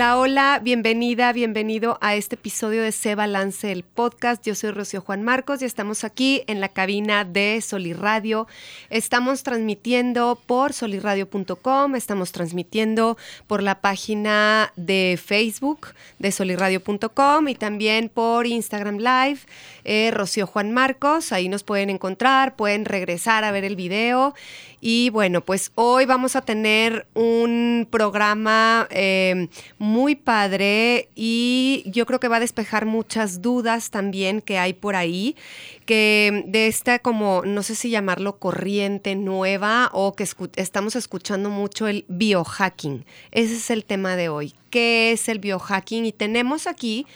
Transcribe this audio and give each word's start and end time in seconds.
Hola, 0.00 0.16
hola, 0.16 0.60
bienvenida, 0.64 1.30
bienvenido 1.34 1.98
a 2.00 2.14
este 2.14 2.36
episodio 2.36 2.82
de 2.82 2.90
Se 2.90 3.14
Balance 3.14 3.70
el 3.70 3.82
podcast. 3.82 4.42
Yo 4.46 4.54
soy 4.54 4.70
Rocío 4.70 5.02
Juan 5.02 5.22
Marcos 5.22 5.60
y 5.60 5.66
estamos 5.66 6.04
aquí 6.04 6.42
en 6.46 6.58
la 6.58 6.70
cabina 6.70 7.26
de 7.26 7.60
Solirradio. 7.60 8.46
Estamos 8.88 9.42
transmitiendo 9.42 10.40
por 10.46 10.72
solirradio.com, 10.72 11.96
estamos 11.96 12.32
transmitiendo 12.32 13.18
por 13.46 13.62
la 13.62 13.82
página 13.82 14.72
de 14.74 15.20
Facebook 15.22 15.88
de 16.18 16.32
solirradio.com 16.32 17.48
y 17.48 17.54
también 17.54 18.08
por 18.08 18.46
Instagram 18.46 18.96
Live, 18.96 19.40
eh, 19.84 20.10
Rocío 20.12 20.46
Juan 20.46 20.72
Marcos. 20.72 21.30
Ahí 21.30 21.50
nos 21.50 21.62
pueden 21.62 21.90
encontrar, 21.90 22.56
pueden 22.56 22.86
regresar 22.86 23.44
a 23.44 23.50
ver 23.50 23.64
el 23.64 23.76
video. 23.76 24.34
Y 24.80 25.10
bueno, 25.10 25.42
pues 25.42 25.72
hoy 25.74 26.06
vamos 26.06 26.36
a 26.36 26.40
tener 26.40 27.06
un 27.14 27.86
programa 27.90 28.88
eh, 28.90 29.48
muy 29.78 30.14
padre 30.14 31.10
y 31.14 31.84
yo 31.86 32.06
creo 32.06 32.18
que 32.18 32.28
va 32.28 32.36
a 32.36 32.40
despejar 32.40 32.86
muchas 32.86 33.42
dudas 33.42 33.90
también 33.90 34.40
que 34.40 34.58
hay 34.58 34.72
por 34.72 34.96
ahí, 34.96 35.36
que 35.84 36.44
de 36.46 36.66
esta 36.66 36.98
como, 36.98 37.42
no 37.44 37.62
sé 37.62 37.74
si 37.74 37.90
llamarlo 37.90 38.38
corriente 38.38 39.14
nueva 39.16 39.90
o 39.92 40.14
que 40.14 40.26
estamos 40.56 40.96
escuchando 40.96 41.50
mucho 41.50 41.86
el 41.86 42.06
biohacking. 42.08 43.04
Ese 43.32 43.56
es 43.56 43.70
el 43.70 43.84
tema 43.84 44.16
de 44.16 44.30
hoy. 44.30 44.54
¿Qué 44.70 45.12
es 45.12 45.28
el 45.28 45.40
biohacking? 45.40 46.06
Y 46.06 46.12
tenemos 46.12 46.66
aquí 46.66 47.06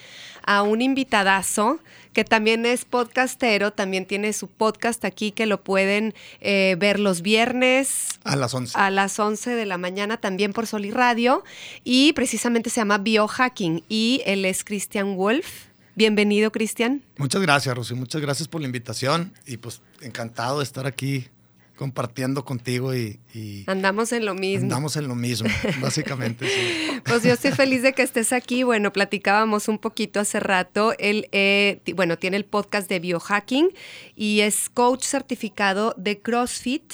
a 0.46 0.62
un 0.62 0.82
invitadazo 0.82 1.78
que 2.14 2.24
también 2.24 2.64
es 2.64 2.86
podcastero, 2.86 3.72
también 3.72 4.06
tiene 4.06 4.32
su 4.32 4.48
podcast 4.48 5.04
aquí 5.04 5.32
que 5.32 5.44
lo 5.44 5.62
pueden 5.62 6.14
eh, 6.40 6.76
ver 6.78 7.00
los 7.00 7.20
viernes. 7.20 8.20
A 8.22 8.36
las 8.36 8.54
11. 8.54 8.78
A 8.78 8.90
las 8.90 9.18
11 9.18 9.50
de 9.50 9.66
la 9.66 9.76
mañana 9.76 10.16
también 10.16 10.52
por 10.52 10.66
Sol 10.66 10.86
y 10.86 10.90
Radio. 10.90 11.44
Y 11.82 12.14
precisamente 12.14 12.70
se 12.70 12.80
llama 12.80 12.98
Biohacking 12.98 13.84
y 13.88 14.22
él 14.24 14.44
es 14.44 14.64
Christian 14.64 15.16
Wolf. 15.16 15.66
Bienvenido, 15.96 16.50
Cristian. 16.50 17.02
Muchas 17.18 17.42
gracias, 17.42 17.76
Rosy. 17.76 17.94
Muchas 17.94 18.22
gracias 18.22 18.48
por 18.48 18.60
la 18.60 18.66
invitación 18.66 19.32
y 19.46 19.58
pues 19.58 19.82
encantado 20.00 20.58
de 20.58 20.64
estar 20.64 20.86
aquí 20.86 21.28
compartiendo 21.76 22.44
contigo 22.44 22.94
y, 22.94 23.18
y, 23.34 23.64
andamos 23.66 24.12
en 24.12 24.24
lo 24.24 24.34
mismo. 24.34 24.64
Andamos 24.64 24.96
en 24.96 25.08
lo 25.08 25.14
mismo, 25.14 25.48
básicamente. 25.80 26.46
sí. 26.48 27.00
Pues 27.04 27.22
yo 27.22 27.32
estoy 27.32 27.52
feliz 27.52 27.82
de 27.82 27.92
que 27.92 28.02
estés 28.02 28.32
aquí. 28.32 28.62
Bueno, 28.62 28.92
platicábamos 28.92 29.68
un 29.68 29.78
poquito 29.78 30.20
hace 30.20 30.40
rato. 30.40 30.94
Él, 30.98 31.28
eh, 31.32 31.80
bueno, 31.94 32.18
tiene 32.18 32.36
el 32.36 32.44
podcast 32.44 32.88
de 32.88 33.00
biohacking 33.00 33.70
y 34.14 34.40
es 34.40 34.68
coach 34.70 35.04
certificado 35.04 35.94
de 35.96 36.20
CrossFit 36.20 36.92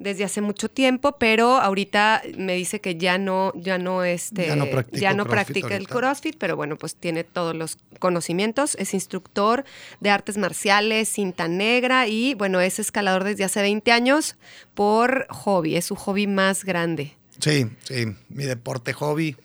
desde 0.00 0.24
hace 0.24 0.40
mucho 0.40 0.68
tiempo, 0.68 1.16
pero 1.18 1.58
ahorita 1.58 2.22
me 2.36 2.54
dice 2.54 2.80
que 2.80 2.96
ya 2.96 3.18
no, 3.18 3.52
ya 3.54 3.78
no, 3.78 4.02
este, 4.02 4.46
ya 4.46 4.56
no, 4.56 4.66
ya 4.92 5.12
no 5.12 5.26
practica 5.26 5.76
el 5.76 5.86
CrossFit, 5.86 6.36
pero 6.38 6.56
bueno, 6.56 6.76
pues 6.76 6.96
tiene 6.96 7.22
todos 7.22 7.54
los 7.54 7.76
conocimientos, 7.98 8.74
es 8.76 8.94
instructor 8.94 9.64
de 10.00 10.10
artes 10.10 10.38
marciales, 10.38 11.10
cinta 11.10 11.48
negra 11.48 12.08
y 12.08 12.34
bueno, 12.34 12.60
es 12.60 12.78
escalador 12.78 13.24
desde 13.24 13.44
hace 13.44 13.60
20 13.60 13.92
años 13.92 14.36
por 14.74 15.26
hobby, 15.28 15.76
es 15.76 15.84
su 15.84 15.96
hobby 15.96 16.26
más 16.26 16.64
grande. 16.64 17.14
Sí, 17.38 17.66
sí, 17.84 18.06
mi 18.30 18.44
deporte 18.44 18.94
hobby, 18.94 19.36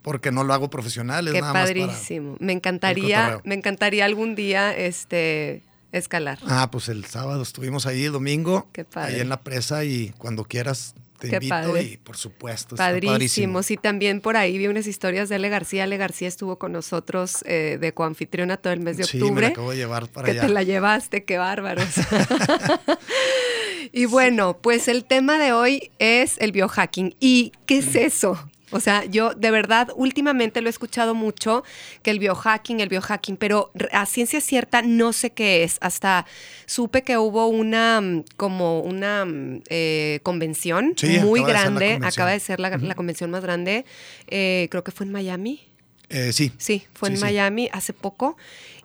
porque 0.00 0.32
no 0.32 0.44
lo 0.44 0.54
hago 0.54 0.70
profesional, 0.70 1.28
es 1.28 1.34
Qué 1.34 1.42
nada 1.42 1.52
padrísimo. 1.52 2.30
más 2.30 2.38
para 2.38 2.46
me 2.46 2.52
encantaría, 2.54 3.40
me 3.44 3.54
encantaría 3.54 4.06
algún 4.06 4.34
día 4.34 4.74
este 4.74 5.62
escalar. 5.92 6.38
Ah, 6.46 6.70
pues 6.70 6.88
el 6.88 7.04
sábado 7.04 7.42
estuvimos 7.42 7.86
ahí, 7.86 8.04
el 8.04 8.12
domingo, 8.12 8.68
Qué 8.72 8.84
padre. 8.84 9.14
ahí 9.16 9.20
en 9.20 9.28
la 9.28 9.40
presa 9.40 9.84
y 9.84 10.10
cuando 10.18 10.44
quieras 10.44 10.94
te 11.18 11.28
Qué 11.28 11.36
invito 11.36 11.50
padre. 11.50 11.82
y 11.82 11.96
por 11.98 12.16
supuesto. 12.16 12.76
Padrísimo. 12.76 13.12
Padrísimo. 13.12 13.62
Sí, 13.62 13.76
también 13.76 14.22
por 14.22 14.38
ahí 14.38 14.56
vi 14.56 14.68
unas 14.68 14.86
historias 14.86 15.28
de 15.28 15.34
Ale 15.34 15.50
García. 15.50 15.84
Ale 15.84 15.98
García 15.98 16.28
estuvo 16.28 16.58
con 16.58 16.72
nosotros 16.72 17.44
eh, 17.44 17.76
de 17.78 17.92
coanfitriona 17.92 18.56
todo 18.56 18.72
el 18.72 18.80
mes 18.80 18.96
de 18.96 19.04
Sí, 19.04 19.18
octubre. 19.20 19.34
me 19.34 19.40
la 19.42 19.48
acabo 19.48 19.70
de 19.72 19.76
llevar 19.76 20.08
para 20.08 20.24
que 20.24 20.30
allá. 20.32 20.40
te 20.42 20.48
la 20.48 20.62
llevaste, 20.62 21.24
qué 21.24 21.36
bárbaros. 21.36 21.84
y 23.92 24.06
bueno, 24.06 24.56
pues 24.62 24.88
el 24.88 25.04
tema 25.04 25.38
de 25.38 25.52
hoy 25.52 25.90
es 25.98 26.36
el 26.38 26.52
biohacking. 26.52 27.14
¿Y 27.20 27.52
qué 27.66 27.78
es 27.78 27.94
eso? 27.94 28.49
O 28.72 28.80
sea, 28.80 29.04
yo 29.04 29.34
de 29.34 29.50
verdad 29.50 29.88
últimamente 29.96 30.60
lo 30.60 30.68
he 30.68 30.70
escuchado 30.70 31.14
mucho, 31.14 31.64
que 32.02 32.10
el 32.10 32.18
biohacking, 32.18 32.80
el 32.80 32.88
biohacking, 32.88 33.36
pero 33.36 33.72
a 33.92 34.06
ciencia 34.06 34.40
cierta 34.40 34.82
no 34.82 35.12
sé 35.12 35.30
qué 35.30 35.64
es. 35.64 35.78
Hasta 35.80 36.26
supe 36.66 37.02
que 37.02 37.18
hubo 37.18 37.46
una 37.48 38.00
mm, 38.00 38.24
como 38.36 38.80
una 38.80 39.24
mm, 39.24 39.62
eh, 39.68 40.20
convención 40.22 40.94
Sí, 40.96 41.18
muy 41.18 41.40
acaba 41.40 41.46
de 41.46 41.52
grande, 41.60 41.84
convención. 41.86 42.04
acaba 42.04 42.30
de 42.30 42.40
ser 42.40 42.60
la, 42.60 42.70
la 42.76 42.94
convención 42.94 43.30
más 43.30 43.42
grande, 43.42 43.84
eh, 44.28 44.68
creo 44.70 44.84
que 44.84 44.92
fue 44.92 45.06
en 45.06 45.12
Miami. 45.12 45.60
Eh, 46.08 46.32
sí. 46.32 46.52
Sí, 46.58 46.84
fue 46.94 47.08
Sí, 47.08 47.14
en 47.14 47.18
sí. 47.18 47.24
Miami 47.24 47.68
hace 47.72 47.92
poco. 47.92 48.36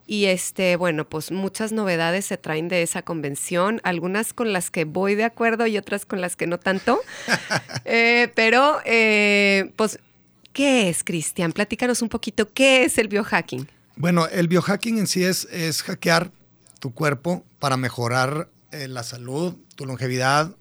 Y 0.08 0.26
este, 0.26 0.76
bueno, 0.76 1.10
pues 1.10 1.32
muchas 1.32 1.72
novedades 1.72 2.26
se 2.26 2.38
traen 2.38 2.68
de 2.68 2.84
esa 2.84 3.02
convención, 3.02 3.82
algunas 3.84 4.34
con 4.34 4.54
las 4.54 4.70
que 4.70 4.86
voy 4.86 5.16
de 5.16 5.24
acuerdo 5.24 5.66
y 5.66 5.78
otras 5.78 6.06
con 6.06 6.22
las 6.22 6.36
que 6.36 6.48
no 6.48 6.60
tanto. 6.60 7.00
Eh, 7.88 8.32
pero, 8.36 8.80
eh, 8.84 9.72
pues, 9.76 10.00
¿qué 10.54 10.90
es, 10.90 11.04
Cristian? 11.04 11.52
Platícanos 11.52 12.02
un 12.02 12.10
poquito, 12.10 12.52
¿qué 12.52 12.84
es 12.84 12.98
el 12.98 13.08
biohacking? 13.08 13.68
Bueno, 13.96 14.28
el 14.28 14.48
biohacking 14.48 14.98
en 14.98 15.06
sí 15.06 15.24
es, 15.24 15.46
es 15.52 15.84
hackear 15.84 16.32
tu 16.80 16.94
cuerpo 16.94 17.46
para 17.60 17.78
mejorar 17.78 18.50
eh, 18.72 18.88
la 18.88 19.04
salud, 19.04 19.56
tu 19.76 19.86
longevidad, 19.86 20.56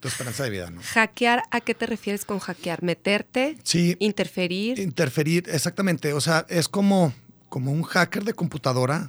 tu 0.00 0.08
esperanza 0.08 0.44
de 0.44 0.50
vida, 0.50 0.70
¿no? 0.70 0.80
¿Hackear 0.82 1.42
a 1.50 1.60
qué 1.60 1.74
te 1.74 1.86
refieres 1.86 2.24
con 2.24 2.38
hackear? 2.38 2.82
¿Meterte? 2.82 3.58
Sí, 3.64 3.96
¿Interferir? 3.98 4.78
interferir, 4.78 5.48
exactamente. 5.50 6.12
O 6.12 6.20
sea, 6.20 6.46
es 6.48 6.68
como, 6.68 7.12
como 7.50 7.70
un 7.72 7.82
hacker 7.82 8.24
de 8.24 8.32
computadora. 8.32 9.06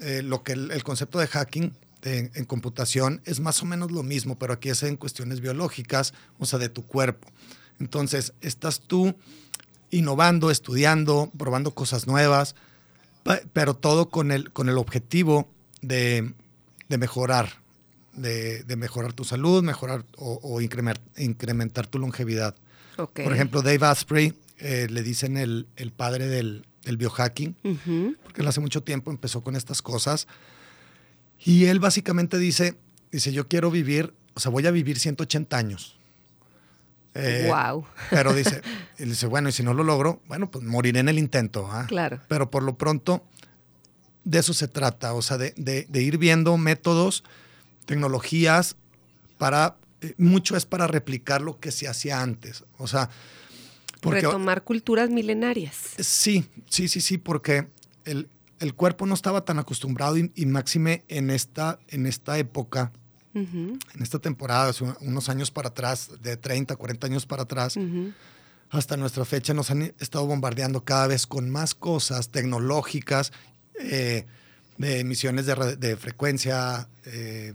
Eh, 0.00 0.22
lo 0.22 0.42
que 0.42 0.52
el, 0.54 0.72
el 0.72 0.82
concepto 0.82 1.20
de 1.20 1.28
hacking 1.28 1.72
de- 2.02 2.30
en 2.34 2.44
computación 2.44 3.20
es 3.24 3.38
más 3.38 3.62
o 3.62 3.66
menos 3.66 3.92
lo 3.92 4.02
mismo, 4.02 4.36
pero 4.38 4.52
aquí 4.54 4.68
es 4.70 4.82
en 4.82 4.96
cuestiones 4.96 5.40
biológicas, 5.40 6.12
o 6.38 6.44
sea, 6.46 6.58
de 6.58 6.68
tu 6.68 6.84
cuerpo. 6.86 7.28
Entonces, 7.78 8.32
estás 8.40 8.80
tú 8.80 9.14
innovando, 9.90 10.50
estudiando, 10.50 11.30
probando 11.38 11.72
cosas 11.74 12.06
nuevas, 12.06 12.54
pero 13.52 13.74
todo 13.74 14.08
con 14.10 14.32
el, 14.32 14.50
con 14.52 14.68
el 14.68 14.76
objetivo 14.78 15.48
de, 15.80 16.34
de 16.88 16.98
mejorar, 16.98 17.62
de, 18.12 18.64
de 18.64 18.76
mejorar 18.76 19.12
tu 19.12 19.24
salud, 19.24 19.62
mejorar 19.62 20.04
o, 20.16 20.40
o 20.42 20.60
incrementar, 20.60 21.02
incrementar 21.16 21.86
tu 21.86 21.98
longevidad. 21.98 22.54
Por 23.24 23.32
ejemplo, 23.32 23.62
Dave 23.62 23.86
Asprey, 23.86 24.34
eh, 24.58 24.86
le 24.90 25.02
dicen 25.02 25.36
el, 25.36 25.66
el 25.76 25.90
padre 25.90 26.26
del, 26.28 26.66
del 26.84 26.96
biohacking, 26.96 27.54
porque 28.22 28.42
él 28.42 28.46
hace 28.48 28.60
mucho 28.60 28.82
tiempo 28.82 29.10
empezó 29.10 29.42
con 29.42 29.56
estas 29.56 29.80
cosas. 29.82 30.26
Y 31.44 31.66
él 31.66 31.80
básicamente 31.80 32.38
dice, 32.38 32.76
dice, 33.10 33.32
yo 33.32 33.48
quiero 33.48 33.70
vivir, 33.70 34.14
o 34.34 34.40
sea, 34.40 34.50
voy 34.50 34.66
a 34.66 34.70
vivir 34.70 34.98
180 34.98 35.56
años. 35.56 35.96
Eh, 37.14 37.48
Wow. 37.48 37.86
Pero 38.10 38.32
dice, 38.34 38.60
él 38.98 39.10
dice, 39.10 39.26
bueno, 39.26 39.48
y 39.48 39.52
si 39.52 39.62
no 39.62 39.72
lo 39.74 39.84
logro, 39.84 40.20
bueno, 40.28 40.50
pues 40.50 40.64
moriré 40.64 41.00
en 41.00 41.08
el 41.08 41.18
intento. 41.18 41.68
¿ah? 41.70 41.86
Claro. 41.88 42.20
Pero 42.28 42.50
por 42.50 42.62
lo 42.62 42.76
pronto, 42.76 43.24
de 44.24 44.38
eso 44.38 44.52
se 44.54 44.68
trata, 44.68 45.14
o 45.14 45.22
sea, 45.22 45.38
de, 45.38 45.54
de- 45.56 45.86
de 45.88 46.02
ir 46.02 46.18
viendo 46.18 46.56
métodos, 46.56 47.24
tecnologías, 47.86 48.76
para, 49.38 49.76
eh, 50.00 50.14
mucho 50.18 50.56
es 50.56 50.64
para 50.66 50.86
replicar 50.86 51.40
lo 51.40 51.58
que 51.60 51.70
se 51.72 51.88
hacía 51.88 52.20
antes. 52.22 52.64
O 52.78 52.86
sea, 52.86 53.10
porque 54.04 54.20
Retomar 54.22 54.62
culturas 54.64 55.10
milenarias. 55.10 55.76
Sí, 55.98 56.46
sí, 56.68 56.88
sí, 56.88 57.00
sí, 57.00 57.18
porque 57.18 57.66
el, 58.04 58.28
el 58.60 58.74
cuerpo 58.74 59.06
no 59.06 59.14
estaba 59.14 59.44
tan 59.44 59.58
acostumbrado 59.58 60.16
y, 60.16 60.30
y 60.34 60.46
máxime 60.46 61.04
en 61.08 61.30
esta, 61.30 61.78
en 61.88 62.06
esta 62.06 62.38
época, 62.38 62.92
en 63.34 63.80
esta 64.00 64.20
temporada, 64.20 64.68
hace 64.68 64.84
unos 65.00 65.28
años 65.28 65.50
para 65.50 65.68
atrás, 65.70 66.10
de 66.22 66.36
30, 66.36 66.76
40 66.76 67.06
años 67.08 67.26
para 67.26 67.42
atrás, 67.42 67.76
hasta 68.70 68.96
nuestra 68.96 69.24
fecha 69.24 69.54
nos 69.54 69.70
han 69.72 69.82
estado 69.98 70.26
bombardeando 70.26 70.84
cada 70.84 71.08
vez 71.08 71.26
con 71.26 71.50
más 71.50 71.74
cosas 71.74 72.28
tecnológicas, 72.30 73.32
eh, 73.80 74.26
de 74.78 75.00
emisiones 75.00 75.46
de, 75.46 75.76
de 75.76 75.96
frecuencia, 75.96 76.88
eh, 77.06 77.54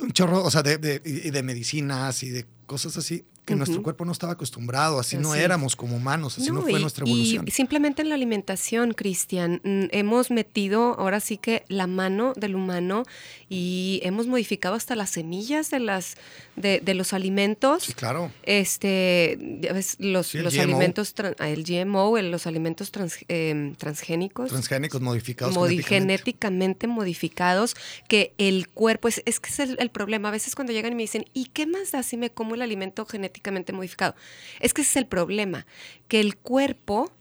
un 0.00 0.12
chorro, 0.12 0.44
o 0.44 0.50
sea, 0.50 0.62
de, 0.62 0.76
de- 0.78 1.00
y 1.04 1.30
de 1.30 1.42
medicinas 1.42 2.22
y 2.22 2.28
de 2.30 2.44
cosas 2.66 2.96
así 2.96 3.24
que 3.44 3.54
nuestro 3.54 3.80
cuerpo 3.80 4.04
no 4.04 4.10
estaba 4.10 4.32
acostumbrado, 4.32 4.98
así, 4.98 5.16
no 5.16 5.36
éramos 5.36 5.76
como 5.76 5.94
humanos, 5.94 6.36
así 6.36 6.50
no, 6.50 6.62
fue 6.62 6.72
y- 6.72 6.82
nuestra 6.82 7.06
evolución. 7.06 7.44
Y 7.46 7.52
simplemente 7.52 8.02
en 8.02 8.08
la 8.08 8.16
alimentación, 8.16 8.92
Cristian, 8.92 9.60
mm, 9.62 9.84
hemos 9.92 10.32
metido 10.32 10.98
ahora 10.98 11.20
sí 11.20 11.38
que 11.38 11.64
la 11.68 11.86
mano 11.86 12.32
del 12.34 12.56
humano 12.56 13.04
y 13.48 14.00
hemos 14.02 14.26
modificado 14.26 14.74
hasta 14.74 14.96
las 14.96 15.10
semillas 15.10 15.70
de 15.70 15.78
las 15.78 16.16
de, 16.56 16.80
de 16.80 16.94
los 16.94 17.12
alimentos. 17.12 17.84
sí, 17.84 17.92
claro. 17.92 18.32
Este, 18.42 19.38
ya 19.60 19.72
ves, 19.72 19.96
los, 20.00 20.26
Sí, 20.26 20.38
los 20.38 20.52
GMO. 20.52 20.62
alimentos, 20.64 21.14
ah, 21.38 21.48
el 21.48 21.62
GMO, 21.62 22.18
el- 22.18 22.32
los 22.32 22.48
alimentos 22.48 22.90
trans- 22.90 23.24
em, 23.28 23.76
transgénicos. 23.76 24.48
Transgénicos 24.48 25.00
modificados 25.00 25.54
modi- 25.54 25.84
genéticamente 25.84 26.88
modificados, 26.88 27.76
que 28.08 28.34
el 28.38 28.68
cuerpo, 28.68 29.06
es, 29.06 29.22
es 29.24 29.38
que 29.38 29.50
es 29.50 29.58
el, 29.60 29.76
el 29.78 29.90
problema. 29.90 30.28
A 30.28 30.32
veces 30.32 30.56
cuando 30.56 30.72
llegan 30.72 30.92
y 30.92 30.96
me 30.96 31.02
dicen, 31.02 31.26
¿y 31.32 31.44
qué 31.46 31.66
más 31.66 31.92
da 31.92 32.02
si 32.02 32.16
me 32.16 32.30
como 32.30 32.55
el 32.56 32.62
alimento 32.62 33.06
genéticamente 33.06 33.72
modificado? 33.72 34.14
Es 34.60 34.74
que 34.74 34.82
ese 34.82 34.90
es 34.90 34.96
el 34.96 35.06
problema, 35.06 35.66
que 36.08 36.20
el 36.20 36.36
cuerpo 36.36 37.12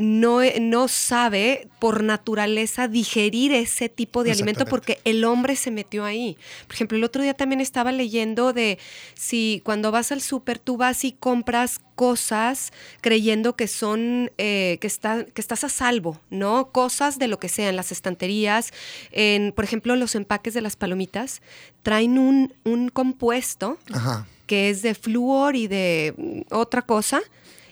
no, 0.00 0.42
e- 0.42 0.60
no 0.60 0.86
sabe 0.86 1.66
por 1.80 2.04
naturaleza 2.04 2.86
digerir 2.86 3.50
ese 3.52 3.88
tipo 3.88 4.22
de 4.22 4.30
alimento 4.30 4.60
porque 4.70 5.00
el 5.02 5.24
hombre 5.24 5.56
se 5.56 5.72
metió 5.72 6.04
ahí. 6.04 6.36
Por 6.68 6.74
ejemplo, 6.76 6.96
el 6.96 7.02
otro 7.02 7.20
día 7.20 7.34
también 7.34 7.60
estaba 7.60 7.90
leyendo 7.90 8.52
de 8.52 8.78
si 9.14 9.60
cuando 9.64 9.90
vas 9.90 10.12
al 10.12 10.20
súper 10.22 10.60
tú 10.60 10.76
vas 10.76 11.02
y 11.04 11.10
compras 11.10 11.80
cosas 11.96 12.72
creyendo 13.00 13.56
que 13.56 13.66
son, 13.66 14.30
eh, 14.38 14.78
que, 14.80 14.86
está- 14.86 15.24
que 15.24 15.40
estás 15.40 15.64
a 15.64 15.68
salvo, 15.68 16.20
¿no? 16.30 16.70
Cosas 16.70 17.18
de 17.18 17.26
lo 17.26 17.40
que 17.40 17.48
sean, 17.48 17.74
las 17.74 17.90
estanterías, 17.90 18.70
en, 19.10 19.50
por 19.50 19.64
ejemplo, 19.64 19.96
los 19.96 20.14
empaques 20.14 20.54
de 20.54 20.60
las 20.60 20.76
palomitas, 20.76 21.42
traen 21.82 22.20
un, 22.20 22.54
un 22.62 22.88
compuesto 22.88 23.78
Ajá. 23.92 24.28
Que 24.48 24.68
es 24.70 24.82
de 24.82 24.94
flúor 24.96 25.54
y 25.54 25.68
de 25.68 26.14
mm, 26.16 26.52
otra 26.54 26.82
cosa, 26.82 27.20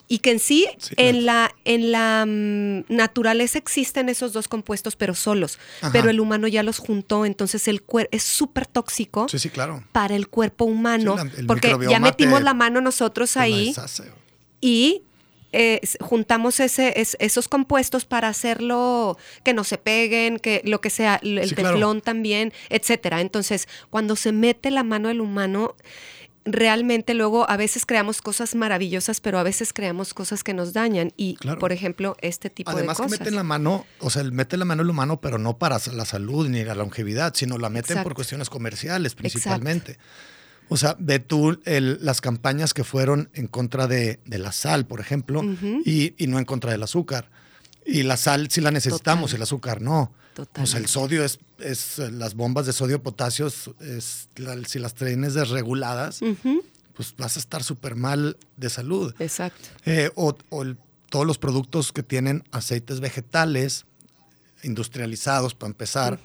y 0.08 0.18
que 0.20 0.30
en 0.30 0.38
sí, 0.38 0.68
Sí, 0.78 0.94
claro. 0.94 1.10
en 1.10 1.26
la, 1.26 1.54
en 1.64 1.90
la 1.90 2.24
mm, 2.28 2.84
naturaleza 2.94 3.58
existen 3.58 4.08
esos 4.08 4.32
dos 4.32 4.46
compuestos, 4.46 4.94
pero 4.94 5.16
solos. 5.16 5.58
Ajá. 5.80 5.90
Pero 5.92 6.10
el 6.10 6.20
humano 6.20 6.46
ya 6.46 6.62
los 6.62 6.78
juntó, 6.78 7.26
entonces 7.26 7.66
el 7.66 7.82
cuerpo 7.82 8.10
es 8.16 8.22
súper 8.22 8.68
tóxico 8.68 9.26
Sí, 9.28 9.40
sí, 9.40 9.50
claro. 9.50 9.82
para 9.90 10.14
el 10.14 10.28
cuerpo 10.28 10.64
humano, 10.64 11.18
Sí, 11.18 11.24
la- 11.28 11.38
el 11.40 11.46
porque 11.48 11.76
ya 11.90 11.98
metimos 11.98 12.38
te- 12.38 12.44
la 12.44 12.54
mano 12.54 12.80
nosotros 12.80 13.36
ahí 13.36 13.74
y 14.60 15.02
eh, 15.52 15.80
juntamos 16.00 16.60
ese, 16.60 17.00
es- 17.00 17.16
esos 17.18 17.48
compuestos 17.48 18.04
para 18.04 18.28
hacerlo 18.28 19.16
que 19.42 19.54
no 19.54 19.64
se 19.64 19.78
peguen, 19.78 20.38
que 20.38 20.60
lo 20.64 20.80
que 20.80 20.90
sea, 20.90 21.18
el 21.22 21.48
Sí, 21.48 21.54
claro. 21.54 21.74
teflón 21.76 22.00
también, 22.02 22.52
etcétera. 22.68 23.20
Entonces, 23.22 23.66
cuando 23.88 24.16
se 24.16 24.32
mete 24.32 24.70
la 24.70 24.82
mano 24.82 25.08
del 25.08 25.20
humano, 25.22 25.74
realmente 26.46 27.12
luego 27.14 27.48
a 27.50 27.56
veces 27.56 27.84
creamos 27.84 28.22
cosas 28.22 28.54
maravillosas, 28.54 29.20
pero 29.20 29.38
a 29.38 29.42
veces 29.42 29.72
creamos 29.72 30.14
cosas 30.14 30.42
que 30.44 30.54
nos 30.54 30.72
dañan. 30.72 31.12
Y, 31.16 31.34
Claro. 31.36 31.58
por 31.58 31.72
ejemplo, 31.72 32.16
este 32.22 32.48
tipo 32.50 32.70
Además 32.70 32.96
de 32.96 33.02
que 33.02 33.06
cosas. 33.08 33.20
meten 33.20 33.34
la 33.34 33.42
mano, 33.42 33.84
o 33.98 34.10
sea, 34.10 34.22
mete 34.24 34.56
la 34.56 34.64
mano 34.64 34.82
el 34.82 34.90
humano, 34.90 35.20
pero 35.20 35.38
no 35.38 35.58
para 35.58 35.78
la 35.92 36.04
salud 36.04 36.48
ni 36.48 36.64
la 36.64 36.74
longevidad, 36.74 37.34
sino 37.34 37.58
la 37.58 37.68
meten 37.68 37.92
Exacto. 37.92 38.04
por 38.04 38.14
cuestiones 38.14 38.48
comerciales 38.48 39.14
principalmente. 39.14 39.98
O 40.68 40.76
sea, 40.76 40.96
ve 40.98 41.18
tú 41.20 41.60
el- 41.64 41.98
las 42.00 42.20
campañas 42.20 42.74
que 42.74 42.82
fueron 42.84 43.28
en 43.34 43.46
contra 43.46 43.86
de, 43.86 44.18
de 44.24 44.38
la 44.38 44.50
sal, 44.52 44.86
por 44.86 45.00
ejemplo, 45.00 45.42
y, 45.84 46.14
y 46.16 46.26
no 46.26 46.38
en 46.38 46.44
contra 46.44 46.70
del 46.72 46.82
azúcar. 46.82 47.30
Y 47.84 48.02
la 48.02 48.16
sal 48.16 48.48
sí 48.50 48.60
la 48.60 48.72
necesitamos, 48.72 49.26
Total. 49.30 49.36
el 49.36 49.42
azúcar 49.42 49.80
no. 49.80 50.12
Sea, 50.64 50.78
el 50.80 50.86
sodio 50.88 51.24
es, 51.24 51.38
es 51.58 51.98
eh, 51.98 52.10
las 52.10 52.34
bombas 52.34 52.66
de 52.66 52.72
sodio 52.72 53.02
potasio, 53.02 53.46
es, 53.46 53.70
es 53.80 54.28
la- 54.36 54.62
si 54.66 54.78
las 54.78 54.94
tienes 54.94 55.34
desreguladas, 55.34 56.20
pues 56.94 57.14
vas 57.16 57.36
a 57.36 57.40
estar 57.40 57.62
súper 57.62 57.94
mal 57.96 58.36
de 58.56 58.70
salud. 58.70 59.14
Exacto. 59.18 59.68
Eh, 59.84 60.10
o 60.14 60.36
o 60.50 60.62
el- 60.62 60.76
todos 61.10 61.24
los 61.26 61.38
productos 61.38 61.92
que 61.92 62.02
tienen 62.02 62.42
aceites 62.50 63.00
vegetales 63.00 63.86
industrializados, 64.62 65.54
para 65.54 65.68
empezar, 65.70 66.18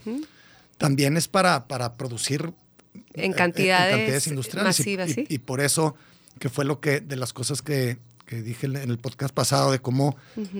también 0.78 1.18
es 1.18 1.28
para, 1.28 1.68
para 1.68 1.96
producir 1.98 2.52
eh, 2.94 3.26
En 3.26 3.34
cantidades, 3.34 3.96
cantidades 3.96 4.28
industriales. 4.28 4.80
Y- 4.80 4.82
masivas, 4.82 5.10
y, 5.10 5.14
sí. 5.14 5.26
y 5.30 5.38
por 5.40 5.62
eso, 5.62 5.96
que 6.40 6.50
fue 6.50 6.66
lo 6.66 6.80
que, 6.82 7.02
de 7.02 7.16
las 7.16 7.34
cosas 7.34 7.62
que, 7.62 8.00
que 8.32 8.42
dije 8.42 8.66
en 8.66 8.90
el 8.90 8.98
podcast 8.98 9.34
pasado, 9.34 9.74
de 9.74 9.80
cómo 9.80 10.16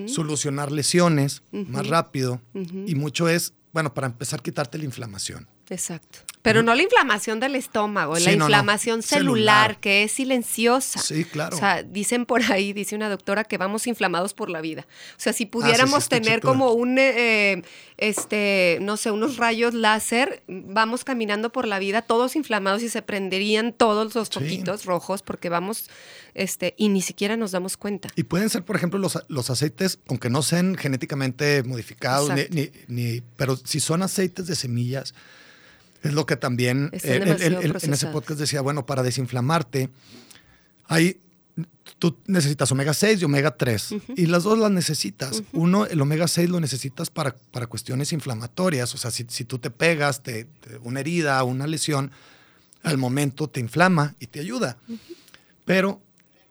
solucionar 0.06 0.70
lesiones 0.70 1.42
más 1.50 1.86
rápido. 1.86 2.42
Y 2.52 2.94
mucho 2.96 3.30
es, 3.30 3.54
bueno, 3.72 3.94
para 3.94 4.06
empezar, 4.08 4.42
quitarte 4.42 4.76
la 4.76 4.84
inflamación. 4.84 5.48
Exacto. 5.70 6.18
Pero 6.42 6.64
no 6.64 6.74
la 6.74 6.82
inflamación 6.82 7.38
del 7.38 7.54
estómago, 7.54 8.16
Sí, 8.16 8.24
la 8.24 8.32
no, 8.32 8.38
no. 8.38 8.44
inflamación 8.46 9.02
celular, 9.02 9.22
Celular. 9.68 9.80
que 9.80 10.02
es 10.02 10.10
silenciosa. 10.12 10.98
Sí, 11.00 11.24
claro. 11.24 11.56
O 11.56 11.58
sea, 11.60 11.84
dicen 11.84 12.26
por 12.26 12.42
ahí, 12.50 12.72
dice 12.72 12.96
una 12.96 13.08
doctora, 13.08 13.44
que 13.44 13.58
vamos 13.58 13.86
inflamados 13.86 14.34
por 14.34 14.50
la 14.50 14.60
vida. 14.60 14.86
O 15.16 15.20
sea, 15.20 15.32
si 15.32 15.46
pudiéramos 15.46 15.94
Ah, 15.94 15.98
está 15.98 16.20
tener 16.20 16.40
como 16.40 16.72
un, 16.72 16.98
eh, 16.98 17.62
este, 17.96 18.78
no 18.82 18.96
sé, 18.96 19.12
unos 19.12 19.36
rayos 19.36 19.72
láser, 19.74 20.42
vamos 20.48 21.04
caminando 21.04 21.52
por 21.52 21.68
la 21.68 21.78
vida 21.78 22.02
todos 22.02 22.34
inflamados 22.34 22.82
y 22.82 22.88
se 22.88 23.02
prenderían 23.02 23.72
todos 23.72 24.12
los 24.14 24.26
Sí. 24.28 24.34
foquitos 24.34 24.84
rojos 24.84 25.22
porque 25.22 25.48
vamos, 25.48 25.88
este, 26.34 26.74
y 26.76 26.88
ni 26.88 27.02
siquiera 27.02 27.36
nos 27.36 27.52
damos 27.52 27.76
cuenta. 27.76 28.08
Y 28.16 28.24
pueden 28.24 28.50
ser, 28.50 28.64
por 28.64 28.74
ejemplo, 28.74 28.98
los, 28.98 29.16
los 29.28 29.48
aceites, 29.48 30.00
aunque 30.08 30.28
no 30.28 30.42
sean 30.42 30.74
genéticamente 30.76 31.62
modificados, 31.62 32.30
ni, 32.30 32.42
ni- 32.50 32.70
ni- 32.88 33.22
pero 33.36 33.56
si 33.56 33.78
son 33.78 34.02
aceites 34.02 34.48
de 34.48 34.56
semillas, 34.56 35.14
es 36.02 36.12
lo 36.12 36.26
que 36.26 36.36
también 36.36 36.90
él- 37.14 37.22
él- 37.42 37.70
en 37.86 37.92
ese 37.94 38.06
podcast 38.12 38.40
decía, 38.40 38.60
bueno, 38.60 38.84
para 38.86 39.02
desinflamarte, 39.02 39.88
hay, 40.86 41.20
tú 41.98 42.16
necesitas 42.26 42.70
omega 42.72 42.92
6 42.94 43.22
y 43.22 43.24
omega 43.24 43.56
3, 43.56 43.94
y 44.16 44.26
las 44.26 44.42
dos 44.42 44.58
las 44.58 44.70
necesitas. 44.70 45.42
Uno, 45.52 45.86
el 45.86 46.00
omega 46.00 46.26
6 46.28 46.48
lo 46.50 46.60
necesitas 46.60 47.10
para, 47.10 47.34
para 47.52 47.66
cuestiones 47.66 48.12
inflamatorias, 48.12 48.94
o 48.94 48.98
sea, 48.98 49.10
si, 49.10 49.26
si 49.28 49.44
tú 49.44 49.58
te 49.58 49.70
pegas, 49.70 50.22
te, 50.22 50.44
te- 50.44 50.76
una 50.82 51.00
herida, 51.00 51.42
una 51.44 51.66
lesión, 51.66 52.10
al 52.82 52.98
momento 52.98 53.48
te 53.48 53.60
inflama 53.60 54.14
y 54.18 54.26
te 54.26 54.40
ayuda. 54.40 54.76
Pero 55.64 56.00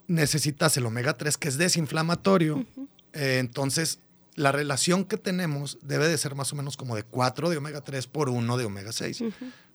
necesitas 0.08 0.78
el 0.78 0.86
omega 0.86 1.18
3 1.18 1.38
que 1.38 1.50
es 1.50 1.58
desinflamatorio. 1.58 2.66
Eh, 3.14 3.38
entonces, 3.40 4.00
la 4.36 4.52
relación 4.52 5.06
que 5.06 5.18
tenemos 5.18 5.78
debe 5.82 6.08
de 6.08 6.18
ser 6.18 6.36
más 6.36 6.52
o 6.54 6.56
menos 6.56 6.78
como 6.78 6.96
de 6.96 7.04
4 7.04 7.50
de 7.50 7.58
omega 7.58 7.82
3 7.82 8.08
por 8.08 8.30
1 8.30 8.58
de 8.58 8.66
omega 8.66 8.92
6. 8.92 9.24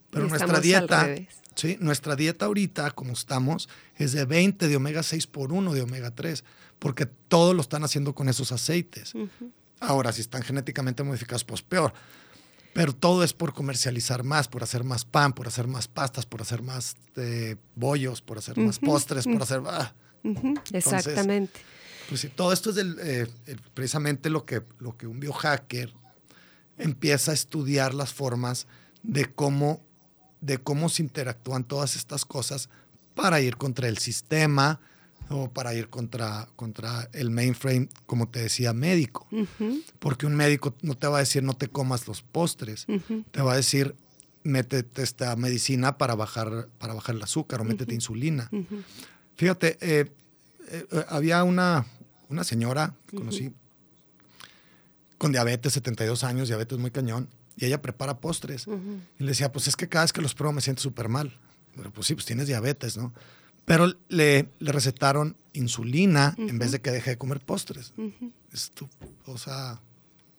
Pero 0.09 0.25
Y 0.25 0.29
nuestra 0.29 0.59
dieta, 0.59 1.09
sí, 1.55 1.77
nuestra 1.79 2.15
dieta 2.15 2.45
ahorita, 2.45 2.91
como 2.91 3.13
estamos, 3.13 3.69
es 3.97 4.13
de 4.13 4.25
20 4.25 4.67
de 4.67 4.75
omega 4.75 5.03
6 5.03 5.27
por 5.27 5.51
1 5.51 5.73
de 5.73 5.81
omega 5.81 6.11
3, 6.11 6.43
porque 6.79 7.05
todo 7.05 7.53
lo 7.53 7.61
están 7.61 7.83
haciendo 7.83 8.15
con 8.15 8.29
esos 8.29 8.51
aceites. 8.51 9.13
Ahora, 9.79 10.11
si 10.11 10.21
están 10.21 10.41
genéticamente 10.41 11.03
modificados, 11.03 11.43
pues 11.43 11.61
peor. 11.61 11.93
Pero 12.73 12.93
todo 12.93 13.23
es 13.23 13.33
por 13.33 13.53
comercializar 13.53 14.23
más, 14.23 14.47
por 14.47 14.63
hacer 14.63 14.83
más 14.83 15.03
pan, 15.03 15.33
por 15.33 15.47
hacer 15.47 15.67
más 15.67 15.87
pastas, 15.87 16.25
por 16.25 16.41
hacer 16.41 16.61
más 16.61 16.95
eh, 17.15 17.55
bollos, 17.75 18.21
por 18.21 18.37
hacer 18.37 18.57
más 18.59 18.79
postres, 18.79 19.25
por 19.25 19.41
hacer... 19.41 19.61
ah, 19.65 19.93
Ujú, 20.23 20.53
Exactamente. 20.73 21.59
Pues 22.07 22.21
sí, 22.21 22.29
todo 22.29 22.53
esto 22.53 22.69
es 22.69 22.77
eh, 22.77 23.27
precisamente 23.73 24.29
lo 24.29 24.45
que, 24.45 24.63
lo 24.79 24.97
que 24.97 25.07
un 25.07 25.19
biohacker 25.19 25.93
empieza 26.77 27.31
a 27.31 27.33
estudiar 27.33 27.93
las 27.93 28.13
formas 28.13 28.67
de 29.03 29.25
cómo, 29.25 29.81
de 30.41 30.57
cómo 30.57 30.89
se 30.89 31.03
interactúan 31.03 31.63
todas 31.63 31.95
estas 31.95 32.25
cosas 32.25 32.69
para 33.15 33.41
ir 33.41 33.57
contra 33.57 33.87
el 33.87 33.97
sistema 33.97 34.79
o 35.29 35.49
para 35.49 35.73
ir 35.73 35.89
contra, 35.89 36.47
contra 36.55 37.09
el 37.13 37.31
mainframe, 37.31 37.89
como 38.05 38.29
te 38.29 38.41
decía, 38.41 38.73
médico. 38.73 39.27
Porque 39.99 40.25
un 40.25 40.35
médico 40.35 40.75
no 40.81 40.95
te 40.95 41.07
va 41.07 41.17
a 41.17 41.19
decir 41.19 41.43
no 41.43 41.53
te 41.53 41.67
comas 41.67 42.07
los 42.07 42.21
postres, 42.21 42.85
te 43.31 43.41
va 43.41 43.53
a 43.53 43.55
decir 43.57 43.95
métete 44.43 45.03
esta 45.03 45.35
medicina 45.35 45.97
para 45.97 46.15
bajar, 46.15 46.69
para 46.77 46.93
bajar 46.93 47.15
el 47.15 47.23
azúcar 47.23 47.61
o 47.61 47.65
métete 47.65 47.93
insulina. 47.93 48.49
Ujú. 48.51 48.81
Fíjate, 49.35 49.77
eh, 49.81 50.09
eh, 50.69 51.05
había 51.09 51.43
una, 51.43 51.85
una 52.29 52.43
señora 52.43 52.95
que 53.07 53.17
conocí 53.17 53.53
con 55.17 55.31
diabetes, 55.31 55.73
72 55.73 56.23
años, 56.23 56.47
diabetes 56.47 56.77
muy 56.77 56.91
cañón, 56.91 57.27
y 57.55 57.65
ella 57.65 57.81
prepara 57.81 58.19
postres. 58.19 58.67
Y 58.67 59.23
le 59.23 59.29
decía, 59.29 59.51
pues 59.51 59.67
es 59.67 59.75
que 59.75 59.89
cada 59.89 60.03
vez 60.05 60.13
que 60.13 60.21
los 60.21 60.35
pruebo 60.35 60.53
me 60.53 60.61
siento 60.61 60.81
súper 60.81 61.09
mal. 61.09 61.35
Pero 61.75 61.91
pues 61.91 62.07
sí, 62.07 62.13
pues 62.13 62.25
tienes 62.25 62.47
diabetes, 62.47 62.97
¿no? 62.97 63.13
Pero 63.65 63.93
le, 64.09 64.49
le 64.59 64.71
recetaron 64.71 65.35
insulina 65.53 66.35
en 66.37 66.57
vez 66.59 66.71
de 66.71 66.79
que 66.81 66.91
deje 66.91 67.11
de 67.11 67.17
comer 67.17 67.39
postres. 67.41 67.93
Estu- 68.53 68.89
o 69.25 69.37
sea, 69.37 69.81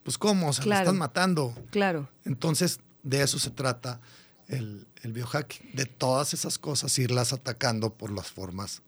pues 0.04 0.16
¿cómo? 0.16 0.48
O 0.48 0.52
sea, 0.52 0.62
Claro. 0.64 0.78
me 0.80 0.84
están 0.84 0.98
matando. 0.98 1.54
Claro. 1.70 2.08
Entonces, 2.24 2.78
de 3.02 3.22
eso 3.22 3.38
se 3.38 3.50
trata 3.50 4.00
el, 4.46 4.86
el 5.02 5.12
biohacking, 5.12 5.74
de 5.74 5.86
todas 5.86 6.32
esas 6.34 6.58
cosas 6.58 6.96
irlas 6.98 7.32
atacando 7.32 7.92
por 7.94 8.10
las 8.12 8.28
formas 8.30 8.82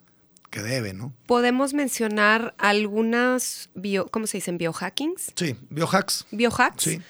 que 0.50 0.60
debe, 0.62 0.92
¿no? 0.92 1.12
Podemos 1.26 1.72
mencionar 1.74 2.54
algunas 2.58 3.70
bio, 3.74 4.06
¿cómo 4.08 4.26
se 4.26 4.38
dicen? 4.38 4.58
Biohackings. 4.58 5.32
Sí, 5.36 5.56
biohacks. 5.70 6.26
Biohacks. 6.30 6.82
Sí. 6.82 7.00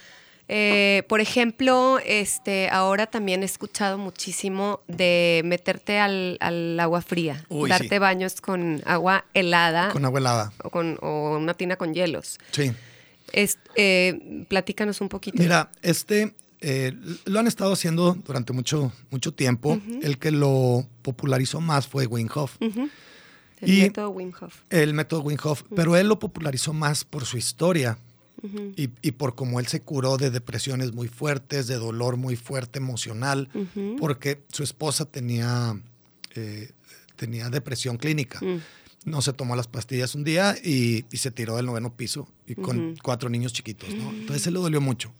Eh, 0.52 1.04
por 1.08 1.20
ejemplo, 1.20 2.00
este, 2.04 2.68
ahora 2.70 3.06
también 3.06 3.42
he 3.42 3.46
escuchado 3.46 3.98
muchísimo 3.98 4.80
de 4.88 5.42
meterte 5.44 6.00
al, 6.00 6.38
al 6.40 6.78
agua 6.80 7.02
fría, 7.02 7.44
Uy, 7.48 7.70
darte 7.70 7.88
sí. 7.88 7.98
baños 7.98 8.40
con 8.40 8.82
agua 8.84 9.24
helada 9.32 9.90
Con 9.92 10.04
agua 10.04 10.18
helada. 10.18 10.52
o, 10.64 10.70
con, 10.70 10.98
o 11.02 11.36
una 11.38 11.54
tina 11.54 11.76
con 11.76 11.94
hielos. 11.94 12.38
Sí. 12.50 12.72
Es, 13.32 13.58
eh, 13.76 14.44
platícanos 14.48 15.00
un 15.00 15.08
poquito. 15.08 15.40
Mira, 15.40 15.70
este 15.82 16.34
eh, 16.60 16.94
lo 17.26 17.38
han 17.38 17.46
estado 17.46 17.72
haciendo 17.72 18.14
durante 18.26 18.52
mucho, 18.52 18.92
mucho 19.10 19.32
tiempo. 19.32 19.80
El 20.02 20.18
que 20.18 20.32
lo 20.32 20.84
popularizó 21.02 21.60
más 21.60 21.86
fue 21.86 22.06
Wim 22.06 22.28
Hof. 22.34 22.56
El 23.60 23.70
y- 23.72 23.80
método 23.82 24.10
Wim 24.10 24.32
Hof. 24.40 24.54
El 24.70 24.94
método 24.94 25.22
Wim 25.22 25.38
Hof, 25.42 25.62
pero 25.74 25.96
él 25.96 26.08
lo 26.08 26.18
popularizó 26.18 26.72
más 26.72 27.04
por 27.04 27.24
su 27.24 27.36
historia 27.36 27.98
y, 28.76 28.88
y 29.02 29.10
por 29.12 29.34
cómo 29.34 29.60
él 29.60 29.66
se 29.66 29.82
curó 29.82 30.16
de 30.16 30.30
depresiones 30.30 30.92
muy 30.94 31.08
fuertes, 31.08 31.66
de 31.66 31.74
dolor 31.76 32.16
muy 32.16 32.36
fuerte 32.36 32.78
emocional, 32.78 33.48
porque 33.98 34.42
su 34.50 34.62
esposa 34.62 35.04
tenía, 35.04 35.78
eh, 36.34 36.70
tenía 37.16 37.50
depresión 37.50 37.98
clínica. 37.98 38.38
Mm. 38.40 38.60
No 39.04 39.22
se 39.22 39.32
tomó 39.32 39.56
las 39.56 39.66
pastillas 39.66 40.14
un 40.14 40.24
día 40.24 40.56
y, 40.62 41.04
y 41.10 41.16
se 41.18 41.30
tiró 41.30 41.56
del 41.56 41.66
noveno 41.66 41.94
piso 41.94 42.28
y 42.46 42.54
con 42.54 42.96
cuatro 43.02 43.28
niños 43.30 43.52
chiquitos, 43.52 43.94
¿no? 43.94 44.10
Entonces 44.10 44.42
se 44.42 44.50
le 44.50 44.58
dolió 44.58 44.80
mucho. 44.80 45.12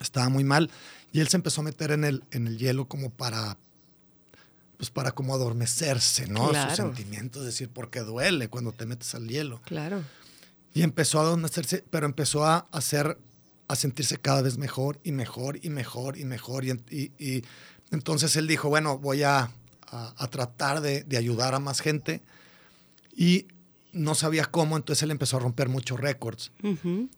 Estaba 0.00 0.28
muy 0.30 0.42
mal 0.44 0.70
y 1.12 1.20
él 1.20 1.28
se 1.28 1.36
empezó 1.36 1.60
a 1.60 1.64
meter 1.64 1.92
en 1.92 2.04
el, 2.04 2.24
en 2.30 2.46
el 2.46 2.58
hielo 2.58 2.86
como 2.88 3.10
para 3.10 3.56
pues 4.76 4.90
para 4.90 5.12
como 5.12 5.34
adormecerse, 5.34 6.26
¿no? 6.28 6.48
Claro. 6.50 6.68
Sus 6.70 6.76
sentimientos, 6.76 7.40
es 7.42 7.46
decir, 7.46 7.68
porque 7.72 8.00
duele 8.00 8.48
cuando 8.48 8.72
te 8.72 8.86
metes 8.86 9.14
al 9.14 9.28
hielo. 9.28 9.60
Claro. 9.64 10.02
Y 10.72 10.82
empezó 10.82 11.18
a 11.20 11.22
adormecerse, 11.22 11.84
pero 11.90 12.06
empezó 12.06 12.44
a 12.44 12.66
hacer, 12.72 13.16
a 13.68 13.76
sentirse 13.76 14.18
cada 14.18 14.42
vez 14.42 14.58
mejor 14.58 14.98
y 15.04 15.12
mejor 15.12 15.58
y 15.62 15.70
mejor 15.70 16.18
y 16.18 16.24
mejor. 16.24 16.64
Y, 16.64 16.72
y- 16.90 17.12
y 17.18 17.44
entonces 17.90 18.34
él 18.36 18.46
dijo, 18.48 18.68
bueno, 18.68 18.98
voy 18.98 19.22
a, 19.22 19.50
a- 19.86 20.14
a 20.16 20.26
tratar 20.28 20.80
de, 20.80 21.04
de 21.04 21.16
ayudar 21.16 21.54
a 21.54 21.60
más 21.60 21.80
gente. 21.80 22.22
Y 23.16 23.46
no 23.92 24.16
sabía 24.16 24.46
cómo, 24.46 24.76
entonces 24.76 25.04
él 25.04 25.12
empezó 25.12 25.36
a 25.36 25.40
romper 25.40 25.68
muchos 25.68 26.00
récords 26.00 26.50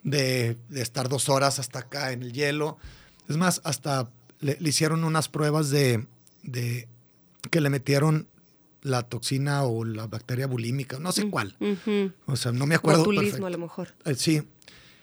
de, 0.03 0.59
de 0.69 0.83
estar 0.83 1.09
dos 1.09 1.31
horas 1.31 1.59
hasta 1.59 1.79
acá 1.79 2.13
en 2.13 2.23
el 2.23 2.33
hielo. 2.35 2.77
Es 3.31 3.39
más, 3.39 3.63
hasta 3.65 4.11
le, 4.41 4.59
le 4.61 4.69
hicieron 4.69 5.03
unas 5.05 5.31
pruebas 5.31 5.71
de, 5.71 6.07
de 6.43 6.87
que 7.51 7.61
le 7.61 7.71
metieron 7.71 8.29
la 8.83 9.03
toxina 9.03 9.65
o 9.65 9.85
la 9.85 10.07
bacteria 10.07 10.47
bulímica, 10.47 10.99
no 10.99 11.11
sé 11.13 11.29
cuál. 11.29 11.57
Ujú. 11.61 12.13
O 12.27 12.37
sea, 12.37 12.53
no 12.53 12.67
me 12.67 12.77
acuerdo. 12.77 13.05
Botulismo, 13.05 13.47
a 13.47 13.51
lo 13.51 13.59
mejor. 13.59 13.95
Eh, 14.05 14.15
sí. 14.15 14.43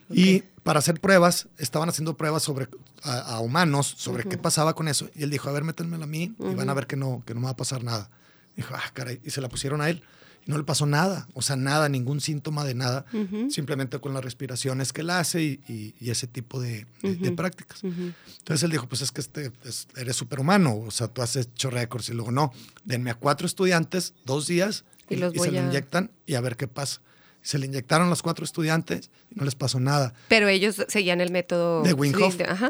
Y 0.09 0.43
para 0.63 0.79
hacer 0.79 1.01
pruebas, 1.01 1.47
estaban 1.57 1.89
haciendo 1.89 2.15
pruebas 2.15 2.43
sobre 2.43 2.67
a, 3.01 3.35
a 3.35 3.39
humanos 3.39 3.93
sobre 3.97 4.23
qué 4.23 4.37
pasaba 4.37 4.73
con 4.73 4.87
eso. 4.87 5.09
Y 5.15 5.23
él 5.23 5.29
dijo, 5.29 5.49
a 5.49 5.51
ver, 5.51 5.63
métanmela 5.63 6.05
a 6.05 6.07
mí 6.07 6.33
y 6.39 6.55
van 6.55 6.69
a 6.69 6.73
ver 6.73 6.87
que 6.87 6.95
no, 6.95 7.23
que 7.25 7.33
no 7.33 7.41
me 7.41 7.45
va 7.45 7.51
a 7.51 7.57
pasar 7.57 7.83
nada. 7.83 8.09
Dijo, 8.55 8.73
ah, 8.75 8.91
caray. 8.93 9.19
Y 9.23 9.31
se 9.31 9.41
la 9.41 9.49
pusieron 9.49 9.81
a 9.81 9.89
él. 9.89 10.03
Y 10.45 10.51
no 10.51 10.57
le 10.57 10.63
pasó 10.63 10.85
nada. 10.85 11.27
O 11.33 11.41
sea, 11.41 11.55
nada, 11.55 11.87
ningún 11.89 12.19
síntoma 12.21 12.65
de 12.65 12.75
nada. 12.75 13.05
Simplemente 13.49 13.99
con 13.99 14.13
las 14.13 14.23
respiraciones 14.23 14.91
que 14.93 15.01
él 15.01 15.09
hace 15.09 15.41
y, 15.41 15.59
y- 15.67 15.95
y 15.99 16.09
ese 16.11 16.27
tipo 16.27 16.59
de, 16.59 16.85
de- 17.01 17.15
de 17.15 17.31
prácticas. 17.31 17.83
Entonces 17.83 18.63
él 18.63 18.71
dijo, 18.71 18.87
pues 18.87 19.01
es 19.01 19.11
que 19.11 19.21
este, 19.21 19.51
es- 19.65 19.87
eres 19.95 20.15
superhumano. 20.15 20.77
O 20.79 20.91
sea, 20.91 21.07
tú 21.07 21.21
has 21.21 21.35
hecho 21.35 21.69
récords. 21.69 22.09
Y 22.09 22.13
luego, 22.13 22.31
no, 22.31 22.51
denme 22.83 23.09
a 23.11 23.15
cuatro 23.15 23.47
estudiantes, 23.47 24.13
dos 24.25 24.47
días, 24.47 24.83
Y 25.09 25.15
los 25.15 25.31
se 25.33 25.37
voy 25.39 25.51
le 25.51 25.59
a- 25.59 25.63
inyectan 25.65 26.11
y 26.25 26.35
a 26.35 26.41
ver 26.41 26.55
qué 26.57 26.67
pasa. 26.67 27.01
Se 27.41 27.57
le 27.59 27.65
inyectaron 27.65 28.09
los 28.09 28.21
cuatro 28.21 28.45
estudiantes 28.45 29.09
y 29.29 29.35
no 29.35 29.45
les 29.45 29.55
pasó 29.55 29.79
nada. 29.79 30.13
Pero 30.29 30.47
ellos 30.47 30.77
seguían 30.87 31.19
el 31.21 31.31
método 31.31 31.83
De 31.83 31.93
Wim 31.93 32.13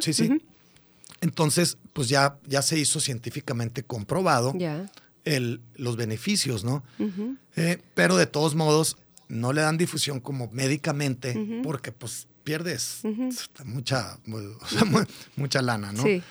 sí, 0.02 0.14
Sí. 0.14 0.42
Entonces, 1.22 1.78
pues 1.94 2.10
ya, 2.10 2.38
ya 2.48 2.62
se 2.62 2.78
hizo 2.78 3.00
científicamente 3.00 3.84
comprobado 3.84 4.54
Ya. 4.58 4.92
El, 5.26 5.62
los 5.76 5.96
beneficios, 5.96 6.64
¿no? 6.64 6.84
Eh, 7.56 7.82
pero 7.94 8.18
de 8.18 8.26
todos 8.28 8.56
modos, 8.56 8.98
no 9.30 9.54
le 9.54 9.62
dan 9.62 9.78
difusión 9.78 10.20
como 10.20 10.50
médicamente 10.52 11.62
porque 11.64 11.92
pues 11.92 12.28
pierdes 12.44 13.02
mucha, 13.66 14.20
o 14.62 14.68
sea, 14.68 14.84
mu- 14.86 15.06
mucha 15.38 15.62
lana, 15.62 15.92
¿no? 15.94 16.04
Sí. 16.04 16.22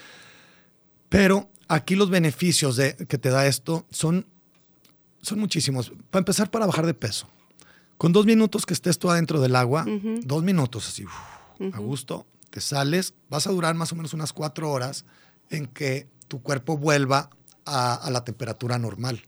Pero 1.08 1.50
aquí 1.68 1.94
los 1.94 2.11
beneficios 2.11 2.76
de, 2.76 2.96
que 3.08 3.18
te 3.18 3.30
da 3.30 3.46
esto 3.46 3.87
son, 3.90 4.26
son 5.20 5.38
muchísimos. 5.40 5.92
Para 6.11 6.20
empezar, 6.20 6.50
para 6.50 6.66
bajar 6.66 6.87
de 6.87 6.94
peso. 6.94 7.28
Con 7.99 8.12
dos 8.12 8.26
minutos 8.26 8.66
que 8.66 8.75
estés 8.75 8.99
tú 8.99 9.11
adentro 9.11 9.40
del 9.40 9.54
agua, 9.54 9.87
dos 10.25 10.42
minutos 10.42 10.88
así, 10.88 11.04
uf, 11.04 11.12
a 11.75 11.78
gusto, 11.78 12.26
te 12.50 12.61
sales, 12.61 13.14
vas 13.30 13.46
a 13.46 13.50
durar 13.52 13.75
más 13.76 13.92
o 13.92 13.96
menos 13.96 14.12
unas 14.12 14.32
cuatro 14.32 14.70
horas 14.72 15.04
en 15.50 15.66
que 15.66 16.08
tu 16.26 16.42
cuerpo 16.42 16.76
vuelva 16.76 17.30
a, 17.64 17.95
a 17.95 18.11
la 18.11 18.25
temperatura 18.25 18.78
normal 18.78 19.23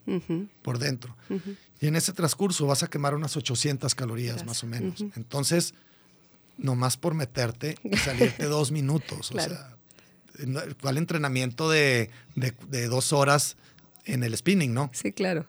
por 0.63 0.79
dentro. 0.79 1.17
Y 1.81 1.87
en 1.89 1.97
ese 1.97 2.13
transcurso 2.13 2.67
vas 2.67 2.83
a 2.83 2.89
quemar 2.89 3.15
unas 3.15 3.37
800 3.37 3.95
calorías 3.95 4.45
más 4.47 4.63
o 4.63 4.67
menos. 4.67 5.05
Entonces, 5.17 5.75
nomás 6.57 6.97
por 6.97 7.15
meterte 7.15 7.77
y 7.83 7.97
salirte 7.97 8.45
dos 8.47 8.71
minutos. 8.71 9.31
Claro. 9.31 9.55
O 9.55 9.57
sea, 9.57 10.67
¿cuál 10.81 10.99
entrenamiento 10.99 11.69
de, 11.71 12.11
de- 12.37 12.55
de 12.69 12.87
dos 12.89 13.13
horas 13.13 13.57
en 14.05 14.23
el 14.23 14.37
spinning, 14.37 14.73
no? 14.75 14.91
Sí, 14.93 15.13
claro. 15.13 15.47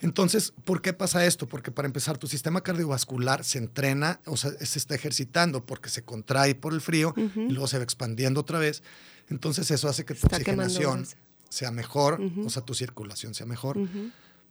Entonces, 0.00 0.52
¿por 0.64 0.82
qué 0.82 0.92
pasa 0.92 1.24
esto? 1.24 1.48
Porque 1.48 1.70
para 1.70 1.86
empezar, 1.86 2.18
tu 2.18 2.26
sistema 2.26 2.60
cardiovascular 2.60 3.44
se 3.44 3.56
entrena, 3.58 4.20
o 4.26 4.36
sea, 4.36 4.50
se 4.52 4.78
está 4.78 4.94
ejercitando 4.94 5.64
porque 5.64 5.88
se 5.88 6.02
contrae 6.02 6.54
por 6.54 6.74
el 6.74 6.82
frío 6.82 7.14
y 7.16 7.48
luego 7.50 7.66
se 7.66 7.78
va 7.78 7.84
expandiendo 7.84 8.40
otra 8.40 8.58
vez. 8.58 8.82
Entonces, 9.30 9.70
eso 9.70 9.88
hace 9.88 10.04
que 10.04 10.12
tu 10.14 10.26
Está 10.26 10.36
oxigenación. 10.36 11.06
Sea 11.48 11.70
mejor, 11.70 12.20
o 12.44 12.50
sea, 12.50 12.62
tu 12.62 12.74
circulación 12.74 13.34
sea 13.34 13.46
mejor. 13.46 13.78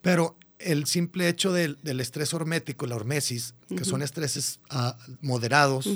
Pero 0.01 0.37
el 0.59 0.85
simple 0.85 1.27
hecho 1.27 1.51
del, 1.51 1.77
del 1.83 1.99
estrés 1.99 2.33
hormético, 2.33 2.85
la 2.85 2.95
hormesis, 2.95 3.53
que 3.67 3.83
son 3.85 4.01
estreses 4.01 4.59
ah, 4.69 4.97
moderados, 5.21 5.87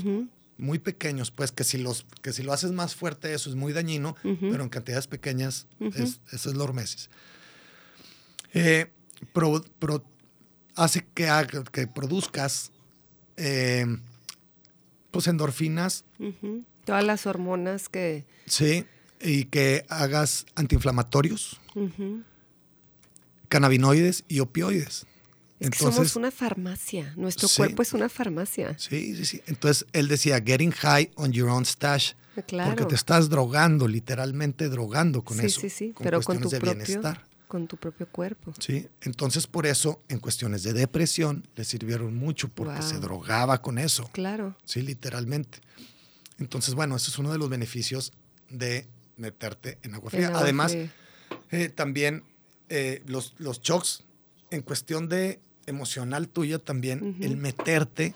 muy 0.57 0.77
pequeños, 0.79 1.31
pues 1.31 1.51
que 1.53 1.63
si, 1.63 1.77
los, 1.77 2.05
que 2.21 2.33
si 2.33 2.43
lo 2.43 2.51
haces 2.51 2.71
más 2.73 2.93
fuerte, 2.95 3.33
eso 3.33 3.49
es 3.49 3.55
muy 3.55 3.71
dañino, 3.71 4.15
pero 4.51 4.63
en 4.63 4.69
cantidades 4.69 5.07
pequeñas, 5.07 5.67
es, 5.79 6.19
eso 6.33 6.49
es 6.49 6.57
la 6.57 6.63
hormesis. 6.65 7.09
Eh, 8.53 8.87
pro- 9.33 9.63
pro- 9.79 10.03
hace 10.75 11.05
que, 11.13 11.29
haga- 11.29 11.63
que 11.63 11.87
produzcas 11.87 12.71
eh, 13.37 13.85
pues 15.11 15.27
endorfinas. 15.27 16.03
Todas 16.85 17.03
las 17.05 17.25
hormonas 17.27 17.87
que... 17.89 18.25
sí, 18.45 18.85
y 19.21 19.45
que 19.45 19.85
hagas 19.89 20.45
antiinflamatorios, 20.55 21.59
Ujú. 21.75 22.23
cannabinoides 23.47 24.23
y 24.27 24.39
opioides. 24.39 25.05
Es 25.59 25.71
que 25.71 25.77
somos 25.79 26.15
una 26.15 26.31
farmacia. 26.31 27.13
Nuestro 27.17 27.49
Sí. 27.49 27.57
cuerpo 27.57 27.81
es 27.81 27.91
una 27.93 28.07
farmacia. 28.07 28.77
Sí, 28.79 29.15
sí, 29.17 29.25
sí. 29.25 29.41
Entonces 29.47 29.85
él 29.91 30.07
decía, 30.07 30.41
getting 30.41 30.71
high 30.71 31.11
on 31.15 31.33
your 31.33 31.49
own 31.49 31.65
stash. 31.65 32.13
Claro. 32.47 32.69
Porque 32.69 32.85
te 32.85 32.95
estás 32.95 33.27
drogando, 33.27 33.85
literalmente 33.85 34.69
drogando 34.69 35.21
con 35.23 35.37
sí, 35.39 35.47
eso. 35.47 35.59
sí, 35.59 35.69
sí. 35.69 35.91
con 35.91 36.05
Pero 36.05 36.21
con 36.21 36.37
cuestiones 36.37 36.49
tu, 36.49 36.49
de 36.55 36.59
propio, 36.61 36.85
bienestar. 36.85 37.25
con 37.49 37.67
tu 37.67 37.75
propio 37.75 38.07
cuerpo. 38.07 38.53
Sí, 38.59 38.87
entonces 39.01 39.45
por 39.47 39.65
eso 39.65 40.01
en 40.07 40.19
cuestiones 40.19 40.63
de 40.63 40.71
depresión 40.71 41.45
le 41.55 41.65
sirvieron 41.65 42.15
mucho 42.15 42.47
porque 42.47 42.81
se 42.81 42.97
drogaba 42.99 43.61
con 43.61 43.77
eso. 43.77 44.09
Claro. 44.13 44.55
Sí, 44.63 44.81
literalmente. 44.81 45.59
Entonces, 46.37 46.73
bueno, 46.75 46.95
ese 46.95 47.09
es 47.09 47.19
uno 47.19 47.33
de 47.33 47.37
los 47.37 47.49
beneficios 47.49 48.13
de 48.49 48.87
meterte 49.19 49.77
en 49.83 49.93
agua 49.95 50.09
fría. 50.09 50.27
En 50.27 50.29
agua 50.33 50.41
Además, 50.43 50.71
fría. 50.71 50.91
eh, 51.51 51.69
también 51.69 52.23
eh, 52.69 53.03
los, 53.07 53.35
los 53.37 53.61
shocks, 53.61 54.03
en 54.51 54.61
cuestión 54.61 55.09
de 55.09 55.39
emocional 55.67 56.27
tuya 56.29 56.57
también, 56.59 57.17
el 57.21 57.37
meterte 57.37 58.15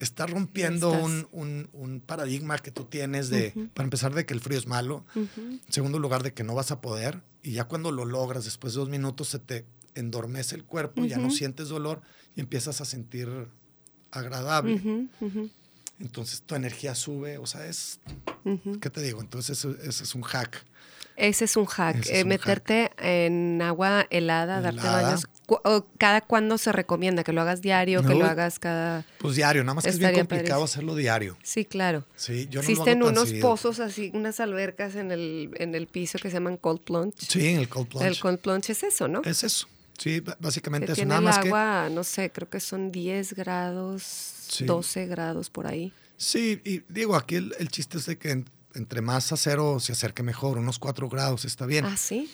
está 0.00 0.26
rompiendo 0.26 0.92
un- 1.32 1.68
un 1.72 2.00
paradigma 2.00 2.58
que 2.58 2.70
tú 2.70 2.84
tienes 2.84 3.28
de, 3.30 3.52
para 3.74 3.84
empezar, 3.84 4.12
de 4.14 4.26
que 4.26 4.34
el 4.34 4.40
frío 4.40 4.58
es 4.58 4.66
malo, 4.66 5.04
en 5.66 5.72
segundo 5.72 5.98
lugar, 5.98 6.22
de 6.22 6.32
que 6.34 6.44
no 6.44 6.54
vas 6.54 6.70
a 6.70 6.80
poder, 6.80 7.22
y 7.42 7.52
ya 7.52 7.64
cuando 7.64 7.92
lo 7.92 8.04
logras, 8.04 8.44
después 8.44 8.74
de 8.74 8.80
dos 8.80 8.88
minutos, 8.88 9.28
se 9.28 9.38
te 9.38 9.64
endormece 9.94 10.54
el 10.56 10.64
cuerpo, 10.64 11.04
ya 11.04 11.16
no 11.18 11.30
sientes 11.30 11.68
dolor 11.68 12.02
y 12.34 12.40
empiezas 12.40 12.80
a 12.80 12.84
sentir 12.84 13.28
agradable. 14.10 14.74
Entonces 16.00 16.42
tu 16.42 16.54
energía 16.54 16.94
sube, 16.94 17.38
o 17.38 17.46
sea, 17.46 17.66
es. 17.66 18.00
¿qué 18.80 18.90
te 18.90 19.00
digo? 19.00 19.20
Entonces 19.20 19.64
ese 19.64 20.02
es 20.04 20.14
un 20.14 20.22
hack. 20.22 20.64
Ese 21.16 21.46
es 21.46 21.56
un 21.56 21.64
hack. 21.64 21.96
Es 22.00 22.10
eh, 22.10 22.22
un 22.24 22.28
meterte 22.28 22.90
en 22.98 23.62
agua 23.62 24.06
helada, 24.10 24.60
darte 24.60 24.82
baños. 24.86 25.26
Cu- 25.46 25.58
¿Cada 25.96 26.20
cuándo 26.20 26.58
se 26.58 26.72
recomienda? 26.72 27.24
¿Que 27.24 27.32
lo 27.32 27.40
hagas 27.40 27.62
diario? 27.62 28.02
¿Que 28.02 28.14
lo 28.14 28.26
hagas 28.26 28.58
cada...? 28.58 29.06
Pues 29.16 29.34
diario, 29.36 29.64
nada 29.64 29.74
más 29.76 29.84
que 29.84 29.90
es 29.90 29.98
bien 29.98 30.12
complicado 30.12 30.60
padrísimo. 30.60 30.64
hacerlo 30.64 30.94
diario. 30.94 31.38
Sí, 31.42 31.64
claro. 31.64 32.04
Sí, 32.16 32.48
yo 32.50 32.60
no 32.60 32.68
Existen 32.68 32.98
lo 32.98 33.06
hago 33.06 33.14
tan 33.14 33.18
unos 33.18 33.28
seguido. 33.30 33.48
pozos 33.48 33.80
así, 33.80 34.10
unas 34.12 34.40
albercas 34.40 34.94
en 34.96 35.10
el, 35.10 35.50
en 35.56 35.74
el 35.74 35.86
piso 35.86 36.18
que 36.18 36.28
se 36.28 36.34
llaman 36.34 36.58
cold 36.58 36.80
plunge. 36.82 37.14
Sí, 37.26 37.46
en 37.48 37.60
el 37.60 37.68
cold 37.70 37.88
plunge. 37.88 38.06
El 38.08 38.18
cold 38.18 38.38
plunge 38.40 38.72
es 38.72 38.82
eso, 38.82 39.08
¿no? 39.08 39.22
Es 39.24 39.42
eso. 39.42 39.66
Sí, 39.96 40.22
básicamente 40.40 40.84
que 40.88 40.92
eso. 40.92 40.96
tiene 40.98 41.08
Nada 41.14 41.20
el 41.20 41.24
más 41.24 41.38
agua, 41.38 41.88
no 41.90 42.04
sé, 42.04 42.30
creo 42.30 42.50
que 42.50 42.60
son 42.60 42.92
10 42.92 43.32
grados, 43.32 44.02
Sí. 44.48 44.64
12 44.64 45.06
grados 45.06 45.50
por 45.50 45.66
ahí. 45.66 45.92
Sí, 46.16 46.60
y 46.64 46.82
digo, 46.88 47.14
aquí 47.16 47.34
el, 47.36 47.54
el 47.58 47.68
chiste 47.68 47.98
es 47.98 48.06
de 48.06 48.16
que 48.18 48.30
en- 48.30 48.48
entre 48.74 49.00
más 49.00 49.32
a 49.32 49.36
cero 49.36 49.78
se 49.80 49.92
acerque 49.92 50.22
mejor, 50.22 50.58
unos 50.58 50.78
4 50.78 51.08
grados 51.08 51.44
está 51.44 51.64
bien. 51.66 51.84
Ah, 51.86 51.96
sí, 51.96 52.30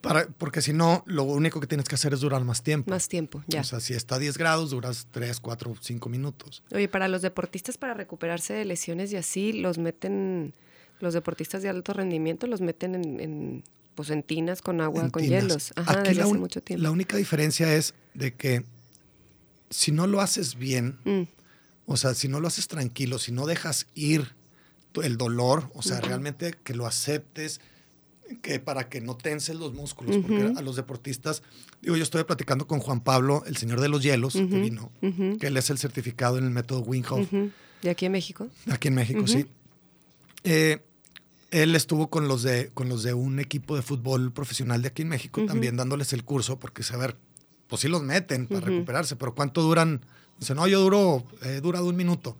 Para, 0.00 0.26
porque 0.28 0.60
si 0.62 0.72
no, 0.72 1.02
lo 1.06 1.24
único 1.24 1.60
que 1.60 1.66
tienes 1.66 1.86
que 1.88 1.94
hacer 1.96 2.12
es 2.14 2.20
durar 2.20 2.44
más 2.44 2.62
tiempo. 2.62 2.90
más 2.90 3.08
tiempo, 3.08 3.42
ya. 3.48 3.60
O 3.60 3.64
sea, 3.64 3.80
si 3.80 3.94
está 3.94 4.16
a 4.16 4.18
10 4.18 4.38
grados, 4.38 4.70
duras 4.70 5.06
3, 5.10 5.40
4, 5.40 5.74
5 5.80 6.08
minutos. 6.08 6.62
Oye, 6.72 6.88
para 6.88 7.08
los 7.08 7.22
deportistas, 7.22 7.76
para 7.78 7.94
recuperarse 7.94 8.54
de 8.54 8.64
lesiones 8.64 9.12
y 9.12 9.16
así, 9.16 9.52
los 9.52 9.78
meten, 9.78 10.52
los 11.00 11.14
deportistas 11.14 11.62
de 11.62 11.68
alto 11.68 11.92
rendimiento 11.92 12.46
los 12.46 12.60
meten 12.60 12.94
en, 12.96 13.20
en, 13.20 13.64
pues 13.96 14.10
en 14.10 14.22
tinas 14.22 14.62
con 14.62 14.80
agua, 14.80 15.02
en 15.04 15.10
con 15.10 15.22
tinas. 15.22 15.42
hielos. 15.42 15.72
Ajá, 15.76 15.92
Aquí 16.00 16.08
desde 16.10 16.14
la, 16.22 16.24
hace 16.26 16.34
mucho 16.38 16.60
tiempo. 16.62 16.82
la 16.82 16.90
única 16.92 17.16
diferencia 17.16 17.74
es 17.74 17.94
de 18.14 18.34
que 18.34 18.64
si 19.70 19.92
no 19.92 20.06
lo 20.06 20.20
haces 20.20 20.54
bien, 20.56 20.98
Mm, 21.04 21.22
o 21.88 21.96
sea, 21.96 22.14
si 22.14 22.28
no 22.28 22.38
lo 22.38 22.48
haces 22.48 22.68
tranquilo, 22.68 23.18
si 23.18 23.32
no 23.32 23.46
dejas 23.46 23.86
ir 23.94 24.34
el 25.02 25.16
dolor, 25.16 25.70
o 25.74 25.82
sea, 25.82 26.00
realmente 26.00 26.54
que 26.62 26.74
lo 26.74 26.86
aceptes, 26.86 27.60
que 28.42 28.60
para 28.60 28.90
que 28.90 29.00
no 29.00 29.16
tenses 29.16 29.56
los 29.56 29.72
músculos, 29.72 30.18
porque 30.18 30.52
a 30.54 30.60
los 30.60 30.76
deportistas, 30.76 31.42
digo, 31.80 31.96
yo 31.96 32.02
estoy 32.02 32.24
platicando 32.24 32.66
con 32.66 32.80
Juan 32.80 33.00
Pablo, 33.00 33.42
el 33.46 33.56
señor 33.56 33.80
de 33.80 33.88
los 33.88 34.02
hielos, 34.02 34.34
que 34.34 34.44
vino, 34.44 34.92
que 35.00 35.46
él 35.46 35.56
es 35.56 35.70
el 35.70 35.78
certificado 35.78 36.36
en 36.36 36.44
el 36.44 36.50
método 36.50 36.80
Ujú. 36.80 37.50
¿De 37.80 37.90
aquí 37.90 38.06
en 38.06 38.12
México? 38.12 38.48
aquí 38.70 38.88
en 38.88 38.94
México, 38.94 39.26
sí. 39.26 39.46
Eh, 40.44 40.84
él 41.50 41.74
estuvo 41.74 42.10
con 42.10 42.28
los, 42.28 42.42
de, 42.42 42.70
con 42.74 42.90
los 42.90 43.02
de 43.02 43.14
un 43.14 43.38
equipo 43.38 43.76
de 43.76 43.82
fútbol 43.82 44.32
profesional 44.32 44.82
de 44.82 44.88
aquí 44.88 45.02
en 45.02 45.08
México, 45.08 45.42
también 45.46 45.76
dándoles 45.76 46.12
el 46.12 46.22
curso, 46.22 46.58
porque 46.58 46.82
a 46.92 46.96
ver, 46.98 47.16
pues 47.66 47.80
sí 47.80 47.88
los 47.88 48.02
meten 48.02 48.46
para 48.46 48.66
recuperarse, 48.66 49.16
pero 49.16 49.34
¿cuánto 49.34 49.62
duran? 49.62 50.02
Dice, 50.38 50.54
no, 50.54 50.66
yo 50.66 50.80
duro, 50.80 51.24
he 51.42 51.60
durado 51.60 51.86
un 51.86 51.96
minuto. 51.96 52.36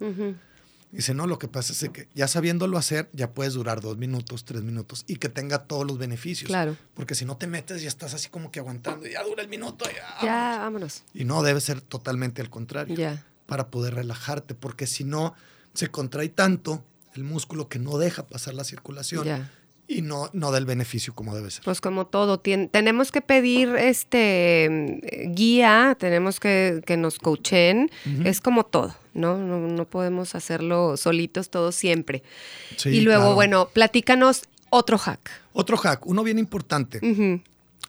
Dice, 0.91 1.13
no, 1.13 1.27
lo 1.27 1.39
que 1.39 1.49
pasa 1.49 1.73
es 1.73 1.91
que 1.91 2.09
ya 2.15 2.29
sabiéndolo 2.29 2.79
hacer, 2.79 3.11
ya 3.13 3.33
puedes 3.33 3.53
durar 3.53 3.83
dos 3.83 3.99
minutos, 3.99 4.45
tres 4.45 4.63
minutos 4.63 5.05
y 5.07 5.17
que 5.17 5.29
tenga 5.29 5.65
todos 5.65 5.87
los 5.87 5.99
beneficios. 5.99 6.49
Claro. 6.49 6.77
Porque 6.95 7.15
si 7.15 7.27
no 7.27 7.37
te 7.37 7.47
metes, 7.47 7.83
ya 7.83 7.89
estás 7.89 8.15
así 8.15 8.31
como 8.31 8.51
que 8.51 8.61
aguantando, 8.61 9.07
ya 9.07 9.23
dura 9.23 9.43
el 9.43 9.49
minuto. 9.49 9.85
Ya, 9.85 10.25
Ya, 10.25 10.59
vámonos. 10.61 11.03
Y 11.13 11.25
no, 11.25 11.43
debe 11.43 11.61
ser 11.61 11.83
totalmente 11.83 12.41
al 12.41 12.49
contrario. 12.49 12.97
Ya. 12.97 13.23
Para 13.47 13.69
poder 13.69 13.95
relajarte, 13.97 14.55
porque 14.55 14.87
si 14.87 15.05
no, 15.05 15.35
se 15.75 15.89
contrae 15.89 16.31
tanto 16.31 16.83
el 17.15 17.25
músculo 17.25 17.69
que 17.69 17.79
no 17.79 17.99
deja 17.99 18.27
pasar 18.27 18.55
la 18.55 18.65
circulación 18.65 19.25
Ya. 19.25 19.51
Y 19.91 20.03
no, 20.03 20.29
no 20.35 20.53
da 20.53 20.59
el 20.59 20.67
beneficio 20.67 21.15
como 21.15 21.35
debe 21.35 21.51
ser. 21.51 21.65
Pues 21.65 21.81
como 21.81 22.07
todo, 22.07 22.41
tien- 22.43 22.71
tenemos 22.71 23.11
que 23.11 23.23
pedir 23.23 23.71
este 23.77 25.01
guía, 25.35 25.97
tenemos 25.99 26.39
que 26.41 26.83
que 26.87 26.97
nos 26.99 27.19
coachen, 27.19 27.91
es 28.25 28.41
como 28.41 28.65
todo, 28.67 28.95
¿no? 29.15 29.39
¿no? 29.39 29.59
no 29.59 29.85
podemos 29.87 30.35
hacerlo 30.35 30.97
solitos 30.97 31.49
todos 31.51 31.75
siempre. 31.75 32.23
Sí, 32.77 32.91
y 32.91 33.01
luego, 33.01 33.23
claro. 33.23 33.35
bueno, 33.35 33.69
platícanos 33.73 34.43
otro 34.71 34.99
hack. 34.99 35.31
Otro 35.55 35.77
hack, 35.79 36.07
uno 36.07 36.23
bien 36.23 36.39
importante, 36.39 37.01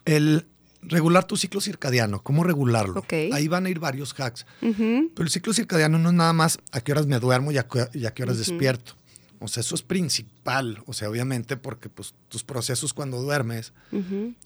el 0.06 0.46
regular 0.82 1.24
tu 1.26 1.36
ciclo 1.36 1.60
circadiano. 1.60 2.22
¿Cómo 2.22 2.42
regularlo? 2.42 3.04
Ahí 3.32 3.48
van 3.48 3.66
a 3.66 3.68
ir 3.70 3.78
varios 3.78 4.14
hacks. 4.18 4.46
Pero 4.60 5.12
el 5.18 5.28
ciclo 5.30 5.52
circadiano 5.52 5.98
no 5.98 6.08
es 6.08 6.14
nada 6.14 6.32
más 6.32 6.58
a 6.72 6.80
qué 6.80 6.92
horas 6.92 7.06
me 7.06 7.18
duermo 7.18 7.52
y 7.52 7.58
a 7.58 7.64
qué, 7.68 7.86
y 7.92 8.06
a 8.06 8.14
qué 8.14 8.22
horas 8.22 8.38
despierto. 8.38 8.94
O 9.40 9.48
sea, 9.48 9.62
eso 9.62 9.74
es 9.74 9.82
principal. 9.82 10.82
O 10.86 10.92
sea, 10.92 11.08
obviamente 11.08 11.56
porque 11.56 11.88
pues, 11.88 12.14
tus 12.28 12.44
procesos 12.44 12.92
cuando 12.92 13.20
duermes, 13.20 13.72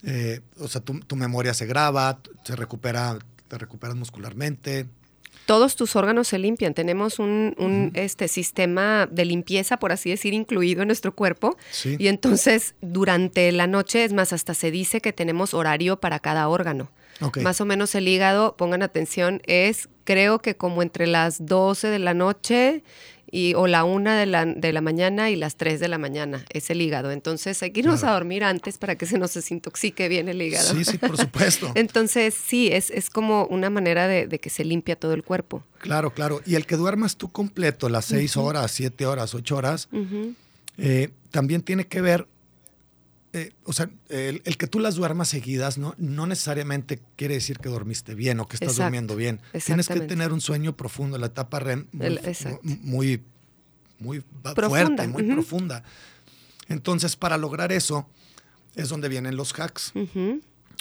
eh, 0.05 0.41
o 0.59 0.69
sea, 0.69 0.81
tu, 0.81 1.01
tu 1.01 1.17
memoria 1.17 1.53
se 1.53 1.67
graba, 1.67 2.21
se 2.45 2.57
recupera, 2.57 3.19
te 3.49 3.59
recuperas 3.59 3.97
muscularmente. 3.97 4.87
Todos 5.47 5.77
tus 5.77 5.95
órganos 5.97 6.29
se 6.29 6.39
limpian. 6.39 6.75
Tenemos 6.75 7.19
un, 7.19 7.55
un, 7.59 7.91
este 7.95 8.29
sistema 8.29 9.07
de 9.11 9.25
limpieza, 9.25 9.79
por 9.79 9.93
así 9.93 10.11
decir, 10.11 10.33
incluido 10.33 10.83
en 10.83 10.89
nuestro 10.89 11.15
cuerpo. 11.15 11.57
Sí. 11.71 11.97
Y 11.99 12.07
entonces, 12.07 12.75
durante 12.81 13.51
la 13.53 13.67
noche, 13.67 14.05
es 14.05 14.13
más, 14.13 14.33
hasta 14.33 14.55
se 14.55 14.71
dice 14.71 15.01
que 15.01 15.13
tenemos 15.13 15.53
horario 15.53 16.01
para 16.01 16.21
cada 16.21 16.49
órgano. 16.49 16.91
Ok. 17.21 17.39
Más 17.39 17.61
o 17.61 17.65
menos 17.65 17.95
el 17.95 18.09
hígado, 18.09 18.57
pongan 18.57 18.83
atención, 18.83 19.43
es 19.45 19.89
creo 20.05 20.39
que 20.39 20.57
como 20.57 20.83
entre 20.83 21.07
las 21.07 21.47
12 21.47 21.89
de 21.89 21.99
la 21.99 22.15
noche 22.15 22.83
y, 23.37 23.55
o 23.55 23.67
la 23.67 23.83
1 23.83 24.13
de 24.13 24.27
la, 24.27 24.47
de 24.47 24.73
la 24.73 24.81
mañana 24.81 25.29
y 25.31 25.35
las 25.37 25.57
3 25.57 25.81
de 25.81 25.89
la 25.89 25.99
mañana, 25.99 26.45
es 26.51 26.71
el 26.71 26.81
hígado. 26.81 27.11
Entonces 27.11 27.61
hay 27.65 27.73
que 27.73 27.81
irnos 27.81 28.01
Claro. 28.01 28.13
a 28.15 28.19
dormir 28.19 28.45
antes 28.45 28.79
para 28.79 28.95
que 28.97 29.07
se 29.07 29.19
nos 29.19 29.35
desintoxique 29.35 30.09
bien 30.09 30.29
el 30.29 30.41
hígado. 30.41 30.73
Sí, 30.73 30.85
sí, 30.85 30.99
por 30.99 31.17
supuesto. 31.17 31.71
Entonces 31.75 32.35
sí, 32.35 32.69
es, 32.73 32.91
es 32.91 33.11
como 33.11 33.47
una 33.47 33.71
manera 33.71 34.07
de, 34.07 34.29
de 34.29 34.39
que 34.39 34.51
se 34.51 34.65
limpia 34.65 34.95
todo 34.95 35.15
el 35.15 35.25
cuerpo. 35.25 35.65
Claro, 35.79 36.13
claro. 36.15 36.43
Y 36.47 36.55
el 36.55 36.65
que 36.65 36.77
duermas 36.77 37.17
tú 37.17 37.33
completo, 37.33 37.89
las 37.89 38.05
seis 38.05 38.37
horas, 38.37 38.71
siete 38.71 39.05
horas, 39.05 39.35
ocho 39.35 39.57
horas, 39.57 39.89
eh, 40.79 41.11
también 41.31 41.63
tiene 41.63 41.87
que 41.87 42.01
ver, 42.01 42.27
eh, 43.35 43.53
o 43.65 43.73
sea, 43.73 43.91
el, 44.09 44.41
el 44.45 44.57
que 44.57 44.67
tú 44.67 44.79
las 44.79 44.95
duermas 44.95 45.29
seguidas 45.29 45.77
no, 45.77 45.95
no 45.99 46.27
necesariamente 46.27 47.01
quiere 47.17 47.35
decir 47.35 47.59
que 47.59 47.69
dormiste 47.69 48.15
bien 48.15 48.39
o 48.41 48.47
que 48.49 48.57
estás 48.57 48.69
Exacto, 48.71 48.85
durmiendo 48.85 49.17
bien. 49.17 49.41
Tienes 49.67 49.89
que 49.89 50.01
tener 50.01 50.33
un 50.33 50.41
sueño 50.41 50.77
profundo, 50.77 51.19
la 51.19 51.27
etapa 51.27 51.59
REM 51.59 51.87
muy, 51.93 52.07
El- 52.07 53.25
muy, 53.99 54.21
Profunda, 54.43 54.69
fuerte, 54.69 55.09
muy 55.09 55.23
profunda. 55.25 55.83
Entonces, 56.69 57.17
para 57.17 57.37
lograr 57.37 57.73
eso, 57.73 58.09
es 58.77 58.89
donde 58.89 59.09
vienen 59.09 59.37
los 59.37 59.53
hacks. 59.59 59.93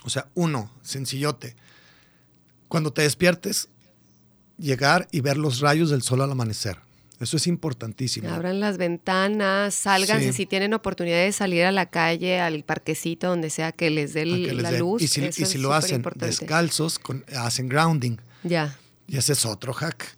O 0.06 0.10
sea, 0.10 0.28
uno, 0.34 0.72
sencillote. 0.82 1.56
Cuando 2.68 2.94
te 2.94 3.02
despiertes, 3.04 3.70
llegar 4.58 5.08
y 5.12 5.22
ver 5.22 5.38
los 5.38 5.60
rayos 5.60 5.90
del 5.90 6.02
sol 6.04 6.22
al 6.22 6.32
amanecer. 6.32 6.78
Eso 7.20 7.38
es 7.38 7.48
importantísimo. 7.48 8.28
Abran 8.30 8.60
las 8.60 8.78
ventanas, 8.78 9.76
sálganse 9.76 10.28
Sí. 10.28 10.34
si 10.34 10.46
tienen 10.46 10.74
oportunidad 10.74 11.18
de 11.24 11.32
salir 11.32 11.64
a 11.64 11.72
la 11.72 11.86
calle, 11.86 12.40
al 12.42 12.64
parquecito, 12.64 13.28
donde 13.28 13.50
sea 13.50 13.72
que 13.72 13.90
les 13.90 14.14
dé 14.14 14.24
que 14.24 14.54
la 14.54 14.72
luz. 14.72 15.02
Y 15.02 15.08
si, 15.08 15.22
y 15.22 15.58
lo 15.60 15.74
hacen 15.74 16.04
descalzos, 16.16 17.00
con- 17.00 17.24
hacen 17.38 17.70
grounding. 17.70 18.18
Ya. 18.44 18.78
Y 19.08 19.18
ese 19.18 19.34
es 19.34 19.46
otro 19.46 19.74
hack. 19.74 20.18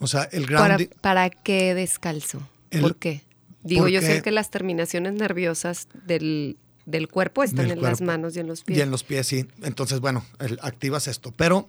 O 0.00 0.06
sea, 0.06 0.24
el 0.30 0.44
¿Para, 0.46 0.66
grounding. 0.76 0.88
¿Para 1.00 1.30
qué 1.30 1.74
descalzo? 1.74 2.46
El- 2.70 2.82
¿Por 2.82 2.96
qué? 2.96 3.22
Digo, 3.64 3.88
yo 3.88 4.00
sé 4.00 4.22
que 4.22 4.30
las 4.30 4.50
terminaciones 4.50 5.14
nerviosas 5.14 5.88
del, 6.06 6.56
del 6.86 7.08
cuerpo 7.08 7.42
están 7.42 7.68
Del 7.68 7.78
en 7.78 7.82
las 7.82 8.00
manos 8.00 8.36
y 8.36 8.40
en 8.40 8.46
los 8.46 8.62
pies. 8.62 8.78
Y 8.78 8.82
en 8.82 8.90
los 8.90 9.02
pies, 9.02 9.26
sí. 9.26 9.46
Entonces, 9.62 9.98
bueno, 10.00 10.24
el- 10.38 10.58
activas 10.62 11.08
esto. 11.08 11.32
Pero 11.36 11.68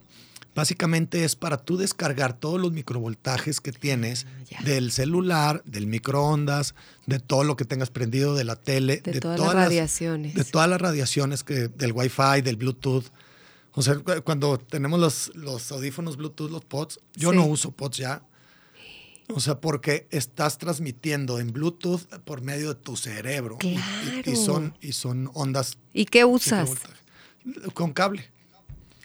básicamente 0.55 1.23
es 1.23 1.35
para 1.35 1.57
tú 1.57 1.77
descargar 1.77 2.33
todos 2.39 2.59
los 2.59 2.71
microvoltajes 2.71 3.61
que 3.61 3.71
tienes 3.71 4.25
Ah, 4.55 4.63
del 4.63 4.91
celular, 4.91 5.61
del 5.65 5.85
microondas, 5.87 6.73
de 7.05 7.19
todo 7.19 7.43
lo 7.43 7.55
que 7.55 7.65
tengas 7.65 7.89
prendido, 7.91 8.33
de 8.35 8.43
la 8.43 8.55
tele, 8.55 8.97
De 9.03 9.19
todas 9.19 9.39
las 9.39 9.53
radiaciones. 9.53 10.33
de 10.33 10.43
todas 10.43 10.67
las 10.69 10.81
radiaciones 10.81 11.43
que, 11.43 11.67
del 11.67 11.91
Wi-Fi, 11.91 12.41
del 12.43 12.55
Bluetooth. 12.55 13.05
O 13.73 13.81
sea, 13.83 13.95
cu- 13.99 14.23
cuando 14.23 14.57
tenemos 14.57 14.99
los, 14.99 15.31
los 15.35 15.71
audífonos 15.71 16.17
Bluetooth, 16.17 16.49
los 16.49 16.65
pods, 16.65 16.99
yo 17.15 17.29
Sí. 17.31 17.35
no 17.37 17.45
uso 17.45 17.71
pods 17.71 17.97
ya. 17.97 18.23
O 19.31 19.39
sea, 19.39 19.61
porque 19.61 20.07
estás 20.09 20.57
transmitiendo 20.57 21.39
en 21.39 21.53
Bluetooth 21.53 22.01
por 22.25 22.41
medio 22.41 22.69
de 22.73 22.75
tu 22.81 22.97
cerebro. 22.97 23.59
Y- 23.61 23.67
y- 23.67 23.79
Y, 24.19 24.23
Claro. 24.23 24.35
son, 24.43 24.77
y 24.81 24.93
son 24.93 25.29
ondas 25.35 25.77
¿Y 25.93 26.05
qué 26.05 26.25
usas? 26.25 26.71
con 27.75 27.93
cable. 27.93 28.31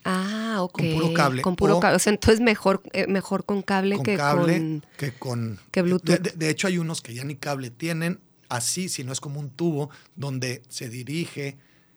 Ah, 0.05 0.59
ok. 0.61 0.73
Con 0.79 0.93
puro 0.93 1.13
cable. 1.15 1.43
Con 1.43 1.57
puro 1.57 1.77
O- 1.79 1.81
cable. 1.81 1.97
O 1.97 1.99
sea, 1.99 2.13
entonces 2.13 2.41
mejor, 2.41 2.83
eh, 2.93 3.07
mejor 3.07 3.45
con 3.45 3.63
cable 3.63 3.97
Con 3.97 4.05
que 4.05 4.17
cable 4.17 4.59
con... 4.59 4.87
que 4.99 5.13
con... 5.13 5.61
que 5.71 5.83
Bluetooth. 5.83 6.19
De, 6.21 6.31
de- 6.33 6.51
hecho, 6.51 6.67
hay 6.67 6.79
unos 6.79 7.01
que 7.01 7.15
ya 7.15 7.25
ni 7.25 7.37
cable 7.37 7.71
tienen, 7.71 8.21
así, 8.49 8.89
si 8.89 9.03
no 9.05 9.13
es 9.13 9.21
como 9.21 9.41
un 9.41 9.51
tubo 9.51 9.91
donde 10.17 10.63
se 10.69 10.89
dirige 10.89 11.57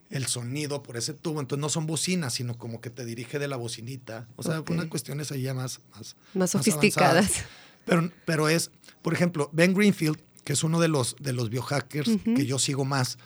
el 0.09 0.25
sonido 0.27 0.83
por 0.83 0.95
ese 0.95 1.13
tubo. 1.13 1.41
Entonces 1.41 1.61
no 1.61 1.67
son 1.69 1.85
bocinas, 1.85 2.33
sino 2.33 2.57
como 2.57 2.79
que 2.79 2.89
te 2.89 3.03
dirige 3.03 3.39
de 3.39 3.47
la 3.49 3.57
bocinita. 3.57 4.25
O 4.37 4.43
sea, 4.43 4.61
Ok. 4.61 4.69
unas 4.71 4.85
cuestiones 4.87 5.31
ahí 5.31 5.41
ya 5.41 5.53
más... 5.53 5.81
Más, 5.95 6.15
Más 6.33 6.49
sofisticadas. 6.51 7.43
Pero, 7.85 8.09
pero 8.25 8.47
es, 8.49 8.71
por 9.01 9.13
ejemplo, 9.13 9.49
Ben 9.53 9.73
Greenfield, 9.73 10.17
que 10.45 10.53
es 10.53 10.63
uno 10.63 10.79
de 10.79 10.87
los, 10.87 11.17
de 11.19 11.33
los 11.33 11.49
biohackers 11.49 12.09
que 12.23 12.45
yo 12.45 12.57
sigo 12.57 12.85
más, 12.85 13.17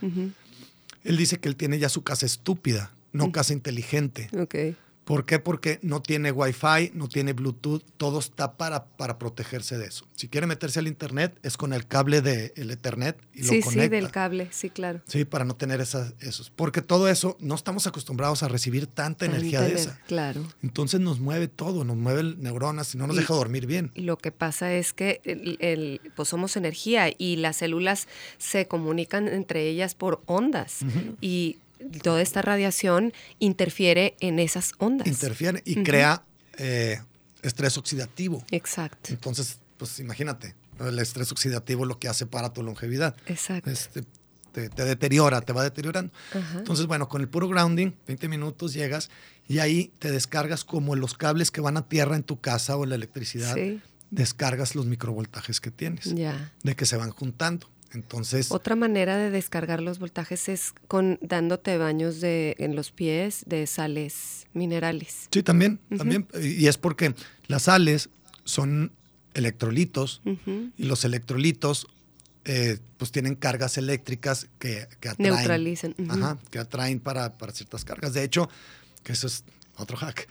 él 1.03 1.17
dice 1.17 1.39
que 1.39 1.49
él 1.49 1.55
tiene 1.55 1.77
ya 1.79 1.89
su 1.89 2.03
casa 2.03 2.25
estúpida, 2.25 2.91
no 3.13 3.31
casa 3.31 3.53
inteligente. 3.53 4.29
Ok. 4.39 4.55
¿Por 5.03 5.25
qué? 5.25 5.39
Porque 5.39 5.79
no 5.81 6.01
tiene 6.01 6.31
Wi-Fi, 6.31 6.91
no 6.93 7.09
tiene 7.09 7.33
Bluetooth, 7.33 7.81
todo 7.97 8.19
está 8.19 8.55
para, 8.55 8.85
para 8.85 9.17
protegerse 9.17 9.77
de 9.79 9.87
eso. 9.87 10.05
Si 10.15 10.27
quiere 10.29 10.45
meterse 10.45 10.77
al 10.77 10.87
Internet, 10.87 11.37
es 11.41 11.57
con 11.57 11.73
el 11.73 11.87
cable 11.87 12.21
del 12.21 12.69
Ethernet 12.69 13.17
y 13.33 13.43
Sí, 13.43 13.57
lo 13.57 13.65
conecta. 13.65 13.71
sí, 13.83 13.89
del 13.89 14.11
cable, 14.11 14.47
sí, 14.51 14.69
claro. 14.69 15.01
Sí, 15.07 15.25
para 15.25 15.43
no 15.43 15.55
tener 15.55 15.81
esas, 15.81 16.13
esos. 16.19 16.51
Porque 16.51 16.83
todo 16.83 17.09
eso, 17.09 17.35
no 17.41 17.55
estamos 17.55 17.87
acostumbrados 17.87 18.43
a 18.43 18.47
recibir 18.47 18.85
tanta 18.85 19.25
energía 19.25 19.61
de 19.61 19.73
esa. 19.73 19.99
Claro. 20.07 20.45
Entonces 20.61 20.99
nos 21.01 21.19
mueve 21.19 21.47
todo, 21.47 21.83
nos 21.83 21.97
mueve 21.97 22.21
el 22.21 22.41
neuronas 22.41 22.93
y 22.93 22.99
no 22.99 23.07
nos 23.07 23.15
Y- 23.17 23.19
deja 23.21 23.33
dormir 23.33 23.65
bien. 23.65 23.91
Lo 23.95 24.17
que 24.17 24.31
pasa 24.31 24.71
es 24.71 24.93
que 24.93 25.19
el- 25.25 25.57
el- 25.61 25.99
pues 26.15 26.29
somos 26.29 26.55
energía 26.55 27.07
y 27.17 27.37
las 27.37 27.57
células 27.57 28.07
se 28.37 28.67
comunican 28.67 29.27
entre 29.27 29.67
ellas 29.67 29.95
por 29.95 30.21
ondas 30.27 30.77
y 31.21 31.57
toda 32.03 32.21
esta 32.21 32.41
radiación 32.41 33.13
interfiere 33.39 34.15
en 34.19 34.39
esas 34.39 34.73
ondas. 34.77 35.07
Interfiere 35.07 35.61
y 35.65 35.83
crea 35.83 36.23
eh, 36.57 36.99
estrés 37.41 37.77
oxidativo. 37.77 38.43
Exacto. 38.51 39.11
Entonces, 39.11 39.59
pues 39.77 39.99
imagínate, 39.99 40.55
El 40.79 40.97
estrés 40.99 41.31
oxidativo 41.31 41.85
lo 41.85 41.99
que 41.99 42.07
hace 42.07 42.25
para 42.25 42.53
tu 42.53 42.63
longevidad. 42.63 43.15
Exacto. 43.27 43.69
Este, 43.69 44.03
te, 44.51 44.67
te 44.69 44.83
deteriora, 44.85 45.41
te 45.41 45.53
va 45.53 45.63
deteriorando. 45.63 46.11
Entonces, 46.55 46.85
bueno, 46.87 47.07
con 47.07 47.21
el 47.21 47.29
puro 47.29 47.47
grounding, 47.47 47.91
20 48.07 48.27
minutos 48.27 48.73
llegas 48.73 49.09
y 49.47 49.59
ahí 49.59 49.91
te 49.99 50.11
descargas 50.11 50.63
como 50.65 50.95
los 50.95 51.13
cables 51.13 51.51
que 51.51 51.61
van 51.61 51.77
a 51.77 51.87
tierra 51.87 52.15
en 52.15 52.23
tu 52.23 52.39
casa 52.41 52.75
o 52.77 52.85
la 52.85 52.95
electricidad. 52.95 53.53
Sí. 53.55 53.79
Descargas 54.09 54.75
los 54.75 54.87
microvoltajes 54.87 55.61
que 55.61 55.71
tienes, 55.71 56.13
Ya. 56.15 56.51
de 56.63 56.75
que 56.75 56.85
se 56.85 56.97
van 56.97 57.11
juntando. 57.11 57.69
Entonces, 57.93 58.51
Otra 58.51 58.75
manera 58.75 59.17
de 59.17 59.29
descargar 59.31 59.81
los 59.81 59.99
voltajes 59.99 60.47
es 60.49 60.73
con 60.87 61.19
dándote 61.21 61.77
baños 61.77 62.21
de, 62.21 62.55
en 62.59 62.75
los 62.75 62.91
pies 62.91 63.43
de 63.45 63.67
sales 63.67 64.47
minerales. 64.53 65.27
sí, 65.31 65.43
también, 65.43 65.79
también. 65.97 66.27
Y 66.41 66.67
es 66.67 66.77
porque 66.77 67.13
las 67.47 67.63
sales 67.63 68.09
son 68.45 68.91
electrolitos 69.33 70.21
Ujú. 70.25 70.71
y 70.77 70.83
los 70.85 71.03
electrolitos 71.05 71.87
eh, 72.45 72.79
pues 72.97 73.11
tienen 73.11 73.35
cargas 73.35 73.77
eléctricas 73.77 74.47
que, 74.57 74.87
que 74.99 75.09
atraen. 75.09 75.33
Neutralizan. 75.35 75.95
Ajá, 76.09 76.37
que 76.49 76.59
atraen 76.59 76.99
para, 76.99 77.37
para 77.37 77.51
ciertas 77.53 77.85
cargas. 77.85 78.13
De 78.13 78.23
hecho, 78.23 78.49
que 79.03 79.13
eso 79.13 79.27
es 79.27 79.43
otro 79.77 79.97
hack, 79.97 80.27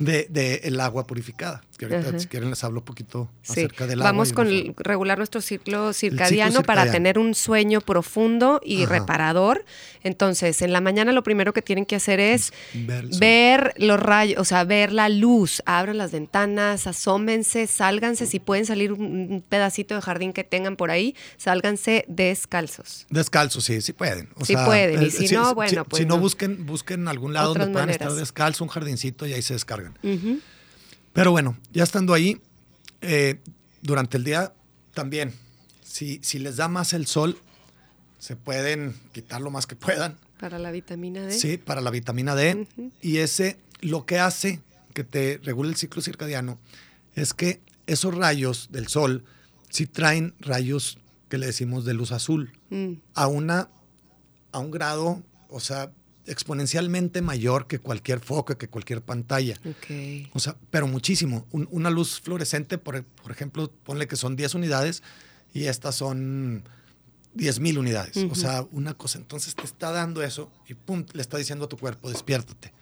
de, 0.00 0.26
de 0.30 0.54
el 0.64 0.80
agua 0.80 1.06
purificada. 1.06 1.62
Que 1.88 1.94
ahorita, 1.94 2.10
Ajá. 2.10 2.18
si 2.18 2.26
quieren, 2.28 2.50
les 2.50 2.64
hablo 2.64 2.80
un 2.80 2.84
poquito 2.84 3.30
Sí. 3.42 3.52
acerca 3.52 3.86
del. 3.86 3.98
Vamos 4.00 4.32
con 4.32 4.48
el- 4.48 4.74
regular 4.76 5.18
nuestro 5.18 5.40
ciclo 5.40 5.92
circadiano, 5.92 6.62
para 6.62 6.82
circadiano. 6.82 6.92
tener 6.92 7.18
un 7.18 7.34
sueño 7.34 7.80
profundo 7.80 8.60
y 8.64 8.84
Ajá. 8.84 8.92
reparador. 9.00 9.64
Entonces, 10.02 10.60
en 10.62 10.72
la 10.72 10.80
mañana 10.80 11.12
lo 11.12 11.22
primero 11.22 11.52
que 11.52 11.62
tienen 11.62 11.86
que 11.86 11.96
hacer 11.96 12.20
es 12.20 12.52
Ver 13.18 13.72
los 13.78 13.98
rayos, 14.00 14.40
o 14.40 14.44
sea, 14.44 14.64
ver 14.64 14.92
la 14.92 15.08
luz. 15.08 15.62
Abran 15.66 15.98
las 15.98 16.12
ventanas, 16.12 16.86
asómense, 16.86 17.66
sálganse. 17.66 18.26
Si 18.26 18.40
pueden 18.40 18.66
salir 18.66 18.92
un, 18.92 19.42
pedacito 19.48 19.94
de 19.94 20.00
jardín 20.02 20.32
que 20.32 20.44
tengan 20.44 20.76
por 20.76 20.90
ahí, 20.90 21.14
sálganse 21.36 22.04
descalzos. 22.08 23.06
Descalzo, 23.10 23.60
sí, 23.60 23.80
sí 23.80 23.92
pueden. 23.92 24.28
O 24.36 24.44
Sí 24.44 24.54
sea, 24.54 24.64
pueden, 24.66 25.02
y 25.02 25.06
eh, 25.06 25.10
si 25.10 25.34
no, 25.34 25.54
bueno, 25.54 25.70
si, 25.70 25.76
pues 25.88 26.00
Si 26.02 26.06
no, 26.06 26.16
no. 26.16 26.20
busquen, 26.20 26.66
busquen 26.66 27.08
algún 27.08 27.32
lado 27.32 27.50
Otras 27.50 27.66
donde 27.66 27.72
puedan 27.72 27.88
maneras. 27.88 28.06
estar 28.08 28.18
descalzo, 28.18 28.64
un 28.64 28.70
jardincito 28.70 29.26
y 29.26 29.32
ahí 29.32 29.42
se 29.42 29.54
descargan. 29.54 29.96
Ujú. 30.02 30.40
Pero 31.14 31.30
bueno, 31.30 31.56
ya 31.72 31.82
estando 31.82 32.12
ahí, 32.12 32.40
eh, 33.00 33.40
durante 33.80 34.18
el 34.18 34.24
día 34.24 34.52
también, 34.92 35.32
si, 35.82 36.20
si 36.22 36.38
les 36.38 36.56
da 36.56 36.68
más 36.68 36.92
el 36.92 37.06
sol, 37.06 37.38
se 38.18 38.36
pueden 38.36 38.94
quitar 39.12 39.40
lo 39.40 39.50
más 39.50 39.66
que 39.66 39.76
puedan. 39.76 40.18
Para 40.38 40.58
la 40.58 40.70
vitamina 40.70 41.22
D. 41.22 41.32
Sí, 41.32 41.56
para 41.56 41.80
la 41.80 41.90
vitamina 41.90 42.34
D. 42.34 42.66
Y 43.00 43.18
ese 43.18 43.58
lo 43.80 44.04
que 44.04 44.18
hace 44.18 44.60
que 44.92 45.04
te 45.04 45.40
regule 45.42 45.70
el 45.70 45.76
ciclo 45.76 46.02
circadiano 46.02 46.58
es 47.14 47.32
que 47.32 47.60
esos 47.86 48.14
rayos 48.14 48.68
del 48.70 48.88
sol 48.88 49.24
sí 49.70 49.86
traen 49.86 50.34
rayos 50.40 50.98
que 51.28 51.38
le 51.38 51.46
decimos 51.46 51.84
de 51.84 51.94
luz 51.94 52.12
azul 52.12 52.52
Mm, 52.74 52.94
a 53.14 53.28
una 53.28 53.68
a 54.50 54.58
un 54.58 54.70
grado, 54.72 55.22
o 55.48 55.60
sea, 55.60 55.92
exponencialmente 56.26 57.22
mayor 57.22 57.66
que 57.66 57.78
cualquier 57.78 58.20
foco, 58.20 58.56
que 58.56 58.68
cualquier 58.68 59.02
pantalla. 59.02 59.58
ok. 59.64 60.28
O 60.32 60.38
sea, 60.40 60.56
pero 60.70 60.86
muchísimo. 60.86 61.46
Un- 61.52 61.68
una 61.70 61.90
luz 61.90 62.20
fluorescente, 62.20 62.78
por, 62.78 63.04
por 63.04 63.30
ejemplo, 63.32 63.70
ponle 63.84 64.06
que 64.06 64.16
son 64.16 64.36
10 64.36 64.54
unidades 64.54 65.02
y 65.52 65.64
estas 65.64 65.94
son 65.96 66.64
10 67.34 67.60
mil 67.60 67.78
unidades. 67.78 68.16
O 68.30 68.34
sea, 68.34 68.66
una 68.72 68.94
cosa. 68.94 69.18
Entonces 69.18 69.54
te 69.54 69.64
está 69.64 69.90
dando 69.90 70.22
eso 70.22 70.50
y 70.68 70.74
pum, 70.74 71.04
le 71.12 71.20
está 71.22 71.36
diciendo 71.36 71.64
a 71.64 71.68
tu 71.68 71.76
cuerpo, 71.76 72.08
despiértate. 72.10 72.72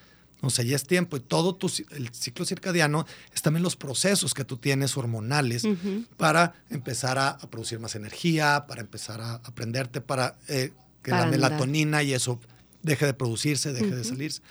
O 0.44 0.50
sea, 0.50 0.64
ya 0.64 0.74
es 0.74 0.82
tiempo 0.84 1.16
y 1.16 1.20
todo 1.20 1.54
tu, 1.54 1.70
el 1.92 2.12
ciclo 2.12 2.44
circadiano 2.44 3.06
es 3.32 3.42
también 3.42 3.62
los 3.62 3.76
procesos 3.76 4.34
que 4.34 4.44
tú 4.44 4.56
tienes 4.56 4.96
hormonales 4.96 5.62
Ujú. 5.62 6.04
para 6.16 6.54
empezar 6.68 7.16
a, 7.16 7.28
a 7.28 7.48
producir 7.48 7.78
más 7.78 7.94
energía, 7.94 8.64
para 8.66 8.80
empezar 8.80 9.20
a 9.20 9.34
aprenderte, 9.36 10.00
para 10.00 10.36
eh, 10.48 10.72
que 11.02 11.10
Para 11.12 11.26
la 11.28 11.34
andar. 11.34 11.50
melatonina 11.52 12.02
y 12.02 12.12
eso 12.12 12.40
deje 12.82 13.06
de 13.06 13.14
producirse, 13.14 13.72
deje 13.72 13.94
de 13.94 14.04
salirse. 14.04 14.42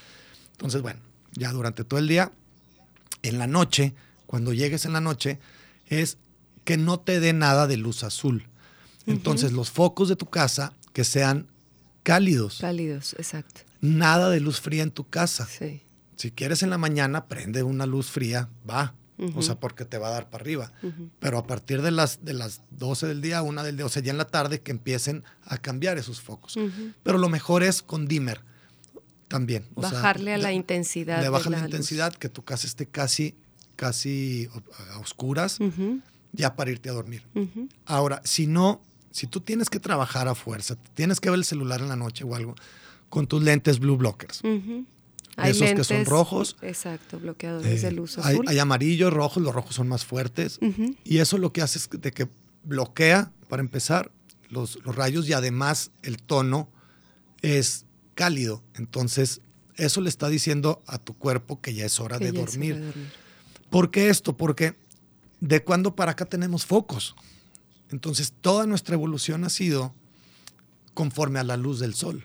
Entonces, 0.54 0.82
bueno, 0.82 1.00
ya 1.34 1.52
durante 1.52 1.84
todo 1.84 2.00
el 2.00 2.08
día, 2.08 2.32
en 3.24 3.38
la 3.38 3.48
noche, 3.48 3.94
cuando 4.26 4.54
llegues 4.54 4.86
en 4.86 4.94
la 4.94 5.02
noche, 5.02 5.40
es 5.88 6.18
que 6.64 6.78
no 6.78 7.00
te 7.00 7.20
dé 7.20 7.34
nada 7.34 7.68
de 7.68 7.78
luz 7.78 8.04
azul. 8.04 8.48
Entonces, 9.08 9.52
los 9.52 9.72
focos 9.72 10.10
de 10.10 10.16
tu 10.16 10.28
casa 10.30 10.74
que 10.94 11.04
sean 11.04 11.48
cálidos, 12.04 12.60
Cálidos, 12.62 13.14
exacto. 13.18 13.62
nada 13.82 14.30
de 14.30 14.40
luz 14.40 14.62
fría 14.62 14.84
en 14.84 14.92
tu 14.92 15.08
casa. 15.10 15.46
Sí. 15.48 15.82
Si 16.16 16.32
quieres 16.32 16.62
en 16.64 16.70
la 16.70 16.78
mañana, 16.78 17.26
prende 17.28 17.64
una 17.64 17.86
luz 17.86 18.12
fría, 18.12 18.50
va. 18.70 18.94
O 19.22 19.26
Ujú. 19.26 19.42
sea, 19.44 19.60
porque 19.60 19.86
te 19.86 19.98
va 20.00 20.08
a 20.08 20.12
dar 20.12 20.30
para 20.32 20.42
arriba. 20.42 20.72
Pero 21.20 21.38
a 21.38 21.46
partir 21.46 21.82
de 21.84 21.92
las, 21.92 22.26
de 22.26 22.34
las 22.34 22.62
12 22.72 23.06
del 23.06 23.22
día, 23.22 23.42
una 23.44 23.62
del 23.64 23.78
día, 23.78 23.86
o 23.86 23.90
sea, 23.90 24.02
ya 24.02 24.12
en 24.12 24.18
la 24.18 24.26
tarde, 24.26 24.62
que 24.62 24.72
empiecen 24.72 25.24
a 25.46 25.58
cambiar 25.60 25.98
esos 26.00 26.22
focos. 26.22 26.58
Pero 27.04 27.18
lo 27.20 27.30
mejor 27.30 27.62
es 27.64 27.82
con 27.84 28.08
dimmer 28.08 28.42
también. 29.28 29.66
o 29.76 29.82
sea, 29.82 29.92
Bajarle 29.92 30.34
a 30.34 30.38
la 30.38 30.50
le- 30.50 30.56
intensidad. 30.56 31.18
Le 31.18 31.24
de 31.24 31.30
baja 31.30 31.50
la, 31.50 31.60
intensidad, 31.60 32.14
que 32.14 32.30
tu 32.30 32.44
casa 32.44 32.66
esté 32.68 32.86
casi, 32.88 33.36
casi 33.76 34.50
a 34.94 35.00
oscuras, 35.00 35.60
ya 36.34 36.56
para 36.56 36.72
irte 36.72 36.90
a 36.90 36.94
dormir. 36.94 37.24
Ahora, 37.86 38.22
si 38.26 38.48
no, 38.48 38.82
si 39.12 39.28
tú 39.28 39.40
tienes 39.42 39.70
que 39.70 39.80
trabajar 39.80 40.28
a 40.28 40.36
fuerza, 40.36 40.76
tienes 40.96 41.20
que 41.20 41.30
ver 41.30 41.38
el 41.40 41.46
celular 41.46 41.80
en 41.82 41.90
la 41.90 41.96
noche 41.96 42.24
o 42.24 42.34
algo, 42.36 42.56
con 43.10 43.28
tus 43.28 43.44
lentes 43.44 43.80
blue 43.80 43.98
blockers. 43.98 44.42
Esos 45.38 45.72
que 45.74 45.84
son 45.84 46.06
rojos. 46.06 46.58
Exacto, 46.62 47.20
bloqueadores 47.20 47.84
Eh, 47.84 47.88
de 47.88 47.92
luz 47.94 48.18
hay, 48.18 48.34
azul. 48.36 48.46
hay 48.48 48.60
amarillos, 48.60 49.12
rojos, 49.14 49.42
los 49.42 49.54
rojos 49.56 49.76
son 49.76 49.88
más 49.88 50.06
fuertes. 50.06 50.60
Y 51.04 51.18
eso 51.20 51.38
lo 51.38 51.52
que 51.54 51.62
hace 51.62 51.80
es 51.80 51.90
de 51.90 52.12
que 52.12 52.28
bloquea, 52.64 53.32
para 53.48 53.62
empezar, 53.62 54.12
los, 54.50 54.80
los 54.86 54.96
rayos 54.96 55.28
y 55.30 55.34
además 55.34 55.92
el 56.04 56.18
tono 56.22 56.70
es 57.42 57.86
cálido. 58.16 58.62
Entonces, 58.76 59.42
eso 59.78 60.02
le 60.02 60.10
está 60.10 60.28
diciendo 60.30 60.82
a 60.86 60.98
tu 60.98 61.14
cuerpo 61.18 61.62
que 61.62 61.74
ya 61.74 61.86
es 61.86 62.00
hora 62.00 62.20
de 62.20 62.26
ya 62.26 62.32
es 62.32 62.36
hora 62.38 62.46
dormir. 62.52 62.76
de 62.76 62.86
dormir. 62.88 63.12
¿Por 63.70 63.90
qué 63.90 64.10
esto? 64.10 64.36
Porque 64.36 64.76
de 65.40 65.64
cuándo 65.64 65.96
para 65.96 66.12
acá 66.12 66.26
tenemos 66.26 66.66
focos. 66.66 67.16
Entonces, 67.90 68.34
toda 68.42 68.68
nuestra 68.68 68.96
evolución 68.96 69.44
ha 69.46 69.50
sido 69.50 69.94
conforme 70.94 71.40
a 71.40 71.44
la 71.44 71.56
luz 71.58 71.80
del 71.80 71.94
sol. 71.94 72.22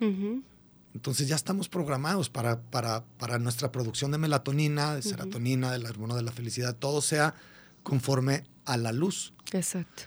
Entonces 0.96 1.28
ya 1.28 1.36
estamos 1.36 1.68
programados 1.68 2.30
para, 2.30 2.58
para, 2.62 3.04
para 3.18 3.38
nuestra 3.38 3.70
producción 3.70 4.12
de 4.12 4.18
melatonina, 4.18 4.94
de 4.94 5.02
serotonina, 5.02 5.70
del 5.70 5.84
hormona 5.84 6.14
de 6.14 6.22
la 6.22 6.32
felicidad, 6.32 6.74
todo 6.74 7.02
sea 7.02 7.34
conforme 7.82 8.44
a 8.64 8.78
la 8.78 8.92
luz. 8.92 9.34
Exacto. 9.52 10.04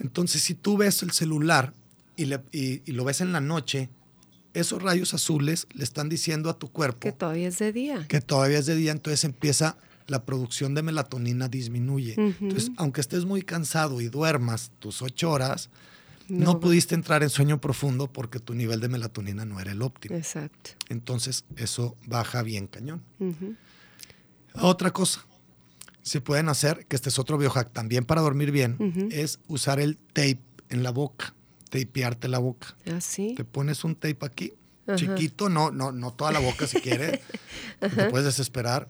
Entonces, 0.00 0.42
si 0.42 0.54
tú 0.54 0.76
ves 0.76 1.04
el 1.04 1.12
celular 1.12 1.72
y, 2.16 2.24
le- 2.24 2.42
y- 2.50 2.82
y 2.84 2.92
lo 2.92 3.04
ves 3.04 3.20
en 3.20 3.32
la 3.32 3.40
noche, 3.40 3.90
esos 4.54 4.82
rayos 4.82 5.14
azules 5.14 5.68
le 5.72 5.84
están 5.84 6.08
diciendo 6.08 6.50
a 6.50 6.58
tu 6.58 6.68
cuerpo 6.72 6.98
Que 6.98 7.12
todavía 7.12 7.46
es 7.46 7.58
de 7.60 7.72
día. 7.72 8.04
que 8.08 8.20
todavía 8.20 8.58
es 8.58 8.66
de 8.66 8.74
día, 8.74 8.90
entonces 8.90 9.22
empieza 9.22 9.76
la 10.08 10.24
producción 10.24 10.74
de 10.74 10.82
melatonina 10.82 11.46
disminuye. 11.48 12.14
Entonces, 12.18 12.72
aunque 12.76 13.00
estés 13.00 13.24
muy 13.24 13.42
cansado 13.42 14.00
y 14.00 14.08
duermas 14.08 14.72
tus 14.80 15.00
ocho 15.00 15.30
horas, 15.30 15.70
no, 16.28 16.52
No. 16.54 16.60
pudiste 16.60 16.94
entrar 16.94 17.22
en 17.22 17.30
sueño 17.30 17.60
profundo 17.60 18.10
porque 18.12 18.38
tu 18.40 18.54
nivel 18.54 18.80
de 18.80 18.88
melatonina 18.88 19.44
no 19.44 19.60
era 19.60 19.72
el 19.72 19.82
óptimo. 19.82 20.16
Exacto. 20.16 20.70
Entonces, 20.88 21.44
eso 21.56 21.96
baja 22.06 22.42
bien 22.42 22.66
cañón. 22.66 23.02
Otra 24.54 24.92
cosa, 24.92 25.24
si 26.02 26.20
pueden 26.20 26.48
hacer, 26.48 26.86
que 26.86 26.96
este 26.96 27.08
es 27.08 27.18
otro 27.18 27.38
biohack 27.38 27.72
también 27.72 28.04
para 28.04 28.20
dormir 28.20 28.50
bien, 28.52 29.08
es 29.10 29.40
usar 29.48 29.80
el 29.80 29.96
tape 29.96 30.40
en 30.68 30.82
la 30.82 30.90
boca, 30.90 31.34
tapearte 31.70 32.28
la 32.28 32.38
boca. 32.38 32.76
Ah, 32.86 33.00
sí. 33.00 33.34
Te 33.36 33.44
pones 33.44 33.82
un 33.84 33.94
tape 33.96 34.18
aquí, 34.22 34.52
Ajá. 34.86 34.96
chiquito, 34.96 35.48
no, 35.48 35.70
no, 35.70 35.90
no 35.92 36.12
toda 36.12 36.30
la 36.30 36.38
boca 36.38 36.66
si 36.66 36.80
quieres, 36.80 37.20
te 37.80 38.10
puedes 38.10 38.26
desesperar, 38.26 38.88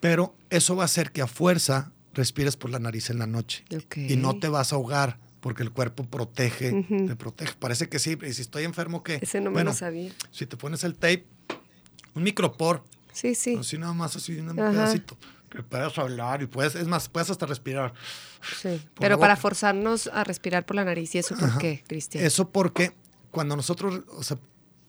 pero 0.00 0.34
eso 0.50 0.76
va 0.76 0.82
a 0.82 0.86
hacer 0.86 1.10
que 1.10 1.20
a 1.22 1.26
fuerza 1.26 1.92
respires 2.14 2.56
por 2.56 2.70
la 2.70 2.78
nariz 2.78 3.10
en 3.10 3.18
la 3.18 3.26
noche 3.26 3.64
y 3.96 4.16
no 4.16 4.38
te 4.38 4.48
vas 4.48 4.72
a 4.72 4.76
ahogar 4.76 5.18
porque 5.40 5.62
el 5.62 5.70
cuerpo 5.72 6.04
protege, 6.04 6.72
Ujú. 6.72 7.06
te 7.06 7.16
protege. 7.16 7.54
Parece 7.58 7.88
que 7.88 7.98
sí, 7.98 8.16
y 8.22 8.32
si 8.32 8.42
estoy 8.42 8.64
enfermo, 8.64 9.02
¿qué? 9.02 9.18
Ese 9.22 9.40
no 9.40 9.50
me 9.50 9.54
bueno, 9.54 9.70
lo 9.70 9.76
sabía. 9.76 10.12
si 10.30 10.46
te 10.46 10.56
pones 10.56 10.84
el 10.84 10.94
tape, 10.94 11.26
un 12.14 12.22
micropor, 12.22 12.84
Sí, 13.12 13.34
sí. 13.34 13.56
así 13.58 13.78
nada 13.78 13.92
más, 13.94 14.14
así 14.16 14.38
un 14.38 14.50
Ajá. 14.58 14.70
pedacito, 14.70 15.16
que 15.50 15.62
puedas 15.62 15.96
hablar 15.98 16.42
y 16.42 16.46
puedes, 16.46 16.74
es 16.74 16.86
más, 16.86 17.08
puedes 17.08 17.30
hasta 17.30 17.46
respirar. 17.46 17.92
sí. 18.60 18.80
por 18.94 19.00
Pero 19.00 19.18
para 19.18 19.36
forzarnos 19.36 20.06
a 20.08 20.24
respirar 20.24 20.64
por 20.66 20.76
la 20.76 20.84
nariz. 20.84 21.14
¿Y 21.14 21.18
eso 21.18 21.34
por 21.36 21.48
Ajá. 21.48 21.58
qué, 21.58 21.82
Cristian? 21.86 22.24
Eso 22.24 22.50
porque 22.50 22.92
cuando 23.30 23.56
nosotros, 23.56 24.02
o 24.08 24.22
sea, 24.22 24.38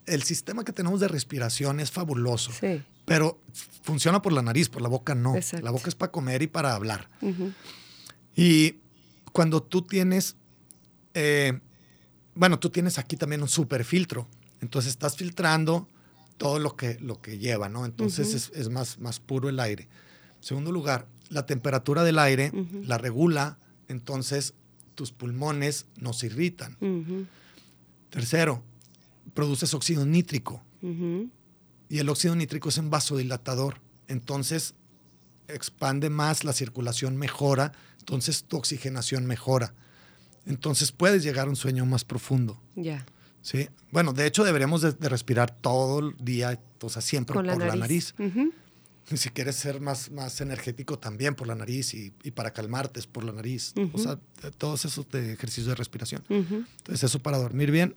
el 0.05 0.23
sistema 0.23 0.63
que 0.65 0.73
tenemos 0.73 0.99
de 0.99 1.07
respiración 1.07 1.79
es 1.79 1.91
fabuloso, 1.91 2.51
Sí. 2.51 2.83
pero 3.05 3.39
funciona 3.83 4.21
por 4.21 4.33
la 4.33 4.41
nariz, 4.41 4.67
por 4.69 4.81
la 4.81 4.89
boca 4.89 5.15
no. 5.15 5.35
Exacto. 5.35 5.63
La 5.65 5.71
boca 5.71 5.87
es 5.89 5.95
para 5.95 6.11
comer 6.11 6.41
y 6.41 6.47
para 6.47 6.73
hablar. 6.75 7.09
Y 8.35 8.75
cuando 9.31 9.61
tú 9.63 9.81
tienes, 9.83 10.35
eh, 11.13 11.59
bueno, 12.35 12.59
tú 12.59 12.69
tienes 12.69 12.97
aquí 12.97 13.17
también 13.17 13.41
un 13.41 13.49
super 13.49 13.83
filtro, 13.83 14.27
entonces 14.61 14.91
estás 14.91 15.15
filtrando 15.15 15.87
todo 16.37 16.59
lo 16.59 16.75
que, 16.75 16.97
lo 16.99 17.21
que 17.21 17.37
lleva, 17.37 17.69
¿no? 17.69 17.85
Entonces 17.85 18.33
es, 18.33 18.51
es 18.55 18.69
más, 18.69 18.99
más 18.99 19.19
puro 19.19 19.49
el 19.49 19.59
aire. 19.59 19.87
Segundo 20.39 20.71
lugar, 20.71 21.07
la 21.29 21.45
temperatura 21.45 22.03
del 22.03 22.19
aire 22.19 22.51
la 22.83 22.97
regula, 22.97 23.57
entonces 23.87 24.53
tus 24.95 25.11
pulmones 25.11 25.85
no 25.97 26.13
se 26.13 26.27
irritan. 26.27 26.77
Tercero, 28.09 28.63
produces 29.33 29.73
óxido 29.73 30.05
nítrico 30.05 30.63
y 31.89 31.99
el 31.99 32.09
óxido 32.09 32.35
nítrico 32.35 32.69
es 32.69 32.77
un 32.77 32.89
vasodilatador. 32.89 33.79
Entonces 34.07 34.75
expande 35.47 36.09
más, 36.09 36.43
la 36.43 36.53
circulación 36.53 37.17
mejora, 37.17 37.71
entonces 37.99 38.43
tu 38.43 38.57
oxigenación 38.57 39.25
mejora. 39.25 39.73
Entonces 40.45 40.91
puedes 40.91 41.23
llegar 41.23 41.47
a 41.47 41.49
un 41.49 41.55
sueño 41.55 41.85
más 41.85 42.03
profundo. 42.03 42.59
Ya. 42.75 43.05
¿sí? 43.41 43.69
Bueno, 43.91 44.13
de 44.13 44.25
hecho 44.27 44.43
deberíamos 44.43 44.81
de, 44.81 44.91
de 44.93 45.09
respirar 45.09 45.51
todo 45.51 45.99
el 45.99 46.15
día, 46.17 46.59
o 46.81 46.89
sea, 46.89 47.01
siempre 47.01 47.33
Con 47.35 47.45
la 47.47 47.53
por 47.53 47.59
nariz. 47.65 48.13
la 48.17 48.25
nariz. 48.27 48.51
Y 49.11 49.17
si 49.17 49.29
quieres 49.29 49.55
ser 49.57 49.81
más, 49.81 50.09
más 50.11 50.39
energético 50.41 50.97
también 50.97 51.35
por 51.35 51.45
la 51.47 51.55
nariz 51.55 51.93
y, 51.93 52.13
y 52.23 52.31
para 52.31 52.51
calmarte 52.53 52.99
es 52.99 53.07
por 53.07 53.23
la 53.23 53.33
nariz. 53.33 53.73
O 53.93 53.97
sea, 53.97 54.17
todos 54.57 54.85
esos 54.85 55.09
de 55.09 55.33
ejercicios 55.33 55.67
de 55.67 55.75
respiración. 55.75 56.23
Ujú. 56.29 56.63
Entonces 56.77 57.03
eso 57.03 57.19
para 57.19 57.37
dormir 57.37 57.71
bien 57.71 57.95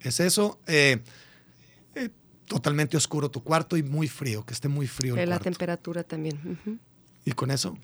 es 0.00 0.20
eso. 0.20 0.58
Eh, 0.66 1.00
eh, 1.94 2.10
totalmente 2.46 2.96
oscuro 2.96 3.30
tu 3.30 3.42
cuarto 3.42 3.76
y 3.76 3.82
muy 3.82 4.08
frío, 4.08 4.44
que 4.44 4.52
esté 4.52 4.68
muy 4.68 4.86
frío 4.86 5.14
el 5.14 5.20
Eh, 5.20 5.26
La 5.26 5.36
cuarto. 5.36 5.44
temperatura 5.44 6.02
también. 6.04 6.58
Y 7.24 7.32
con 7.32 7.50
eso, 7.50 7.76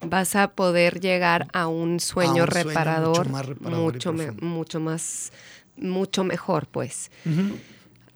Vas 0.00 0.36
a 0.36 0.48
poder 0.52 1.00
llegar 1.00 1.48
a 1.52 1.66
un 1.66 1.98
sueño 2.00 2.42
A 2.42 2.44
un 2.44 2.50
sueño 2.52 2.66
reparador 2.68 3.18
mucho 3.26 3.30
más 3.32 3.46
reparador 3.46 3.92
mucho, 3.94 4.12
me- 4.12 4.24
profundo. 4.26 4.46
mucho 4.46 4.80
más, 4.80 5.32
mucho 5.76 6.24
mejor, 6.24 6.66
pues. 6.68 7.10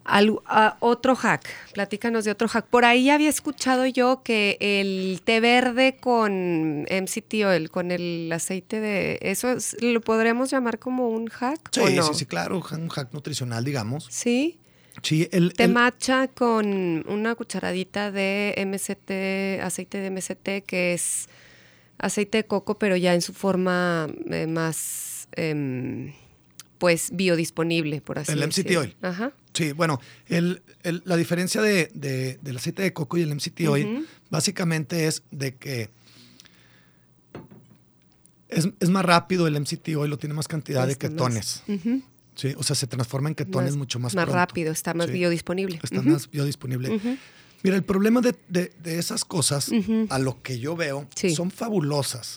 Al- 0.04 0.36
otro 0.80 1.14
hack, 1.14 1.48
platícanos 1.74 2.24
de 2.24 2.32
otro 2.32 2.48
hack. 2.48 2.66
Por 2.66 2.84
ahí 2.84 3.08
había 3.08 3.28
escuchado 3.28 3.86
yo 3.86 4.22
que 4.24 4.56
el 4.60 5.20
té 5.24 5.38
verde 5.38 5.96
con 6.00 6.86
MCT 6.90 7.44
oil, 7.46 7.70
con 7.70 7.92
el 7.92 8.28
aceite 8.32 8.80
de... 8.80 9.18
¿Eso 9.22 9.52
es- 9.52 9.76
lo 9.80 10.00
podremos 10.00 10.50
llamar 10.50 10.80
como 10.80 11.08
un 11.08 11.28
hack 11.28 11.68
sí, 11.72 11.80
o 11.80 11.90
no? 11.90 12.02
sí, 12.02 12.14
sí, 12.14 12.26
claro, 12.26 12.56
un 12.56 12.88
hack 12.88 13.12
nutricional, 13.12 13.64
digamos. 13.64 14.06
¿Sí? 14.10 14.58
Sí, 15.02 15.28
el, 15.30 15.52
Té 15.54 15.64
el- 15.64 15.72
matcha 15.72 16.26
con 16.28 17.04
una 17.08 17.34
cucharadita 17.36 18.10
de 18.10 18.54
MCT, 18.58 19.62
aceite 19.62 19.98
de 19.98 20.10
MCT, 20.10 20.64
que 20.66 20.94
es 20.94 21.28
aceite 22.02 22.38
de 22.38 22.46
coco, 22.46 22.78
pero 22.78 22.96
ya 22.96 23.14
en 23.14 23.22
su 23.22 23.32
forma 23.32 24.08
eh, 24.30 24.46
más, 24.46 25.28
em, 25.32 26.12
pues, 26.78 27.10
biodisponible, 27.12 28.00
por 28.00 28.18
así 28.18 28.32
El 28.32 28.38
MCT 28.42 28.56
decirlo. 28.56 28.80
oil. 28.80 28.96
Ajá. 29.02 29.32
Sí, 29.54 29.72
bueno, 29.72 30.00
el- 30.26 30.62
el- 30.82 31.02
la 31.04 31.16
diferencia 31.16 31.62
de, 31.62 31.90
de- 31.94 32.38
del 32.42 32.56
aceite 32.56 32.82
de 32.82 32.92
coco 32.92 33.16
y 33.18 33.22
el 33.22 33.30
MCT 33.30 33.68
oil 33.68 33.86
Ujú. 33.86 34.06
básicamente 34.30 35.06
es 35.06 35.22
de 35.30 35.54
que 35.56 35.90
es, 38.48 38.68
es 38.80 38.90
más 38.90 39.04
rápido 39.04 39.46
el 39.46 39.56
MCT 39.58 39.96
oil, 39.96 40.10
lo 40.10 40.18
tiene 40.18 40.34
más 40.34 40.48
cantidad 40.48 40.86
de 40.86 40.92
Este, 40.92 41.08
más- 41.08 41.14
ketones. 41.14 41.62
Sí, 42.34 42.54
o 42.56 42.62
sea, 42.62 42.74
se 42.74 42.86
transforma 42.86 43.28
en 43.28 43.34
ketones 43.34 43.72
Más- 43.72 43.76
mucho 43.78 43.98
más 43.98 44.14
Más 44.14 44.24
pronto. 44.24 44.36
rápido, 44.38 44.72
está 44.72 44.94
más 44.94 45.06
Sí, 45.06 45.12
biodisponible. 45.12 45.78
Está 45.82 46.00
más 46.02 46.30
biodisponible. 46.30 46.98
Mira, 47.62 47.76
el 47.76 47.84
problema 47.84 48.20
de, 48.20 48.34
de- 48.48 48.72
de 48.82 48.98
esas 48.98 49.24
cosas, 49.24 49.70
a 50.10 50.18
lo 50.18 50.42
que 50.42 50.58
yo 50.58 50.74
veo, 50.76 51.06
Sí. 51.14 51.34
son 51.34 51.50
fabulosas. 51.50 52.36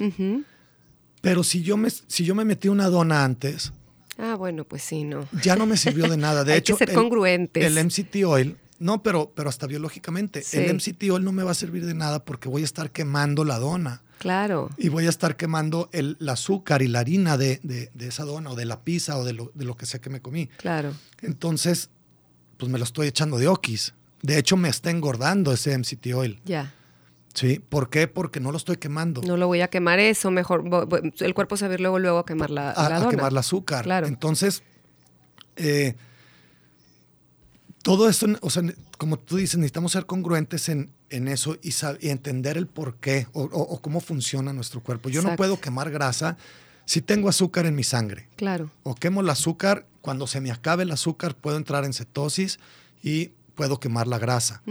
Pero 1.21 1.43
si 1.43 1.63
yo, 1.63 1.77
me, 1.77 1.89
si 1.89 2.23
yo 2.25 2.35
me 2.35 2.45
metí 2.45 2.67
una 2.67 2.87
dona 2.89 3.23
antes, 3.23 3.73
Ah, 4.17 4.35
bueno, 4.35 4.63
pues 4.63 4.83
sí, 4.83 5.03
no. 5.03 5.27
ya 5.43 5.55
no 5.55 5.65
me 5.65 5.77
sirvió 5.77 6.07
de 6.07 6.17
nada. 6.17 6.43
De 6.45 6.53
Hay 6.53 6.59
hecho, 6.59 6.77
que 6.77 6.85
ser 6.85 6.89
el- 6.95 6.95
MCT 7.85 8.23
oil, 8.25 8.57
no, 8.79 9.01
pero, 9.01 9.31
pero 9.35 9.49
hasta 9.49 9.65
biológicamente, 9.67 10.41
Sí. 10.43 10.57
el 10.57 10.69
MCT 10.75 11.09
oil 11.11 11.23
no 11.23 11.31
me 11.31 11.43
va 11.43 11.51
a 11.51 11.55
servir 11.55 11.85
de 11.85 11.93
nada 11.95 12.23
porque 12.23 12.47
voy 12.47 12.61
a 12.61 12.65
estar 12.65 12.91
quemando 12.91 13.43
la 13.43 13.57
dona 13.57 14.03
Claro. 14.19 14.69
y 14.77 14.89
voy 14.89 15.07
a 15.07 15.09
estar 15.09 15.35
quemando 15.35 15.89
el, 15.91 16.17
el 16.19 16.29
azúcar 16.29 16.81
y 16.83 16.87
la 16.87 16.99
harina 16.99 17.37
de, 17.37 17.59
de- 17.63 17.89
de 17.93 18.07
esa 18.07 18.23
dona 18.23 18.51
o 18.51 18.55
de 18.55 18.65
la 18.65 18.81
pizza 18.83 19.17
o 19.17 19.25
de 19.25 19.33
lo, 19.33 19.51
de 19.55 19.65
lo 19.65 19.75
que 19.75 19.85
sea 19.87 19.99
que 19.99 20.09
me 20.09 20.21
comí. 20.21 20.47
Claro. 20.57 20.93
Entonces, 21.21 21.89
pues 22.57 22.71
me 22.71 22.77
lo 22.77 22.83
estoy 22.85 23.07
echando 23.07 23.37
de 23.39 23.47
okis. 23.47 23.93
De 24.25 24.37
hecho, 24.39 24.57
me 24.57 24.69
está 24.69 24.89
engordando 24.89 25.51
ese 25.51 25.77
MCT 25.77 26.13
oil. 26.15 26.41
Ya. 26.45 26.73
¿Sí? 27.33 27.59
¿Por 27.59 27.89
qué? 27.89 28.07
Porque 28.07 28.39
no 28.39 28.51
lo 28.51 28.57
estoy 28.57 28.77
quemando. 28.77 29.21
No 29.21 29.35
lo 29.37 29.47
voy 29.47 29.61
a 29.61 29.67
quemar 29.67 29.99
eso, 29.99 30.31
mejor 30.31 30.63
el 31.19 31.33
cuerpo 31.33 31.57
se 31.57 31.65
va 31.67 31.71
a 31.71 31.73
ir 31.75 31.81
luego, 31.81 31.99
luego 31.99 32.19
a 32.19 32.25
quemar 32.25 32.49
la, 32.49 32.71
a, 32.71 32.89
la 32.89 32.97
a 33.05 33.09
quemar 33.09 33.31
el 33.33 33.37
azúcar. 33.37 33.83
Claro. 33.83 34.07
Entonces, 34.07 34.63
eh, 35.57 35.95
todo 37.83 38.09
eso, 38.09 38.25
o 38.41 38.49
sea, 38.49 38.63
como 38.97 39.19
tú 39.19 39.37
dices, 39.37 39.57
necesitamos 39.57 39.91
ser 39.91 40.05
congruentes 40.05 40.69
en, 40.69 40.91
en 41.09 41.27
eso 41.27 41.57
y, 41.61 41.69
y 41.99 42.09
entender 42.09 42.57
el 42.57 42.67
por 42.67 42.95
qué 42.95 43.27
o, 43.33 43.43
o- 43.43 43.61
o 43.61 43.81
cómo 43.81 43.99
funciona 43.99 44.53
nuestro 44.53 44.81
cuerpo. 44.81 45.09
Yo 45.09 45.21
no 45.21 45.35
puedo 45.35 45.59
quemar 45.59 45.91
grasa 45.91 46.37
si 46.85 47.01
tengo 47.01 47.29
azúcar 47.29 47.65
en 47.65 47.75
mi 47.75 47.83
sangre. 47.83 48.27
Claro. 48.37 48.71
O 48.83 48.95
quemo 48.95 49.21
el 49.21 49.29
azúcar, 49.29 49.85
cuando 50.01 50.25
se 50.25 50.39
me 50.41 50.51
acabe 50.51 50.83
el 50.83 50.91
azúcar 50.91 51.35
puedo 51.35 51.57
entrar 51.57 51.83
en 51.85 51.93
cetosis 51.93 52.59
y 53.03 53.31
puedo 53.55 53.79
quemar 53.79 54.07
la 54.07 54.19
grasa. 54.19 54.61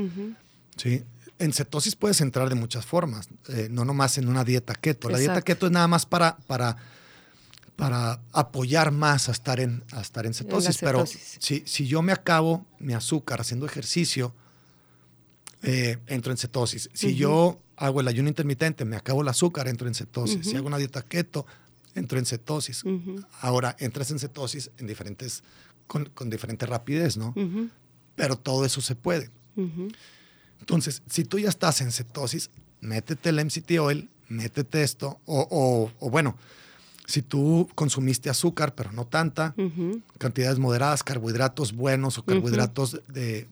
¿sí? 0.76 1.02
En 1.38 1.52
cetosis 1.52 1.96
puedes 1.96 2.20
entrar 2.20 2.48
de 2.48 2.54
muchas 2.54 2.86
formas, 2.86 3.28
eh, 3.48 3.68
no 3.70 3.84
nomás 3.84 4.18
en 4.18 4.28
una 4.28 4.44
dieta 4.44 4.74
keto. 4.74 5.08
La 5.08 5.18
dieta 5.18 5.42
keto 5.42 5.66
es 5.66 5.72
nada 5.72 5.88
más 5.88 6.06
para, 6.06 6.36
para, 6.46 6.76
para 7.76 8.20
apoyar 8.32 8.92
más 8.92 9.28
a 9.28 9.32
estar 9.32 9.58
en, 9.58 9.82
a 9.92 10.00
estar 10.00 10.26
en 10.26 10.34
cetosis. 10.34 10.78
Pero 10.78 11.04
si, 11.06 11.64
si 11.66 11.86
yo 11.86 12.02
me 12.02 12.12
acabo 12.12 12.64
mi 12.78 12.94
azúcar 12.94 13.40
haciendo 13.40 13.66
ejercicio, 13.66 14.32
eh, 15.62 15.98
entro 16.06 16.30
en 16.30 16.38
cetosis. 16.38 16.90
Si 16.92 17.16
yo 17.16 17.58
hago 17.76 18.00
el 18.00 18.08
ayuno 18.08 18.28
intermitente, 18.28 18.84
me 18.84 18.96
acabo 18.96 19.22
el 19.22 19.28
azúcar, 19.28 19.66
entro 19.66 19.88
en 19.88 19.94
cetosis. 19.94 20.46
Si 20.46 20.56
hago 20.56 20.66
una 20.66 20.78
dieta 20.78 21.02
keto, 21.02 21.46
entro 21.94 22.18
en 22.18 22.26
cetosis. 22.26 22.84
Ahora, 23.40 23.74
entras 23.80 24.10
en 24.10 24.18
cetosis 24.18 24.70
en 24.78 24.86
diferentes, 24.86 25.42
con, 25.86 26.04
con 26.06 26.30
diferente 26.30 26.66
rapidez, 26.66 27.16
¿no? 27.16 27.34
Pero 28.14 28.36
todo 28.36 28.64
eso 28.64 28.80
se 28.80 28.94
puede. 28.94 29.30
Entonces, 30.60 31.02
si 31.08 31.24
tú 31.24 31.38
ya 31.38 31.48
estás 31.48 31.80
en 31.80 31.92
cetosis, 31.92 32.50
métete 32.80 33.28
el 33.30 33.38
MCT 33.44 33.78
oil, 33.80 34.08
métete 34.28 34.82
esto, 34.82 35.20
o, 35.26 35.46
o- 35.50 35.92
o 36.04 36.10
bueno, 36.10 36.36
si 37.06 37.20
tú 37.20 37.68
consumiste 37.74 38.30
azúcar, 38.30 38.74
pero 38.74 38.90
no 38.92 39.06
tanta, 39.06 39.54
cantidades 40.18 40.58
moderadas, 40.58 41.02
carbohidratos 41.02 41.74
buenos 41.74 42.16
o 42.16 42.22
carbohidratos 42.24 43.00
de, 43.08 43.46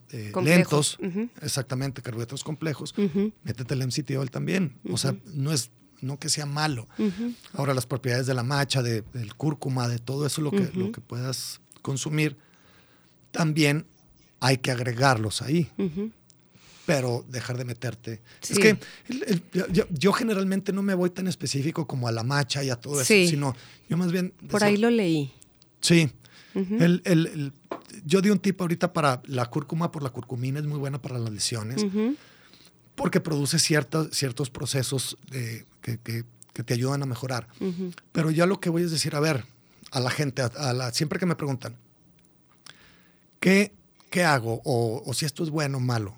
lentos, 0.55 0.97
exactamente, 1.41 2.01
carbohidratos 2.01 2.43
complejos, 2.43 2.95
métete 3.43 3.75
el 3.75 3.81
MCT 3.85 4.17
oil 4.17 4.31
también. 4.31 4.75
O 4.91 4.97
sea, 4.97 5.15
no 5.33 5.51
es 5.51 5.69
no 6.01 6.17
que 6.19 6.27
sea 6.29 6.45
malo. 6.45 6.85
Ahora 7.53 7.73
las 7.73 7.85
propiedades 7.85 8.25
de 8.27 8.33
la 8.33 8.43
macha, 8.43 8.81
de- 8.83 9.03
del 9.13 9.35
cúrcuma, 9.35 9.87
de 9.87 9.99
todo 9.99 10.25
eso 10.25 10.41
lo 10.41 10.51
que, 10.51 10.57
lo 10.79 10.91
que 10.91 10.99
puedas 10.99 11.61
consumir, 11.81 12.35
también 13.31 13.85
hay 14.43 14.57
que 14.57 14.71
agregarlos 14.71 15.41
ahí 15.41 15.69
pero 16.85 17.23
dejar 17.29 17.57
de 17.57 17.63
meterte. 17.63 18.21
Sí. 18.41 18.53
Es 18.53 18.59
que 18.59 18.77
yo, 19.89 20.11
generalmente 20.11 20.73
no 20.73 20.81
me 20.83 20.93
voy 20.93 21.09
tan 21.11 21.27
específico 21.27 21.87
como 21.87 22.09
a 22.09 22.11
la 22.11 22.23
macha 22.23 22.61
y 22.61 22.69
a 22.69 22.75
todo 22.75 22.95
eso, 22.99 23.05
Sí. 23.13 23.25
sino 23.29 23.55
yo 23.89 23.95
más 23.95 24.11
bien... 24.11 24.31
Por 24.31 24.59
decía- 24.59 24.67
ahí 24.67 24.75
lo 24.77 24.89
leí. 24.89 25.31
Sí. 25.79 26.11
Ujú. 26.53 26.75
El- 26.83 27.01
el- 27.05 27.27
el- 27.27 27.53
yo 28.05 28.21
di 28.21 28.29
un 28.31 28.39
tip 28.39 28.59
ahorita 28.59 28.91
para 28.91 29.21
la 29.27 29.45
cúrcuma 29.45 29.91
por 29.93 30.03
la 30.03 30.09
curcumina, 30.09 30.59
es 30.59 30.65
muy 30.65 30.77
buena 30.77 31.01
para 31.01 31.17
las 31.19 31.31
lesiones, 31.31 31.85
porque 32.95 33.21
produce 33.21 33.59
ciertas, 33.59 34.09
ciertos 34.11 34.49
procesos 34.49 35.15
de- 35.31 35.65
que, 35.81 35.99
que- 35.99 36.25
que 36.51 36.63
te 36.63 36.73
ayudan 36.73 37.01
a 37.01 37.05
mejorar. 37.05 37.47
Pero 38.11 38.29
ya 38.29 38.45
lo 38.45 38.59
que 38.59 38.69
voy 38.69 38.83
es 38.83 38.91
decir, 38.91 39.15
a 39.15 39.21
ver, 39.21 39.45
a 39.91 40.01
la 40.01 40.09
gente, 40.11 40.41
a, 40.41 40.47
a 40.47 40.73
la, 40.73 40.91
siempre 40.91 41.17
que 41.17 41.25
me 41.25 41.37
preguntan, 41.37 41.77
¿qué, 43.39 43.71
qué 44.13 44.23
hago? 44.23 44.61
O, 44.63 45.01
o 45.03 45.13
si 45.15 45.25
esto 45.25 45.43
es 45.43 45.49
bueno 45.49 45.79
o 45.79 45.81
malo. 45.81 46.15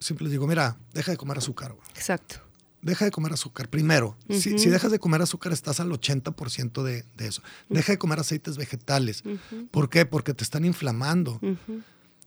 Siempre 0.00 0.24
les 0.24 0.32
digo, 0.32 0.46
mira, 0.46 0.78
deja 0.94 1.12
de 1.12 1.18
comer 1.18 1.36
azúcar. 1.36 1.72
güey. 1.72 1.86
Exacto. 1.94 2.36
Deja 2.80 3.04
de 3.04 3.10
comer 3.10 3.34
azúcar. 3.34 3.68
Primero, 3.68 4.16
si, 4.30 4.58
si 4.58 4.70
dejas 4.70 4.90
de 4.90 4.98
comer 4.98 5.20
azúcar, 5.20 5.52
estás 5.52 5.78
al 5.78 5.90
80% 5.90 6.82
de, 6.82 7.04
de 7.16 7.26
eso. 7.26 7.42
Deja 7.68 7.92
de 7.92 7.98
comer 7.98 8.18
aceites 8.20 8.56
vegetales. 8.56 9.22
¿Por 9.70 9.90
qué? 9.90 10.06
Porque 10.06 10.32
te 10.32 10.42
están 10.42 10.64
inflamando. 10.64 11.38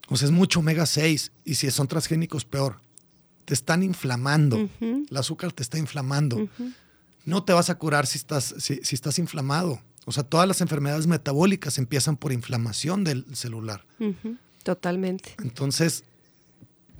O 0.08 0.16
sea, 0.16 0.26
es 0.26 0.32
mucho 0.32 0.60
omega 0.60 0.86
6. 0.86 1.32
Y 1.44 1.56
si 1.56 1.70
son 1.70 1.88
transgénicos, 1.88 2.44
peor. 2.44 2.80
Te 3.44 3.54
están 3.54 3.82
inflamando. 3.82 4.68
El 4.80 5.16
azúcar 5.16 5.52
te 5.52 5.62
está 5.62 5.78
inflamando 5.78 6.48
no 7.28 7.44
te 7.44 7.52
vas 7.52 7.68
a 7.68 7.74
curar 7.74 8.06
si 8.06 8.16
estás, 8.16 8.54
si, 8.58 8.80
si 8.82 8.94
estás 8.94 9.18
inflamado. 9.18 9.82
O 10.06 10.12
sea, 10.12 10.22
todas 10.22 10.48
las 10.48 10.62
enfermedades 10.62 11.06
metabólicas 11.06 11.76
empiezan 11.76 12.16
por 12.16 12.32
inflamación 12.32 13.04
del 13.04 13.26
celular. 13.36 13.84
Ujú. 14.00 14.36
Totalmente. 14.74 15.34
Entonces, 15.42 16.04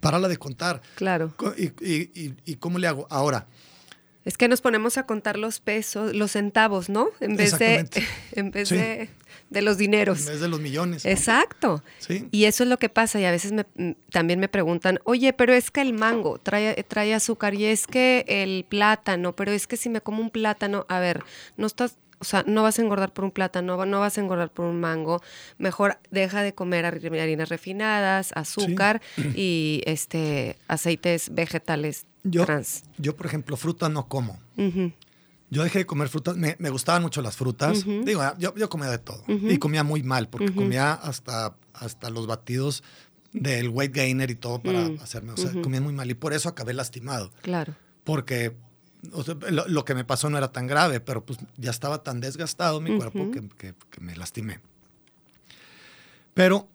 párala 0.00 0.26
de 0.28 0.38
contar. 0.38 0.80
Claro. 0.94 1.34
¿Y, 1.58 1.64
y- 1.86 2.10
y- 2.14 2.34
y 2.46 2.54
cómo 2.56 2.78
le 2.78 2.86
hago? 2.86 3.06
Ahora, 3.10 3.46
Es 4.24 4.36
que 4.38 4.48
nos 4.48 4.60
ponemos 4.62 4.96
a 4.96 5.04
contar 5.04 5.38
los 5.38 5.60
pesos, 5.60 6.14
los 6.14 6.32
centavos, 6.32 6.88
¿no? 6.88 7.08
En 7.20 7.36
vez 7.36 7.58
de, 7.58 7.86
en 8.32 8.50
vez 8.50 8.68
Sí. 8.70 8.76
de, 8.76 9.10
de 9.50 9.62
los 9.62 9.76
dineros. 9.76 10.20
en 10.20 10.26
vez 10.26 10.40
de 10.40 10.48
los 10.48 10.60
millones. 10.60 11.04
Exacto. 11.04 11.82
Sí. 11.98 12.26
Y 12.30 12.44
eso 12.44 12.62
es 12.62 12.70
lo 12.70 12.78
que 12.78 12.88
pasa. 12.88 13.20
Y 13.20 13.26
a 13.26 13.30
veces 13.30 13.52
me- 13.52 13.96
también 14.10 14.40
me 14.40 14.48
preguntan, 14.48 14.98
oye, 15.04 15.34
pero 15.34 15.52
es 15.52 15.70
que 15.70 15.82
el 15.82 15.92
mango 15.92 16.38
trae, 16.38 16.82
trae 16.84 17.12
azúcar 17.14 17.54
y 17.54 17.66
es 17.66 17.86
que 17.86 18.24
el 18.28 18.64
plátano, 18.66 19.34
pero 19.36 19.52
es 19.52 19.66
que 19.66 19.76
si 19.76 19.90
me 19.90 20.00
como 20.00 20.22
un 20.22 20.30
plátano, 20.30 20.86
a 20.88 21.00
ver, 21.00 21.22
no 21.58 21.66
estás 21.66 21.96
o 22.20 22.24
sea, 22.24 22.44
no 22.46 22.62
vas 22.62 22.78
a 22.78 22.82
engordar 22.82 23.12
por 23.12 23.24
un 23.24 23.30
plátano, 23.30 23.84
no 23.86 24.00
vas 24.00 24.18
a 24.18 24.20
engordar 24.20 24.50
por 24.50 24.66
un 24.66 24.80
mango. 24.80 25.22
Mejor 25.58 25.98
deja 26.10 26.42
de 26.42 26.54
comer 26.54 26.84
harinas 26.84 27.48
refinadas, 27.48 28.32
azúcar 28.34 29.00
y 29.34 29.82
este 29.86 30.58
aceites 30.66 31.32
vegetales 31.32 32.06
yo, 32.24 32.44
trans. 32.44 32.82
Yo, 32.98 33.16
por 33.16 33.26
ejemplo, 33.26 33.56
fruta 33.56 33.88
no 33.88 34.08
como. 34.08 34.40
Yo 35.50 35.62
dejé 35.62 35.80
de 35.80 35.86
comer 35.86 36.08
frutas, 36.08 36.36
me, 36.36 36.70
gustaban 36.70 37.02
mucho 37.02 37.22
las 37.22 37.36
frutas. 37.36 37.84
Digo, 38.04 38.22
yo, 38.38 38.68
comía 38.68 38.90
de 38.90 38.98
todo. 38.98 39.22
Y 39.26 39.58
comía 39.58 39.84
muy 39.84 40.02
mal, 40.02 40.28
porque 40.28 40.52
comía 40.52 40.92
hasta, 40.92 41.56
hasta 41.72 42.10
los 42.10 42.26
batidos 42.26 42.82
del 43.32 43.68
weight 43.68 43.94
gainer 43.94 44.30
y 44.30 44.34
todo 44.34 44.60
para 44.60 44.88
mm. 44.88 44.98
hacerme. 45.00 45.32
O 45.32 45.36
sea, 45.36 45.52
comía 45.62 45.80
muy 45.80 45.92
mal. 45.92 46.10
Y 46.10 46.14
por 46.14 46.32
eso 46.32 46.48
acabé 46.48 46.74
lastimado. 46.74 47.30
Claro. 47.42 47.74
Porque 48.04 48.54
lo, 49.02 49.84
que 49.84 49.94
me 49.94 50.04
pasó 50.04 50.28
no 50.28 50.38
era 50.38 50.50
tan 50.50 50.66
grave, 50.66 51.00
pero 51.00 51.24
pues 51.24 51.38
ya 51.56 51.70
estaba 51.70 52.02
tan 52.02 52.20
desgastado 52.20 52.80
mi 52.80 52.96
cuerpo 52.96 53.30
que, 53.30 53.74
me 54.00 54.16
lastimé. 54.16 54.60
Pero 56.34 56.68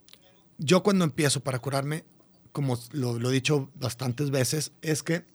yo 0.57 0.83
cuando 0.83 1.03
empiezo 1.05 1.41
para 1.41 1.59
curarme, 1.59 2.03
como 2.51 2.79
lo, 2.91 3.29
he 3.29 3.33
dicho 3.33 3.69
bastantes 3.75 4.29
veces, 4.29 4.71
es 4.81 5.03
que 5.03 5.25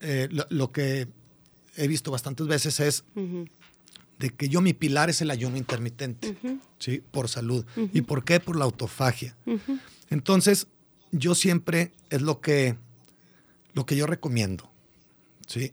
eh, 0.00 0.28
lo, 0.50 0.72
que 0.72 1.08
he 1.76 1.88
visto 1.88 2.10
bastantes 2.10 2.46
veces 2.46 2.80
es 2.80 3.04
de 4.18 4.30
que 4.30 4.48
yo 4.48 4.60
mi 4.60 4.72
pilar 4.72 5.10
es 5.10 5.20
el 5.20 5.30
ayuno 5.30 5.56
intermitente, 5.56 6.36
¿sí? 6.78 7.02
Por 7.10 7.28
salud. 7.28 7.64
¿Y 7.92 8.02
por 8.02 8.24
qué? 8.24 8.40
Por 8.40 8.56
la 8.56 8.64
autofagia. 8.64 9.36
Entonces, 10.10 10.68
yo 11.12 11.34
siempre 11.34 11.92
es 12.10 12.22
lo 12.22 12.40
que, 12.40 12.76
lo 13.74 13.86
que 13.86 13.96
yo 13.96 14.06
recomiendo. 14.06 14.70
¿Sí? 15.46 15.72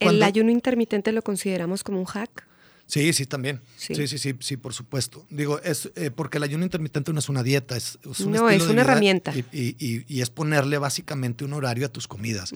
¿El 0.00 0.22
ayuno 0.22 0.50
intermitente 0.50 1.12
lo 1.12 1.22
consideramos 1.22 1.82
como 1.82 1.98
un 1.98 2.04
hack? 2.04 2.46
Sí, 2.86 3.12
sí, 3.12 3.24
también. 3.26 3.60
Sí, 3.76 3.94
sí, 4.06 4.18
sí, 4.18 4.34
sí, 4.38 4.56
por 4.56 4.74
supuesto. 4.74 5.26
Digo, 5.30 5.58
es 5.62 5.90
eh, 5.96 6.10
porque 6.10 6.36
el 6.36 6.44
ayuno 6.44 6.64
intermitente 6.64 7.12
no 7.12 7.18
es 7.18 7.28
una 7.28 7.42
dieta, 7.42 7.76
es, 7.76 7.98
un 8.04 8.32
No, 8.32 8.50
es 8.50 8.62
una 8.64 8.82
herramienta. 8.82 9.32
Y, 9.52 10.20
es 10.20 10.30
ponerle 10.30 10.78
básicamente 10.78 11.44
un 11.44 11.54
horario 11.54 11.86
a 11.86 11.88
tus 11.88 12.06
comidas. 12.06 12.52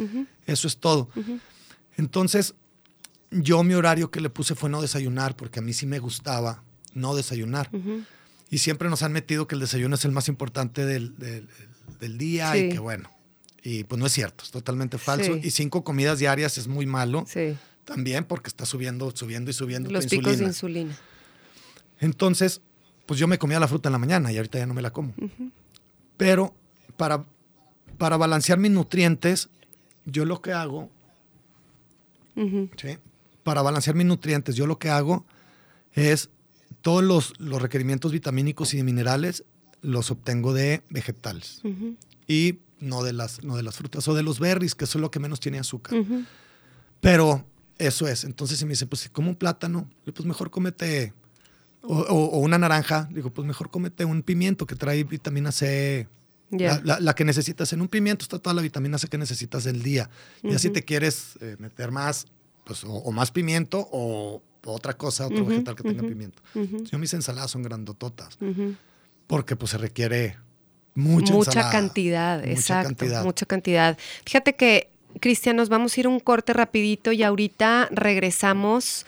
Eso 0.47 0.69
es 0.69 0.79
todo. 0.79 1.09
Entonces, 1.97 2.55
yo 3.31 3.63
mi 3.63 3.75
horario 3.75 4.11
que 4.11 4.21
le 4.21 4.31
puse 4.31 4.55
fue 4.55 4.69
no 4.69 4.83
desayunar, 4.83 5.35
porque 5.35 5.61
a 5.61 5.63
mí 5.63 5.73
sí 5.73 5.87
me 5.87 5.99
gustaba 5.99 6.63
no 6.95 7.15
desayunar. 7.15 7.71
Y 8.51 8.59
siempre 8.59 8.89
nos 8.91 9.03
han 9.03 9.13
metido 9.13 9.47
que 9.47 9.55
el 9.55 9.61
desayuno 9.61 9.95
es 9.95 10.05
el 10.05 10.13
más 10.13 10.29
importante 10.29 10.85
del, 10.85 11.15
día 12.01 12.57
y 12.57 12.69
que 12.69 12.79
bueno, 12.79 13.11
y 13.69 13.85
pues 13.85 13.99
no 13.99 14.07
es 14.07 14.13
cierto, 14.13 14.45
es 14.45 14.51
totalmente 14.51 14.97
falso. 14.97 15.37
Y 15.37 15.51
cinco 15.51 15.85
comidas 15.85 16.19
diarias 16.19 16.57
es 16.57 16.69
muy 16.69 16.87
malo. 16.87 17.27
Sí. 17.29 17.55
También 17.85 18.25
porque 18.25 18.49
está 18.49 18.65
subiendo, 18.65 19.15
subiendo 19.15 19.51
y 19.51 19.55
subiendo 19.55 19.91
Los 19.91 20.07
picos 20.07 20.39
de 20.39 20.45
insulina. 20.45 20.97
Entonces, 22.01 22.63
pues 23.05 23.21
yo 23.21 23.29
me 23.29 23.37
comía 23.37 23.61
la 23.61 23.69
fruta 23.69 23.91
en 23.91 23.93
la 23.93 23.99
mañana 23.99 24.33
y 24.33 24.39
ahorita 24.39 24.59
ya 24.59 24.65
no 24.65 24.73
me 24.73 24.81
la 24.81 24.91
como. 24.91 25.13
Pero 26.17 26.55
para, 26.97 27.27
para 27.99 28.17
balancear 28.17 28.59
mis 28.59 28.71
nutrientes, 28.71 29.51
yo 30.07 30.25
lo 30.25 30.41
que 30.41 30.53
hago, 30.53 30.89
¿sí? 32.35 32.97
para 33.43 33.61
balancear 33.61 33.97
mis 33.97 34.07
nutrientes, 34.07 34.57
yo 34.57 34.67
lo 34.67 34.79
que 34.79 34.89
hago 34.89 35.27
es 35.93 36.31
todos 36.81 37.05
los, 37.05 37.39
los 37.39 37.61
requerimientos 37.61 38.13
vitamínicos 38.13 38.73
y 38.73 38.79
de 38.79 38.83
minerales 38.83 39.45
los 39.83 40.11
obtengo 40.11 40.55
de 40.55 40.83
vegetales. 40.89 41.61
Y 42.27 42.61
no 42.81 43.03
de 43.03 43.13
las, 43.13 43.43
no 43.45 43.57
de 43.57 43.63
las 43.63 43.77
frutas 43.77 44.07
o 44.09 44.15
de 44.15 44.23
los 44.23 44.39
berries, 44.39 44.75
que 44.75 44.85
eso 44.85 44.99
es 44.99 45.03
lo 45.03 45.11
que 45.11 45.21
menos 45.21 45.41
tiene 45.41 45.59
azúcar. 45.59 45.95
Pero 47.01 47.45
eso 47.79 48.09
es. 48.09 48.25
Entonces, 48.25 48.59
si 48.59 48.65
me 48.65 48.71
dice, 48.71 48.87
pues 48.87 49.09
como 49.11 49.31
un 49.31 49.37
plátano, 49.37 49.89
pues 50.05 50.27
mejor 50.27 50.51
cómete, 50.51 51.13
o, 51.83 52.39
una 52.39 52.59
naranja, 52.59 53.09
digo, 53.13 53.31
pues 53.31 53.47
mejor 53.47 53.71
cómete 53.71 54.05
un 54.05 54.23
pimiento 54.23 54.67
que 54.67 54.75
trae 54.75 55.05
vitamina 55.05 55.53
C. 55.53 56.09
La, 56.51 57.15
que 57.15 57.25
necesitas 57.25 57.75
en 57.75 57.83
un 57.83 57.89
pimiento 57.89 58.23
está 58.23 58.39
toda 58.39 58.55
la 58.55 58.63
vitamina 58.63 58.97
C 58.97 59.07
que 59.09 59.19
necesitas 59.19 59.65
del 59.65 59.83
día. 59.83 60.11
Y 60.43 60.55
así 60.55 60.71
te 60.71 60.83
quieres 60.83 61.39
eh, 61.41 61.57
meter 61.59 61.91
más, 61.91 62.27
pues, 62.65 62.85
o, 62.85 63.13
más 63.13 63.31
pimiento 63.31 63.87
o 63.93 64.43
otra 64.65 64.97
cosa, 64.97 65.27
otro 65.27 65.45
vegetal 65.45 65.75
que 65.77 65.83
tenga 65.83 66.03
pimiento. 66.03 66.43
Yo 66.55 66.99
mis 66.99 67.15
ensaladas 67.15 67.51
son 67.51 67.63
grandototas. 67.63 68.39
Porque 69.27 69.57
pues 69.57 69.73
se 69.73 69.79
requiere 69.79 70.39
Mucha, 70.99 71.71
cantidad, 71.71 72.45
exacto. 72.45 73.07
Mucha 73.23 73.47
cantidad. 73.47 73.97
Fíjate 74.25 74.55
que, 74.55 74.89
Cristian, 75.21 75.57
nos 75.57 75.69
vamos 75.69 75.97
a 75.97 76.01
ir 76.01 76.09
un 76.09 76.19
corte 76.19 76.53
rapidito 76.53 77.13
y 77.13 77.23
ahorita 77.23 77.89
regresamos 77.93 79.07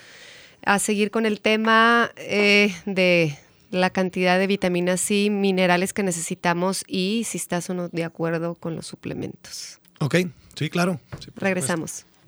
a 0.64 0.79
seguir 0.79 1.11
con 1.11 1.26
el 1.26 1.40
tema 1.40 2.12
eh, 2.16 2.74
de 2.87 3.37
la 3.70 3.90
cantidad 3.90 4.38
de 4.38 4.46
vitaminas 4.46 5.00
C, 5.00 5.31
minerales 5.31 5.92
que 5.92 6.03
necesitamos 6.03 6.85
y 6.87 7.24
si 7.26 7.38
estás 7.38 7.68
o 7.70 7.74
no 7.74 7.88
de 7.88 8.05
acuerdo 8.05 8.55
con 8.55 8.76
los 8.76 8.87
suplementos. 8.87 9.81
Ok, 9.98 10.16
sí, 10.55 10.70
claro. 10.70 11.00
Regresamos. 11.37 12.07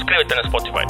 suscríbete 0.00 0.34
en 0.34 0.40
Spotify. 0.46 0.86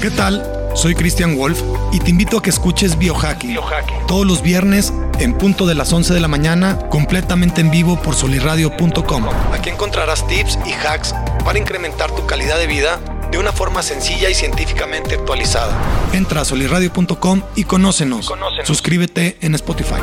¿Qué 0.00 0.10
tal? 0.10 0.44
Soy 0.74 0.94
Christian 0.94 1.38
Wolf 1.38 1.62
y 1.92 2.00
te 2.00 2.10
invito 2.10 2.36
a 2.36 2.42
que 2.42 2.50
escuches 2.50 2.98
Biohacking, 2.98 3.50
Biohacking. 3.50 4.06
todos 4.06 4.26
los 4.26 4.42
viernes 4.42 4.92
en 5.18 5.38
punto 5.38 5.66
de 5.66 5.74
las 5.74 5.92
11 5.92 6.12
de 6.12 6.20
la 6.20 6.28
mañana, 6.28 6.78
completamente 6.90 7.62
en 7.62 7.70
vivo 7.70 7.96
por 8.02 8.14
soliradio.com. 8.14 9.28
Aquí 9.52 9.70
encontrarás 9.70 10.26
tips 10.26 10.58
y 10.66 10.72
hacks 10.72 11.14
para 11.44 11.58
incrementar 11.58 12.10
tu 12.10 12.26
calidad 12.26 12.58
de 12.58 12.66
vida 12.66 13.00
de 13.30 13.38
una 13.38 13.52
forma 13.52 13.82
sencilla 13.82 14.28
y 14.28 14.34
científicamente 14.34 15.14
actualizada. 15.14 15.74
Entra 16.12 16.42
a 16.42 16.44
soliradio.com 16.44 17.42
y 17.54 17.64
conócenos. 17.64 18.28
conócenos. 18.28 18.66
Suscríbete 18.66 19.38
en 19.40 19.54
Spotify. 19.54 20.02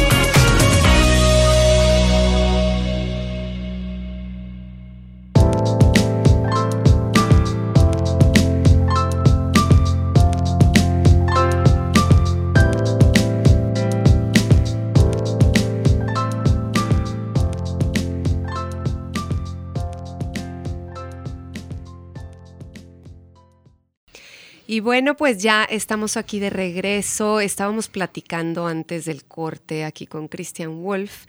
Y 24.71 24.79
bueno, 24.79 25.17
pues 25.17 25.43
ya 25.43 25.65
estamos 25.65 26.15
aquí 26.15 26.39
de 26.39 26.49
regreso. 26.49 27.41
Estábamos 27.41 27.89
platicando 27.89 28.67
antes 28.67 29.03
del 29.03 29.25
corte 29.25 29.83
aquí 29.83 30.07
con 30.07 30.29
Christian 30.29 30.81
Wolf 30.81 31.25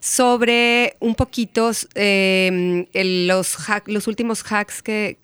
sobre 0.00 0.96
un 0.98 1.14
poquito 1.14 1.70
em, 1.94 2.86
los, 2.92 3.58
los 3.86 4.08
últimos 4.08 4.42
hacks 4.42 4.82
que, 4.82 5.16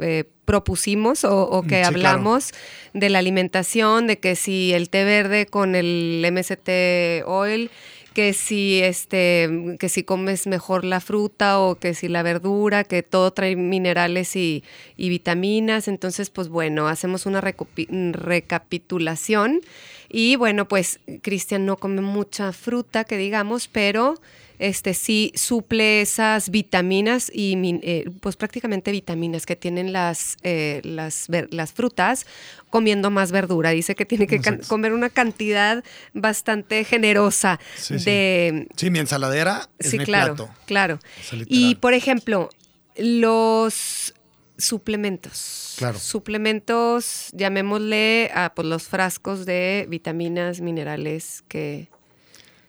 eh, 0.00 0.24
propusimos 0.44 1.22
o, 1.22 1.62
que 1.62 1.84
hablamos 1.84 2.50
de 2.94 3.10
la 3.10 3.20
alimentación, 3.20 4.08
de 4.08 4.18
que 4.18 4.34
si 4.34 4.72
el 4.72 4.90
té 4.90 5.04
verde 5.04 5.46
con 5.46 5.76
el 5.76 6.26
MST 6.32 7.22
oil 7.26 7.70
que 8.14 8.32
si 8.32 8.80
este, 8.82 9.76
que 9.78 9.88
si 9.88 10.02
comes 10.02 10.46
mejor 10.46 10.84
la 10.84 11.00
fruta 11.00 11.60
o 11.60 11.76
que 11.76 11.94
si 11.94 12.08
la 12.08 12.22
verdura, 12.22 12.84
que 12.84 13.02
todo 13.02 13.32
trae 13.32 13.56
minerales 13.56 14.36
y, 14.36 14.64
y 14.96 15.08
vitaminas. 15.08 15.88
Entonces, 15.88 16.30
pues 16.30 16.48
bueno, 16.48 16.88
hacemos 16.88 17.26
una 17.26 17.40
recapitulación. 17.40 19.60
Y 20.08 20.36
bueno, 20.36 20.68
pues 20.68 21.00
Cristian 21.22 21.64
no 21.64 21.76
come 21.76 22.02
mucha 22.02 22.52
fruta, 22.52 23.04
que 23.04 23.16
digamos, 23.16 23.68
pero 23.68 24.16
este 24.62 24.94
sí 24.94 25.32
suple 25.34 26.00
esas 26.00 26.48
vitaminas 26.48 27.30
y 27.34 27.80
eh, 27.82 28.08
pues 28.20 28.36
prácticamente 28.36 28.92
vitaminas 28.92 29.44
que 29.44 29.56
tienen 29.56 29.92
las, 29.92 30.36
eh, 30.44 30.80
las, 30.84 31.26
las, 31.50 31.72
frutas 31.72 32.26
comiendo 32.70 33.10
más 33.10 33.32
verdura. 33.32 33.70
Dice 33.70 33.96
que 33.96 34.06
tiene 34.06 34.28
que 34.28 34.40
comer 34.68 34.92
una 34.92 35.10
cantidad 35.10 35.82
bastante 36.14 36.84
generosa 36.84 37.58
de... 37.88 38.68
Sí. 38.76 38.90
mi 38.90 39.00
ensaladera 39.00 39.68
es 39.78 39.90
sí, 39.90 39.98
claro, 39.98 40.48
Claro. 40.66 41.00
Y 41.48 41.74
por 41.76 41.92
ejemplo, 41.92 42.48
los 42.96 44.14
suplementos. 44.58 45.74
Claro. 45.78 45.98
Suplementos, 45.98 47.30
llamémosle 47.32 48.30
a 48.32 48.52
pues, 48.54 48.68
los 48.68 48.84
frascos 48.84 49.44
de 49.44 49.86
vitaminas, 49.88 50.60
minerales 50.60 51.42
que 51.48 51.88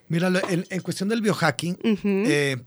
Mira, 0.07 0.31
en, 0.49 0.81
cuestión 0.81 1.09
del 1.09 1.21
biohacking, 1.21 1.77
eh, 2.03 2.61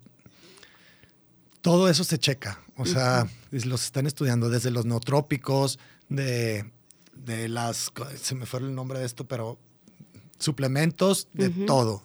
todo 1.61 1.89
eso 1.89 2.05
se 2.05 2.19
checa. 2.19 2.61
O 2.77 2.87
sea, 2.87 3.27
los 3.51 3.85
están 3.85 4.07
estudiando 4.07 4.51
desde 4.51 4.71
los 4.71 4.85
neotrópicos, 4.85 5.79
de, 6.09 6.65
las, 7.49 7.93
se 8.21 8.35
me 8.35 8.47
fue 8.47 8.61
el 8.61 8.75
nombre 8.75 8.99
de 8.99 9.07
esto, 9.07 9.27
pero 9.27 9.59
suplementos, 10.39 11.29
de 11.33 11.51
todo. 11.51 12.05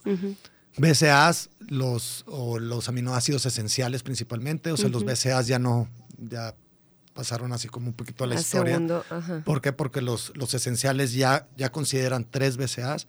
BCAAs, 0.77 1.49
los, 1.67 2.23
o 2.27 2.59
los 2.59 2.87
aminoácidos 2.87 3.45
esenciales 3.45 4.03
principalmente, 4.03 4.71
o 4.71 4.77
sea, 4.77 4.89
los 4.89 5.03
BCAAs 5.03 5.47
ya 5.47 5.59
no, 5.59 5.89
ya 6.17 6.55
pasaron 7.13 7.51
así 7.51 7.67
como 7.67 7.87
un 7.87 7.93
poquito 7.93 8.23
a 8.23 8.27
la 8.27 8.35
historia. 8.35 8.79
¿Por 9.45 9.61
qué? 9.61 9.73
Porque 9.73 10.01
los, 10.01 10.31
los 10.35 10.53
esenciales 10.53 11.13
ya, 11.13 11.47
ya 11.57 11.71
consideran 11.71 12.25
tres 12.29 12.57
BCAAs. 12.57 13.07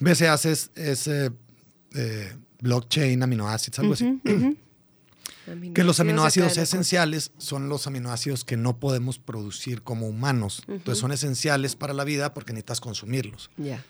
BCAAs 0.00 0.44
es, 0.44 0.70
es 0.74 1.06
eh, 1.06 1.30
eh, 1.94 2.32
blockchain, 2.60 3.22
aminoácidos, 3.22 3.78
algo 3.78 3.92
así. 3.94 4.20
que 5.74 5.84
los 5.84 6.00
aminoácidos 6.00 6.56
esenciales 6.56 7.32
son 7.38 7.68
los 7.68 7.86
aminoácidos 7.86 8.44
que 8.44 8.56
no 8.56 8.78
podemos 8.78 9.18
producir 9.18 9.82
como 9.82 10.08
humanos. 10.08 10.62
Entonces 10.68 10.98
son 10.98 11.12
esenciales 11.12 11.76
para 11.76 11.92
la 11.92 12.04
vida 12.04 12.32
porque 12.32 12.52
necesitas 12.52 12.80
consumirlos. 12.80 13.50
Ya. 13.56 13.84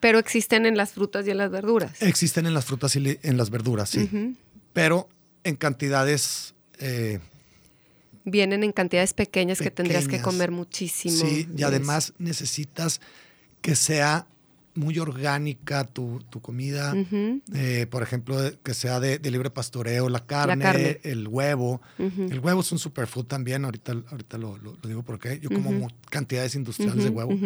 Pero 0.00 0.18
existen 0.18 0.66
en 0.66 0.76
las 0.76 0.92
frutas 0.92 1.26
y 1.26 1.30
en 1.30 1.38
las 1.38 1.50
verduras. 1.50 2.00
Existen 2.02 2.46
en 2.46 2.54
las 2.54 2.64
frutas 2.64 2.96
y 2.96 3.18
en 3.22 3.36
las 3.36 3.50
verduras, 3.50 3.90
sí. 3.90 4.34
Pero 4.72 5.08
en 5.44 5.56
cantidades... 5.56 6.54
Eh, 6.78 7.20
Vienen 8.24 8.64
en 8.64 8.72
cantidades 8.72 9.14
pequeñas, 9.14 9.60
que 9.60 9.70
tendrías 9.70 10.06
que 10.06 10.20
comer 10.20 10.50
muchísimo. 10.50 11.16
Sí, 11.16 11.48
y 11.56 11.62
además 11.62 12.12
necesitas 12.18 13.00
que 13.62 13.74
sea 13.74 14.26
muy 14.80 14.98
orgánica 14.98 15.84
tu, 15.84 16.20
comida. 16.40 16.94
Eh, 17.54 17.86
por 17.90 18.02
ejemplo, 18.02 18.36
que 18.62 18.74
sea 18.74 18.98
de, 18.98 19.18
libre 19.30 19.50
pastoreo, 19.50 20.08
la 20.08 20.24
carne, 20.26 21.00
el 21.04 21.28
huevo. 21.28 21.80
El 21.98 22.40
huevo 22.40 22.60
es 22.62 22.72
un 22.72 22.78
superfood 22.78 23.26
también, 23.26 23.64
ahorita, 23.64 23.92
ahorita 24.10 24.38
lo, 24.38 24.58
digo 24.82 25.02
porque 25.02 25.38
yo 25.40 25.50
como 25.50 25.88
cantidades 26.10 26.54
industriales 26.54 27.04
de 27.04 27.10
huevo. 27.10 27.38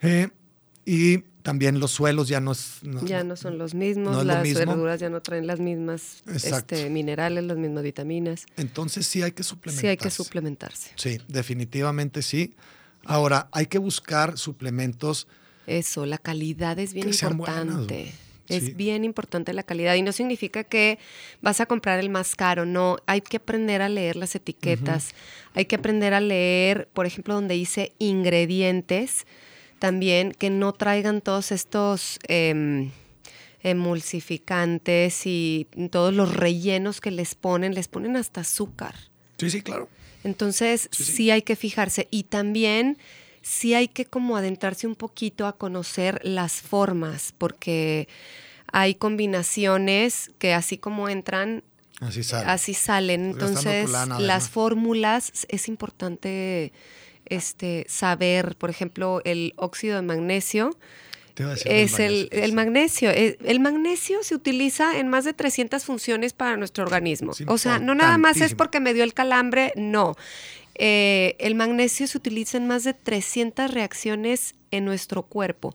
Eh, 0.00 0.28
y 0.84 1.18
también 1.42 1.78
los 1.78 1.90
suelos 1.92 2.28
ya 2.28 2.40
no, 2.40 2.54
ya 3.04 3.22
no 3.22 3.36
son 3.36 3.58
los 3.58 3.74
mismos, 3.74 4.24
las 4.24 4.42
verduras 4.42 5.00
ya 5.00 5.10
no 5.10 5.20
traen 5.20 5.46
las 5.46 5.60
mismas 5.60 6.22
este, 6.26 6.88
minerales, 6.90 7.44
las 7.44 7.56
mismas 7.56 7.84
vitaminas. 7.84 8.46
Entonces 8.56 9.06
sí 9.06 9.22
hay 9.22 9.32
que 9.32 9.42
suplementarse. 9.42 9.80
Sí 9.80 9.86
hay 9.86 9.96
que 9.96 10.10
suplementarse. 10.10 10.90
Sí, 10.96 11.18
definitivamente 11.28 12.22
sí. 12.22 12.54
Ahora, 13.04 13.48
hay 13.52 13.66
que 13.66 13.78
buscar 13.78 14.38
suplementos 14.38 15.26
eso, 15.66 16.06
la 16.06 16.18
calidad 16.18 16.78
es 16.78 16.94
bien 16.94 17.08
importante. 17.08 18.12
Es 18.48 18.76
bien 18.76 19.02
importante 19.04 19.54
la 19.54 19.62
calidad 19.62 19.94
y 19.94 20.02
no 20.02 20.12
significa 20.12 20.62
que 20.62 20.98
vas 21.40 21.60
a 21.60 21.66
comprar 21.66 21.98
el 22.00 22.10
más 22.10 22.36
caro, 22.36 22.66
no, 22.66 22.98
hay 23.06 23.22
que 23.22 23.38
aprender 23.38 23.80
a 23.80 23.88
leer 23.88 24.16
las 24.16 24.34
etiquetas, 24.34 25.14
hay 25.54 25.64
que 25.64 25.76
aprender 25.76 26.12
a 26.12 26.20
leer, 26.20 26.86
por 26.92 27.06
ejemplo, 27.06 27.32
donde 27.32 27.54
dice 27.54 27.94
ingredientes, 27.98 29.26
también 29.78 30.32
que 30.32 30.50
no 30.50 30.74
traigan 30.74 31.22
todos 31.22 31.50
estos 31.50 32.18
em, 32.28 32.90
emulsificantes 33.62 35.26
y 35.26 35.66
todos 35.90 36.12
los 36.12 36.34
rellenos 36.34 37.00
que 37.00 37.10
les 37.10 37.34
ponen, 37.34 37.74
les 37.74 37.88
ponen 37.88 38.16
hasta 38.16 38.42
azúcar. 38.42 38.94
Sí, 39.38 39.50
sí, 39.50 39.62
claro. 39.62 39.88
Entonces, 40.24 40.88
sí 40.92 41.30
hay 41.30 41.42
que 41.42 41.56
fijarse. 41.56 42.06
Y 42.10 42.24
también 42.24 42.98
sí 43.42 43.74
hay 43.74 43.88
que 43.88 44.06
como 44.06 44.36
adentrarse 44.36 44.86
un 44.86 44.94
poquito 44.94 45.46
a 45.46 45.56
conocer 45.56 46.20
las 46.24 46.60
formas, 46.60 47.34
porque 47.36 48.08
hay 48.72 48.94
combinaciones 48.94 50.30
que 50.38 50.54
así 50.54 50.78
como 50.78 51.08
entran, 51.08 51.62
así, 52.00 52.74
salen. 52.74 53.26
Entonces, 53.26 53.90
las 53.90 54.48
fórmulas 54.48 55.46
es 55.48 55.68
importante 55.68 56.72
este, 57.26 57.86
saber, 57.88 58.56
por 58.56 58.70
ejemplo, 58.70 59.20
el 59.24 59.52
óxido 59.56 59.96
de 59.96 60.02
magnesio. 60.02 60.76
Es 61.64 61.98
el, 61.98 62.28
el, 62.30 62.52
magnesio. 62.52 63.10
Eh, 63.10 63.38
el, 63.44 63.58
magnesio 63.58 64.22
se 64.22 64.34
utiliza 64.34 64.98
en 64.98 65.08
más 65.08 65.24
de 65.24 65.32
300 65.32 65.82
funciones 65.82 66.34
para 66.34 66.56
nuestro 66.56 66.84
organismo. 66.84 67.32
O 67.46 67.58
sea, 67.58 67.78
no 67.78 67.94
nada 67.94 68.18
más 68.18 68.40
es 68.40 68.54
porque 68.54 68.80
me 68.80 68.92
dio 68.92 69.02
el 69.02 69.14
calambre, 69.14 69.72
no. 69.76 70.14
Eh, 70.74 71.36
el 71.38 71.54
magnesio 71.54 72.06
se 72.06 72.16
utiliza 72.16 72.56
en 72.56 72.66
más 72.66 72.84
de 72.84 72.94
300 72.94 73.70
reacciones 73.70 74.54
en 74.70 74.84
nuestro 74.84 75.22
cuerpo. 75.22 75.74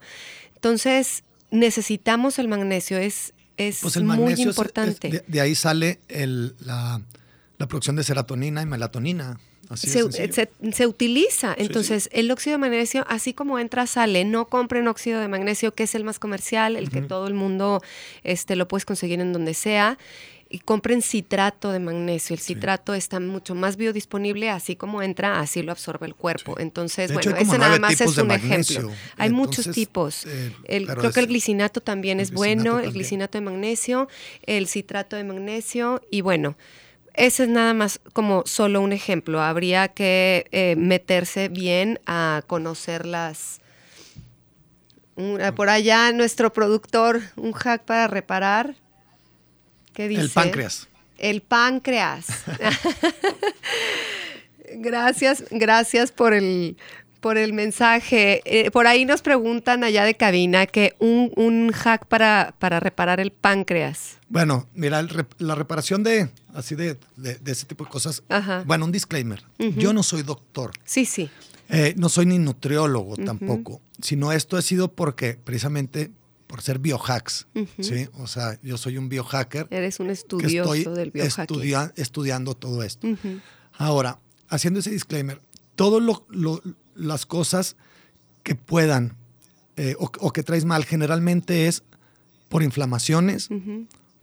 Entonces, 0.54 1.24
necesitamos 1.50 2.38
el 2.38 2.48
magnesio, 2.48 2.98
es, 2.98 3.32
es 3.56 3.80
pues 3.80 3.96
muy 4.02 4.34
importante. 4.34 5.22
de, 5.26 5.40
ahí 5.40 5.54
sale 5.54 6.00
la, 6.60 7.00
producción 7.58 7.96
de 7.96 8.02
serotonina 8.02 8.62
y 8.62 8.66
melatonina. 8.66 9.38
se, 9.74 10.86
utiliza. 10.86 11.54
Entonces, 11.56 12.08
el 12.12 12.30
óxido 12.30 12.54
de 12.54 12.58
magnesio, 12.58 13.04
así 13.08 13.34
como 13.34 13.58
entra, 13.58 13.86
sale. 13.86 14.24
No 14.24 14.48
compren 14.48 14.88
óxido 14.88 15.20
de 15.20 15.28
magnesio, 15.28 15.74
que 15.74 15.84
es 15.84 15.94
el 15.94 16.04
más 16.04 16.18
comercial, 16.18 16.76
el 16.76 16.90
que 16.90 17.02
todo 17.02 17.28
el 17.28 17.34
mundo 17.34 17.82
este, 18.24 18.56
lo 18.56 18.66
puedes 18.68 18.84
conseguir 18.84 19.20
en 19.20 19.32
donde 19.32 19.54
sea 19.54 19.98
y 20.50 20.60
compren 20.60 21.02
citrato 21.02 21.72
de 21.72 21.78
magnesio. 21.78 22.34
El 22.34 22.40
citrato 22.40 22.94
está 22.94 23.20
mucho 23.20 23.54
más 23.54 23.76
biodisponible, 23.76 24.48
así 24.48 24.76
como 24.76 25.02
entra, 25.02 25.40
así 25.40 25.62
lo 25.62 25.72
absorbe 25.72 26.06
el 26.06 26.14
cuerpo. 26.14 26.58
Entonces, 26.58 27.12
bueno, 27.12 27.36
ese 27.36 27.58
nada 27.58 27.78
más 27.78 28.00
es 28.00 28.16
un 28.16 28.30
ejemplo. 28.30 28.90
Hay 29.16 29.30
muchos 29.30 29.70
tipos. 29.70 30.26
Eh, 30.26 30.86
creo 30.86 31.12
que 31.12 31.20
el 31.20 31.26
glicinato 31.26 31.80
también 31.80 32.18
es 32.20 32.32
bueno, 32.32 32.78
el 32.78 32.92
glicinato 32.92 33.36
de 33.36 33.42
magnesio, 33.42 34.08
el 34.46 34.68
citrato 34.68 35.16
de 35.16 35.24
magnesio 35.24 36.00
y 36.10 36.22
bueno. 36.22 36.56
Ese 37.14 37.42
es 37.42 37.48
nada 37.48 37.74
más 37.74 38.00
como 38.12 38.44
solo 38.46 38.80
un 38.80 38.92
ejemplo. 38.92 39.42
Habría 39.42 39.88
que 39.88 40.46
eh, 40.52 40.76
meterse 40.76 41.48
bien 41.48 41.98
a 42.06 42.44
conocer 42.46 43.06
las, 43.06 43.60
por 45.56 45.68
allá 45.68 46.12
nuestro 46.12 46.52
productor, 46.52 47.20
un 47.34 47.52
hack 47.52 47.82
para 47.84 48.06
reparar. 48.06 48.76
El 49.98 50.30
páncreas. 50.30 50.88
El 51.18 51.40
páncreas. 51.40 52.26
gracias, 54.76 55.44
gracias 55.50 56.12
por 56.12 56.32
el, 56.32 56.76
por 57.20 57.36
el 57.36 57.52
mensaje. 57.52 58.42
Eh, 58.44 58.70
por 58.70 58.86
ahí 58.86 59.04
nos 59.04 59.22
preguntan 59.22 59.82
allá 59.82 60.04
de 60.04 60.14
cabina 60.14 60.66
que 60.66 60.94
un, 61.00 61.72
hack 61.72 62.06
para, 62.06 62.54
para, 62.58 62.78
reparar 62.78 63.18
el 63.18 63.32
páncreas. 63.32 64.18
Bueno, 64.28 64.68
mira, 64.74 65.04
la 65.38 65.54
reparación 65.54 66.04
de 66.04 66.30
así 66.54 66.74
de, 66.74 66.98
ese 67.46 67.66
tipo 67.66 67.84
de 67.84 67.90
cosas. 67.90 68.22
Bueno, 68.64 68.84
un 68.84 68.92
disclaimer. 68.92 69.42
Yo 69.58 69.92
no 69.92 70.02
soy 70.02 70.22
doctor. 70.22 70.72
Sí, 70.84 71.04
sí. 71.04 71.30
Eh, 71.70 71.94
no 71.96 72.08
soy 72.08 72.26
ni 72.26 72.38
nutriólogo 72.38 73.16
tampoco. 73.16 73.80
Sino 74.00 74.32
esto 74.32 74.56
ha 74.56 74.62
sido 74.62 74.92
porque 74.92 75.34
precisamente 75.34 76.12
por 76.48 76.62
ser 76.62 76.80
biohacks, 76.80 77.46
¿sí? 77.78 78.08
O 78.14 78.26
sea, 78.26 78.58
yo 78.62 78.76
soy 78.76 78.96
un 78.96 79.08
biohacker. 79.08 79.68
Eres 79.70 80.00
un 80.00 80.10
estudioso 80.10 80.94
del 80.94 81.12
biohacking. 81.12 81.92
estudiando 81.94 82.56
todo 82.56 82.82
esto. 82.82 83.06
Ahora, 83.74 84.18
haciendo 84.48 84.80
ese 84.80 84.90
disclaimer, 84.90 85.40
todas 85.76 86.02
las 86.96 87.26
cosas 87.26 87.76
que 88.42 88.56
puedan 88.56 89.16
eh, 89.76 89.94
o, 89.98 90.32
que 90.32 90.42
traes 90.42 90.64
mal 90.64 90.84
generalmente 90.84 91.68
es 91.68 91.84
por 92.48 92.62
inflamaciones, 92.62 93.48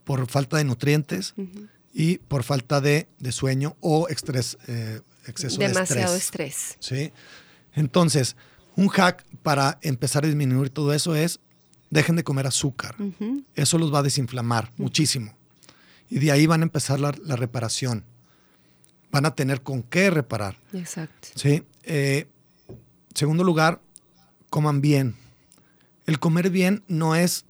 por 0.04 0.28
falta 0.28 0.58
de 0.58 0.66
nutrientes 0.66 1.36
y 1.94 2.18
por 2.18 2.44
falta 2.44 2.82
de, 2.82 3.08
sueño 3.30 3.78
o 3.80 4.08
estrés, 4.10 4.58
eh, 4.68 5.00
exceso 5.28 5.60
de 5.60 5.68
estrés. 5.68 5.90
Demasiado 5.90 6.16
estrés. 6.16 6.76
¿sí? 6.80 7.14
Entonces, 7.76 8.36
un 8.76 8.88
hack 8.88 9.24
para 9.44 9.78
empezar 9.82 10.26
a 10.26 10.28
disminuir 10.28 10.72
todo 10.72 10.92
eso 10.92 11.16
es 11.16 11.40
dejen 11.90 12.16
de 12.16 12.24
comer 12.24 12.48
azúcar. 12.48 12.96
Eso 13.56 13.78
los 13.78 13.94
va 13.94 14.00
a 14.00 14.04
desinflamar 14.04 14.72
muchísimo. 14.78 15.34
Y 16.10 16.20
de 16.20 16.32
ahí 16.32 16.46
van 16.46 16.62
a 16.62 16.64
empezar 16.64 17.00
la, 17.00 17.12
reparación. 17.12 18.04
Van 19.12 19.26
a 19.26 19.36
tener 19.36 19.62
con 19.62 19.84
qué 19.84 20.10
reparar. 20.10 20.58
Exacto. 20.74 21.30
¿Sí? 21.36 21.64
Eh, 21.84 22.28
segundo 23.14 23.44
lugar, 23.44 23.82
coman 24.50 24.82
bien. 24.82 25.16
El 26.06 26.20
comer 26.20 26.50
bien 26.50 26.84
no 26.88 27.16
es 27.16 27.46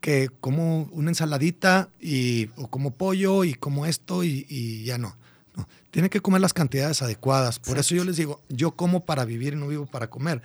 que 0.00 0.28
como 0.40 0.82
una 0.92 1.10
ensaladita 1.10 1.88
y, 2.00 2.50
o 2.56 2.68
como 2.68 2.92
pollo 2.92 3.44
y 3.44 3.54
como 3.54 3.86
esto 3.86 4.22
y, 4.22 4.84
ya 4.84 4.98
no. 4.98 5.16
no. 5.56 5.66
Tiene 5.90 6.10
que 6.10 6.20
comer 6.20 6.40
las 6.40 6.52
cantidades 6.52 7.02
adecuadas. 7.02 7.58
Por 7.58 7.78
eso 7.78 7.94
yo 7.94 8.04
les 8.04 8.16
digo, 8.16 8.40
yo 8.48 8.72
como 8.72 9.04
para 9.04 9.24
vivir 9.24 9.54
y 9.54 9.56
no 9.56 9.68
vivo 9.68 9.86
para 9.86 10.08
comer. 10.08 10.42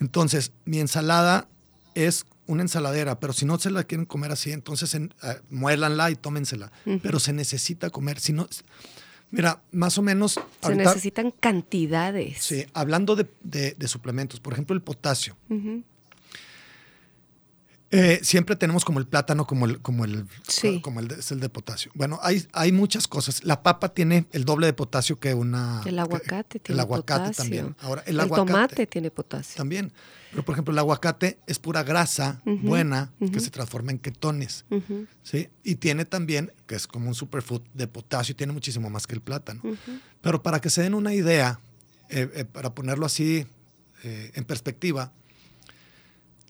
Entonces, 0.00 0.52
mi 0.64 0.80
ensalada 0.80 1.46
es 1.94 2.26
una 2.46 2.62
ensaladera, 2.62 3.20
pero 3.20 3.32
si 3.32 3.44
no 3.44 3.58
se 3.58 3.70
la 3.70 3.84
quieren 3.84 4.06
comer 4.06 4.32
así, 4.32 4.52
entonces 4.52 4.94
en, 4.94 5.14
uh, 5.22 5.54
muélanla 5.54 6.10
y 6.10 6.16
tómensela. 6.16 6.72
Pero 7.02 7.20
se 7.20 7.32
necesita 7.32 7.90
comer. 7.90 8.20
Si 8.20 8.32
no, 8.32 8.48
mira, 9.30 9.62
más 9.72 9.98
o 9.98 10.02
menos. 10.02 10.38
Se 10.62 10.74
necesitan 10.74 11.30
cantidades. 11.30 12.38
Sí, 12.42 12.66
hablando 12.74 13.16
de, 13.16 13.26
de, 13.42 13.88
suplementos, 13.88 14.40
por 14.40 14.52
ejemplo, 14.52 14.74
el 14.74 14.82
potasio. 14.82 15.36
Eh, 17.96 18.18
siempre 18.24 18.56
tenemos 18.56 18.84
como 18.84 18.98
el 18.98 19.06
plátano 19.06 19.46
como 19.46 19.66
el, 19.66 19.80
como 19.80 20.04
el, 20.04 20.26
como 20.82 20.98
el 20.98 21.06
de, 21.06 21.14
es 21.14 21.30
el 21.30 21.38
de 21.38 21.48
potasio. 21.48 21.92
Bueno, 21.94 22.18
hay, 22.22 22.44
hay 22.52 22.72
muchas 22.72 23.06
cosas. 23.06 23.44
La 23.44 23.62
papa 23.62 23.94
tiene 23.94 24.26
el 24.32 24.44
doble 24.44 24.66
de 24.66 24.72
potasio 24.72 25.20
que 25.20 25.32
una. 25.32 25.80
El 25.86 26.00
aguacate 26.00 26.58
tiene 26.58 26.74
El 26.74 26.80
aguacate 26.80 27.32
también. 27.34 27.76
Ahora, 27.80 28.02
el, 28.06 28.16
tomate 28.16 28.88
tiene 28.88 29.12
potasio. 29.12 29.56
También. 29.56 29.92
Pero, 30.34 30.44
por 30.44 30.54
ejemplo, 30.54 30.72
el 30.72 30.78
aguacate 30.80 31.38
es 31.46 31.60
pura 31.60 31.84
grasa 31.84 32.42
buena 32.44 33.12
que 33.32 33.38
se 33.38 33.50
transforma 33.50 33.92
en 33.92 34.00
ketones. 34.00 34.64
¿sí? 35.22 35.48
Y 35.62 35.76
tiene 35.76 36.04
también, 36.04 36.50
que 36.66 36.74
es 36.74 36.88
como 36.88 37.06
un 37.06 37.14
superfood 37.14 37.62
de 37.72 37.86
potasio, 37.86 38.34
tiene 38.34 38.52
muchísimo 38.52 38.90
más 38.90 39.06
que 39.06 39.14
el 39.14 39.20
plátano. 39.20 39.62
Pero 40.20 40.42
para 40.42 40.60
que 40.60 40.70
se 40.70 40.82
den 40.82 40.94
una 40.94 41.14
idea, 41.14 41.60
eh, 42.08 42.28
eh, 42.34 42.44
para 42.44 42.74
ponerlo 42.74 43.06
así 43.06 43.46
en 44.02 44.44
perspectiva, 44.44 45.12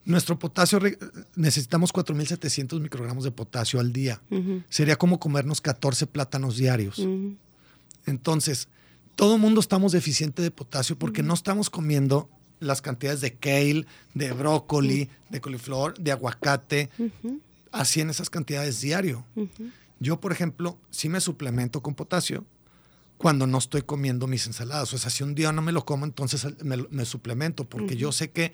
nuestro 0.07 0.39
potasio, 0.39 0.81
necesitamos 1.37 1.93
4.700 1.93 2.81
microgramos 2.81 3.23
de 3.23 3.33
potasio 3.33 3.81
al 3.81 3.93
día. 3.93 4.23
Sería 4.71 4.97
como 4.97 5.21
comernos 5.21 5.61
14 5.61 6.07
plátanos 6.07 6.57
diarios. 6.57 7.07
Entonces, 8.07 8.69
todo 9.15 9.37
mundo 9.37 9.61
estamos 9.61 9.93
deficiente 9.93 10.41
de 10.41 10.51
potasio 10.51 10.99
porque 10.99 11.23
no 11.23 11.35
estamos 11.35 11.69
comiendo 11.69 12.31
las 12.65 12.83
cantidades 12.83 13.21
de 13.21 13.35
kale, 13.35 13.87
de 14.15 14.33
brócoli, 14.33 15.09
de 15.31 15.41
coliflor, 15.41 15.99
de 15.99 16.13
aguacate, 16.13 16.91
así 17.73 18.01
en 18.01 18.11
esas 18.11 18.31
cantidades 18.31 18.81
diario. 18.81 19.25
Yo, 20.01 20.21
por 20.21 20.33
ejemplo, 20.33 20.79
sí 20.91 21.09
me 21.09 21.21
suplemento 21.21 21.83
con 21.83 21.95
potasio 21.95 22.45
cuando 23.17 23.47
no 23.47 23.59
estoy 23.59 23.83
comiendo 23.83 24.27
mis 24.27 24.47
ensaladas. 24.47 24.93
O 24.93 24.99
sea, 24.99 25.11
si 25.11 25.23
un 25.23 25.35
día 25.35 25.53
no 25.53 25.63
me 25.63 25.73
lo 25.73 25.85
como, 25.85 26.05
entonces 26.05 26.47
me, 26.63 27.05
suplemento 27.05 27.65
porque 27.65 27.97
yo 27.97 28.13
sé 28.13 28.31
que 28.31 28.53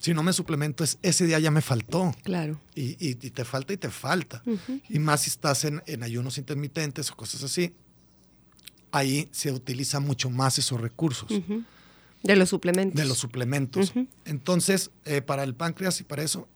si 0.00 0.14
no 0.14 0.22
me 0.22 0.32
suplemento, 0.32 0.84
es, 0.84 0.98
ese 1.02 1.26
día 1.26 1.38
ya 1.40 1.50
me 1.50 1.60
faltó. 1.60 2.14
Claro. 2.22 2.60
Y, 2.74 3.14
te 3.16 3.44
falta 3.44 3.72
y 3.72 3.76
te 3.76 3.90
falta. 3.90 4.42
Y 4.88 4.98
más 4.98 5.22
si 5.22 5.30
estás 5.30 5.64
en, 5.64 6.02
ayunos 6.02 6.38
intermitentes 6.38 7.10
o 7.10 7.16
cosas 7.16 7.42
así, 7.42 7.74
ahí 8.92 9.28
se 9.32 9.52
utiliza 9.52 10.00
mucho 10.00 10.30
más 10.30 10.58
esos 10.58 10.80
recursos. 10.80 11.28
De 12.22 12.36
los 12.36 12.48
suplementos. 12.48 13.00
De 13.00 13.06
los 13.06 13.18
suplementos. 13.18 13.92
Entonces, 14.24 14.90
eh, 15.04 15.22
para 15.22 15.44
el 15.44 15.54
páncreas 15.54 16.00
y 16.00 16.04
para 16.04 16.22
eso, 16.22 16.48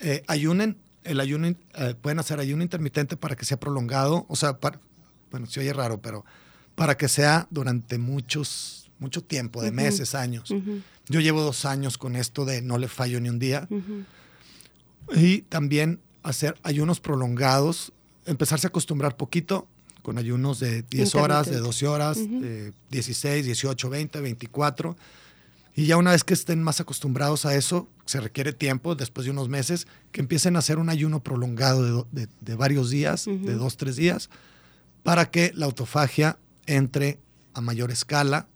eh, 0.00 0.22
ayunen. 0.26 0.78
El 1.04 1.20
ayuno, 1.20 1.48
eh, 1.48 1.94
pueden 2.00 2.18
hacer 2.18 2.40
ayuno 2.40 2.62
intermitente 2.62 3.16
para 3.16 3.36
que 3.36 3.44
sea 3.44 3.58
prolongado. 3.58 4.24
O 4.28 4.36
sea, 4.36 4.58
bueno, 5.30 5.46
se 5.46 5.60
oye 5.60 5.72
raro, 5.72 6.00
pero 6.00 6.24
para 6.74 6.96
que 6.96 7.08
sea 7.08 7.46
durante 7.50 7.98
muchos, 7.98 8.90
mucho 8.98 9.22
tiempo, 9.22 9.62
de 9.62 9.70
meses, 9.70 10.14
años. 10.14 10.52
Yo 11.08 11.20
llevo 11.20 11.42
dos 11.42 11.66
años 11.66 11.98
con 11.98 12.16
esto 12.16 12.44
de 12.44 12.62
no 12.62 12.78
le 12.78 12.88
fallo 12.88 13.20
ni 13.20 13.28
un 13.28 13.38
día. 13.38 13.68
Y 15.14 15.42
también 15.42 16.00
hacer 16.22 16.56
ayunos 16.62 17.00
prolongados, 17.00 17.92
empezarse 18.24 18.66
a 18.66 18.68
acostumbrar 18.68 19.16
poquito 19.16 19.68
con 20.04 20.18
ayunos 20.18 20.60
de 20.60 20.82
10 20.82 21.14
horas, 21.14 21.50
de 21.50 21.56
12 21.56 21.86
horas, 21.88 22.18
de 22.18 22.74
16, 22.90 23.46
18, 23.46 23.88
20, 23.88 24.20
24. 24.20 24.96
Y 25.74 25.86
ya 25.86 25.96
una 25.96 26.10
vez 26.10 26.22
que 26.22 26.34
estén 26.34 26.62
más 26.62 26.78
acostumbrados 26.80 27.46
a 27.46 27.56
eso, 27.56 27.88
se 28.04 28.20
requiere 28.20 28.52
tiempo, 28.52 28.94
después 28.94 29.24
de 29.24 29.30
unos 29.30 29.48
meses, 29.48 29.86
que 30.12 30.20
empiecen 30.20 30.56
a 30.56 30.58
hacer 30.58 30.76
un 30.78 30.90
ayuno 30.90 31.22
prolongado 31.22 32.06
de, 32.12 32.28
de, 32.38 32.54
varios 32.54 32.90
días, 32.90 33.24
de 33.24 33.54
dos, 33.54 33.78
tres 33.78 33.96
días, 33.96 34.28
para 35.02 35.30
que 35.30 35.52
la 35.54 35.64
autofagia 35.64 36.38
entre 36.66 37.18
a 37.54 37.62
mayor 37.62 37.90
escala 37.90 38.46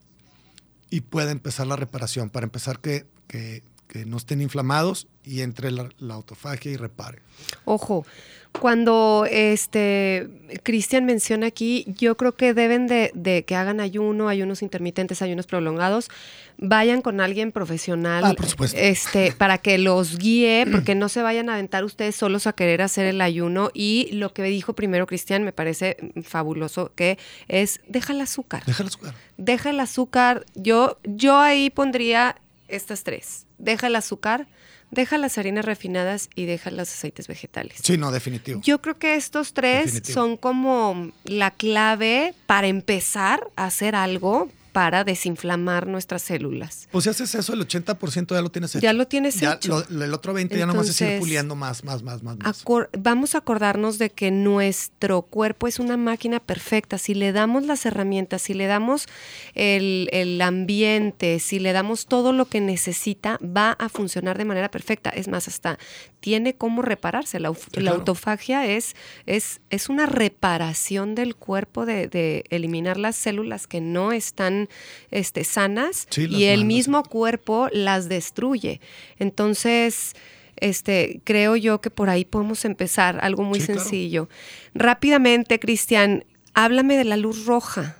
y 0.91 1.01
pueda 1.01 1.31
empezar 1.31 1.67
la 1.67 1.77
reparación, 1.77 2.29
para 2.29 2.45
empezar 2.45 2.79
que, 2.81 3.07
que, 3.27 3.63
no 4.05 4.19
estén 4.19 4.43
inflamados 4.43 5.09
y 5.25 5.41
entre 5.41 5.71
la, 5.71 5.89
autofagia 6.11 6.71
y 6.71 6.77
repare. 6.77 7.21
Ojo, 7.65 8.05
cuando 8.53 9.27
este 9.31 10.29
Cristian 10.63 11.05
menciona 11.05 11.47
aquí, 11.47 11.85
yo 11.87 12.17
creo 12.17 12.35
que 12.35 12.55
deben 12.55 12.87
de, 12.87 13.45
que 13.47 13.55
hagan 13.55 13.81
ayuno, 13.81 14.29
ayunos 14.29 14.63
intermitentes, 14.63 15.23
ayunos 15.23 15.47
prolongados, 15.47 16.11
vayan 16.57 17.03
con 17.03 17.21
alguien 17.21 17.53
profesional 17.53 18.25
ah, 18.25 18.35
por 18.35 18.47
supuesto. 18.47 18.77
este, 18.79 19.33
para 19.33 19.59
que 19.59 19.79
los 19.79 20.19
guíe, 20.19 20.67
porque 20.73 20.95
no 20.95 21.09
se 21.09 21.23
vayan 21.23 21.49
a 21.51 21.55
aventar 21.55 21.85
ustedes 21.85 22.17
solos 22.17 22.47
a 22.47 22.53
querer 22.53 22.83
hacer 22.83 23.07
el 23.07 23.21
ayuno. 23.21 23.71
Y 23.75 24.09
lo 24.13 24.33
que 24.33 24.43
dijo 24.45 24.73
primero 24.73 25.07
Cristian 25.07 25.45
me 25.45 25.53
parece 25.53 25.97
fabuloso, 26.23 26.93
que 26.95 27.19
es 27.49 27.81
deja 27.87 28.13
el 28.13 28.21
azúcar. 28.21 28.65
Deja 28.67 28.83
el 28.83 28.89
azúcar. 28.89 29.15
Deja 29.37 29.71
el 29.71 29.81
azúcar. 29.81 30.47
Yo, 30.55 30.99
yo 31.05 31.39
ahí 31.39 31.71
pondría 31.71 32.37
estas 32.69 33.05
tres. 33.05 33.47
Deja 33.59 33.87
el 33.87 33.97
azúcar 33.97 34.47
deja 34.91 35.19
las 35.19 35.39
harinas 35.39 35.65
refinadas 35.65 36.31
y 36.35 36.47
deja 36.47 36.71
los 36.71 36.89
aceites 36.89 37.29
vegetales. 37.29 37.79
Sí, 37.83 37.97
no, 37.97 38.11
definitivo. 38.11 38.61
Yo 38.63 38.81
creo 38.81 38.99
que 38.99 39.17
estos 39.17 39.53
tres 39.53 40.03
son 40.05 40.37
como 40.37 41.13
la 41.25 41.51
clave 41.51 42.35
para 42.47 42.67
empezar 42.67 43.49
a 43.57 43.67
hacer 43.67 43.95
algo 43.95 44.49
para 44.79 45.03
desinflamar 45.03 45.89
nuestras 45.89 46.23
células. 46.23 46.87
Pues 46.93 47.03
si 47.03 47.11
haces 47.11 47.35
eso, 47.35 47.53
el 47.53 47.67
80% 47.67 48.33
ya 48.33 48.41
lo 48.41 48.49
tienes 48.49 48.77
hecho. 48.77 48.81
Ya 48.81 48.93
lo 48.93 49.09
tienes 49.09 49.43
hecho. 49.43 49.85
el 49.91 50.15
otro 50.15 50.39
20% 50.39 50.57
ya 50.57 50.67
nomás 50.67 50.89
es 50.89 51.01
ir 51.01 51.19
puliendo 51.19 51.57
más, 51.57 51.83
más, 51.83 52.05
más, 52.05 52.23
más. 52.23 52.65
vamos 52.97 53.35
a 53.35 53.39
acordarnos 53.39 53.99
de 53.99 54.11
que 54.11 54.31
nuestro 54.31 55.23
cuerpo 55.23 55.67
es 55.67 55.81
una 55.81 55.97
máquina 55.97 56.39
perfecta. 56.39 56.97
Si 56.97 57.15
le 57.15 57.33
damos 57.33 57.67
las 57.67 57.87
herramientas, 57.87 58.43
si 58.43 58.55
le 58.55 58.69
damos 58.69 59.09
el, 59.57 60.09
el 60.13 60.41
ambiente, 60.41 61.41
si 61.41 61.59
le 61.59 61.73
damos 61.73 62.07
todo 62.07 62.33
lo 62.33 62.45
que 62.45 62.61
necesita, 62.61 63.41
va 63.43 63.73
a 63.73 63.89
funcionar 63.89 64.39
de 64.39 64.45
manera 64.45 64.71
perfecta. 64.71 65.11
Es 65.11 65.27
más, 65.27 65.49
hasta 65.49 65.77
tiene 66.21 66.55
cómo 66.55 66.83
repararse. 66.83 67.41
La, 67.41 67.49
autofagia 67.49 68.67
es, 68.67 68.95
es, 69.27 69.61
es, 69.71 69.89
una 69.89 70.07
reparación 70.07 71.15
del 71.15 71.37
cuerpo 71.37 71.87
de, 71.87 72.09
de, 72.09 72.45
eliminar 72.51 72.97
las 72.97 73.17
células 73.17 73.67
que 73.67 73.81
no 73.81 74.13
están 74.13 74.68
este, 75.11 75.45
sanas 75.45 76.07
y 76.17 76.45
el 76.45 76.65
mismo 76.65 77.03
cuerpo 77.03 77.69
las 77.73 78.09
destruye. 78.09 78.81
Entonces, 79.19 80.15
este, 80.57 81.21
creo 81.25 81.57
yo 81.57 81.81
que 81.81 81.91
por 81.91 82.11
ahí 82.11 82.25
podemos 82.25 82.65
empezar, 82.65 83.19
algo 83.23 83.43
muy 83.43 83.61
sencillo. 83.61 84.29
Rápidamente, 84.75 85.59
Cristian, 85.59 86.25
háblame 86.55 86.97
de 86.97 87.05
la 87.05 87.17
luz 87.17 87.47
roja, 87.47 87.97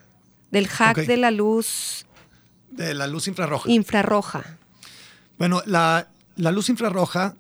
del 0.51 0.67
hack 0.67 0.99
de 0.99 1.17
la 1.17 1.31
luz. 1.31 2.07
De 2.71 2.95
la 2.95 3.07
luz 3.07 3.29
infrarroja. 3.29 3.71
Infrarroja. 3.71 4.59
Bueno, 5.39 5.63
la, 5.67 6.09
la 6.37 6.53
luz 6.53 6.69
infrarroja 6.69 7.37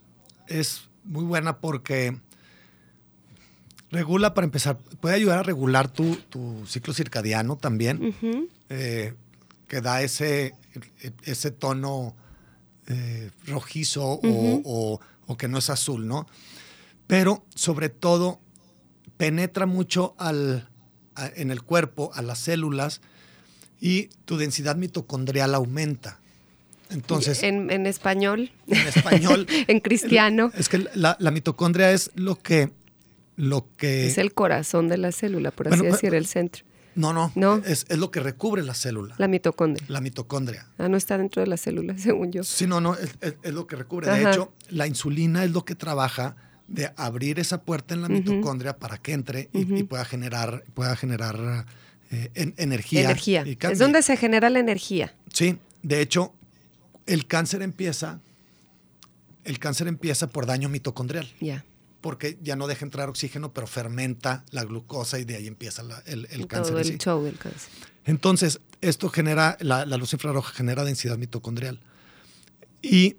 es 0.46 0.88
muy 1.04 1.24
buena 1.24 1.58
porque 1.58 2.16
regula, 3.90 4.34
para 4.34 4.44
empezar, 4.44 4.78
puede 5.00 5.14
ayudar 5.14 5.38
a 5.38 5.42
regular 5.42 5.88
tu, 5.88 6.16
ciclo 6.66 6.92
circadiano 6.94 7.56
también, 7.56 8.14
eh, 8.68 9.14
que 9.66 9.80
da 9.80 10.02
ese, 10.02 10.54
ese 11.24 11.50
tono 11.50 12.14
eh, 12.86 13.30
rojizo 13.46 14.20
o, 14.22 15.00
que 15.36 15.48
no 15.48 15.58
es 15.58 15.70
azul, 15.70 16.06
¿no? 16.06 16.26
Pero 17.06 17.44
sobre 17.54 17.90
todo 17.90 18.40
penetra 19.16 19.66
mucho 19.66 20.14
al, 20.18 20.68
en 21.36 21.50
el 21.50 21.62
cuerpo, 21.62 22.10
a 22.14 22.22
las 22.22 22.38
células, 22.38 23.00
y 23.80 24.08
tu 24.24 24.36
densidad 24.38 24.76
mitocondrial 24.76 25.54
aumenta. 25.54 26.18
Entonces, 26.90 27.42
en, 27.42 27.86
español. 27.86 28.50
En 28.66 28.86
español. 28.86 29.46
en 29.66 29.80
cristiano. 29.80 30.50
Es 30.56 30.68
que 30.68 30.86
la, 30.94 31.16
mitocondria 31.30 31.92
es 31.92 32.10
lo 32.14 32.36
que, 32.36 32.70
lo 33.38 33.66
que... 33.76 34.06
Es 34.08 34.18
el 34.18 34.34
corazón 34.34 34.88
de 34.88 34.98
la 34.98 35.12
célula, 35.12 35.50
por 35.52 35.68
así 35.72 35.82
decir, 35.84 36.14
el 36.14 36.26
centro. 36.26 36.64
No, 36.96 37.12
no. 37.12 37.30
¿No? 37.36 37.58
Es, 37.64 37.86
es 37.88 37.96
lo 37.98 38.10
que 38.10 38.18
recubre 38.18 38.62
la 38.64 38.74
célula, 38.74 39.14
la, 39.16 39.24
La 39.24 39.28
mitocondria. 39.28 40.00
mitocondria. 40.00 40.66
Ah, 40.78 40.88
no 40.88 40.96
está 40.96 41.16
dentro 41.16 41.40
de 41.40 41.46
la 41.46 41.56
célula, 41.56 41.96
según 41.98 42.32
yo. 42.32 42.42
Sí, 42.42 42.66
no, 42.66 42.80
no, 42.80 42.94
es, 42.96 43.14
es- 43.20 43.36
es 43.42 43.54
lo 43.54 43.66
que 43.68 43.76
recubre. 43.76 44.10
Ajá. 44.10 44.18
De 44.18 44.30
hecho, 44.30 44.52
la 44.70 44.86
insulina 44.88 45.44
es 45.44 45.52
lo 45.52 45.64
que 45.64 45.76
trabaja 45.76 46.34
de 46.66 46.90
abrir 46.96 47.38
esa 47.38 47.62
puerta 47.62 47.94
en 47.94 48.02
la 48.02 48.08
mitocondria 48.08 48.76
para 48.76 48.98
que 48.98 49.12
entre 49.12 49.48
y, 49.54 49.78
y 49.78 49.82
pueda 49.84 50.04
generar, 50.04 50.64
pueda 50.74 50.96
generar 50.96 51.64
eh, 52.10 52.30
en- 52.34 52.54
energía. 52.58 53.02
Energía. 53.04 53.44
y 53.46 53.56
Es 53.60 53.78
donde 53.78 54.02
se 54.02 54.16
genera 54.16 54.50
la 54.50 54.58
energía. 54.58 55.14
Sí, 55.32 55.58
de 55.84 56.00
hecho, 56.02 56.34
el 57.06 57.26
cáncer 57.28 57.62
empieza, 57.62 58.20
el 59.44 59.58
cáncer 59.60 59.86
empieza 59.88 60.26
por 60.26 60.46
daño 60.46 60.68
mitocondrial, 60.68 61.28
Ya. 61.40 61.64
Porque 62.00 62.38
ya 62.42 62.54
no 62.56 62.66
deja 62.66 62.84
entrar 62.84 63.08
oxígeno, 63.08 63.52
pero 63.52 63.66
fermenta 63.66 64.44
la 64.50 64.64
glucosa 64.64 65.18
y 65.18 65.24
de 65.24 65.36
ahí 65.36 65.46
empieza 65.46 65.82
la- 65.82 66.02
el, 66.06 66.26
el 66.30 66.46
cáncer. 66.46 66.72
Todo 66.72 66.78
el 66.80 66.84
sí. 66.86 66.98
show 66.98 67.22
del 67.24 67.36
cáncer. 67.38 67.68
Entonces, 68.04 68.60
esto 68.80 69.08
genera, 69.08 69.56
la, 69.60 69.84
la 69.84 69.96
luz 69.96 70.12
infrarroja 70.12 70.52
genera 70.52 70.84
densidad 70.84 71.18
mitocondrial. 71.18 71.80
Y 72.82 73.16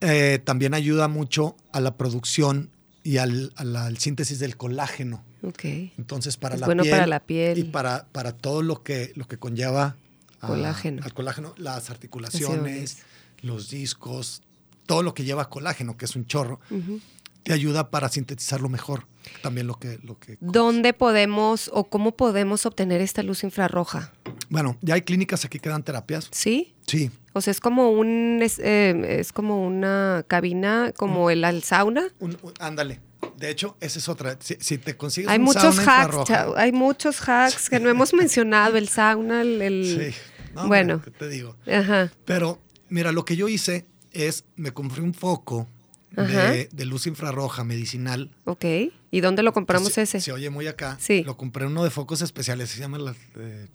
eh, 0.00 0.40
también 0.44 0.74
ayuda 0.74 1.08
mucho 1.08 1.56
a 1.72 1.80
la 1.80 1.96
producción 1.96 2.70
y 3.02 3.16
al, 3.18 3.52
a 3.56 3.64
la 3.64 3.86
al 3.86 3.98
síntesis 3.98 4.38
del 4.38 4.56
colágeno. 4.56 5.24
Ok. 5.42 5.64
Entonces, 5.96 6.36
para 6.36 6.54
Es 6.56 6.60
la 6.60 6.66
bueno 6.66 6.82
piel. 6.82 6.92
para 6.94 7.06
la 7.06 7.20
piel. 7.20 7.58
Y 7.58 7.64
para, 7.64 8.06
para 8.12 8.32
todo 8.32 8.62
lo 8.62 8.82
que, 8.82 9.12
lo 9.14 9.26
que 9.26 9.38
conlleva 9.38 9.96
a- 10.40 10.46
Colágeno. 10.48 11.02
al 11.04 11.14
colágeno, 11.14 11.54
las 11.56 11.88
articulaciones, 11.90 12.98
los 13.42 13.70
discos, 13.70 14.42
todo 14.86 15.02
lo 15.02 15.14
que 15.14 15.24
lleva 15.24 15.48
colágeno, 15.48 15.96
que 15.96 16.04
es 16.06 16.16
un 16.16 16.26
chorro, 16.26 16.60
Ujú. 16.70 17.00
Te 17.42 17.52
ayuda 17.52 17.90
para 17.90 18.08
sintetizarlo 18.08 18.68
mejor. 18.68 19.06
También 19.42 19.66
lo 19.66 19.74
que, 19.78 19.98
lo 20.02 20.18
que 20.18 20.36
¿Dónde 20.40 20.92
podemos 20.92 21.70
o 21.72 21.84
cómo 21.84 22.16
podemos 22.16 22.66
obtener 22.66 23.00
esta 23.00 23.22
luz 23.22 23.44
infrarroja? 23.44 24.12
Bueno, 24.48 24.76
ya 24.80 24.94
hay 24.94 25.02
clínicas 25.02 25.44
aquí 25.44 25.58
que 25.58 25.68
dan 25.68 25.82
terapias. 25.82 26.28
¿Sí? 26.32 26.74
Sí, 26.86 27.10
O 27.34 27.40
sea, 27.40 27.50
es 27.52 27.60
como 27.60 27.90
un 27.90 28.40
es, 28.42 28.58
eh, 28.58 29.18
es 29.20 29.32
como 29.32 29.64
una 29.64 30.24
cabina, 30.26 30.92
como 30.96 31.30
el 31.30 31.44
al 31.44 31.62
sauna. 31.62 32.08
un- 32.18 32.36
un- 32.42 32.54
ándale. 32.58 33.00
De 33.36 33.48
hecho, 33.50 33.76
esa 33.80 33.98
es 33.98 34.08
otra. 34.08 34.36
Si, 34.40 34.56
si 34.60 34.78
te 34.78 34.96
consigues 34.96 35.30
Hay 35.30 35.38
un 35.38 35.44
muchos 35.44 35.76
sauna 35.76 36.04
hacks, 36.04 36.24
chao, 36.24 36.54
hay 36.56 36.72
muchos 36.72 37.20
hacks 37.28 37.70
que 37.70 37.78
no 37.80 37.88
hemos 37.90 38.12
mencionado, 38.12 38.76
el 38.76 38.88
sauna, 38.88 39.42
el, 39.42 39.62
el- 39.62 40.12
Sí. 40.12 40.18
No, 40.54 40.66
bueno, 40.66 41.00
¿qué 41.02 41.10
te 41.12 41.28
digo. 41.28 41.56
ajá, 41.72 42.10
Pero, 42.24 42.58
mira, 42.88 43.12
lo 43.12 43.24
que 43.24 43.36
yo 43.36 43.46
hice 43.48 43.86
es, 44.10 44.44
me 44.56 44.72
compré 44.72 45.00
un 45.02 45.14
foco. 45.14 45.68
De, 46.16 46.68
de 46.72 46.84
luz 46.86 47.06
infrarroja 47.06 47.64
medicinal. 47.64 48.30
ok. 48.44 48.64
¿Y 49.12 49.20
dónde 49.22 49.42
lo 49.42 49.52
compramos 49.52 49.92
se, 49.92 50.02
ese? 50.02 50.20
Se 50.20 50.30
oye 50.32 50.50
muy 50.50 50.68
acá. 50.68 50.96
Sí. 51.00 51.24
Lo 51.24 51.36
compré 51.36 51.64
en 51.64 51.72
uno 51.72 51.82
de 51.82 51.90
focos 51.90 52.22
especiales. 52.22 52.70
Se 52.70 52.78
llama 52.78 52.96
la- 52.98 53.14
eh, 53.36 53.66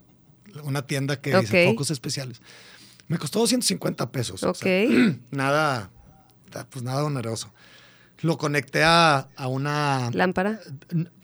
una 0.64 0.86
tienda 0.88 1.20
que 1.20 1.36
Ok. 1.36 1.42
dice 1.42 1.68
focos 1.68 1.92
especiales. 1.92 2.42
Me 3.10 3.18
costó 3.18 3.40
250 3.40 4.12
pesos. 4.14 4.42
o 4.44 4.52
Ok. 4.52 4.56
sea, 4.58 4.88
nada, 5.32 5.92
pues 6.70 6.84
nada 6.84 7.04
oneroso. 7.04 7.52
Lo 8.22 8.38
conecté 8.38 8.84
a, 8.84 9.28
a 9.36 9.48
una... 9.48 10.10
Lámpara. 10.14 10.60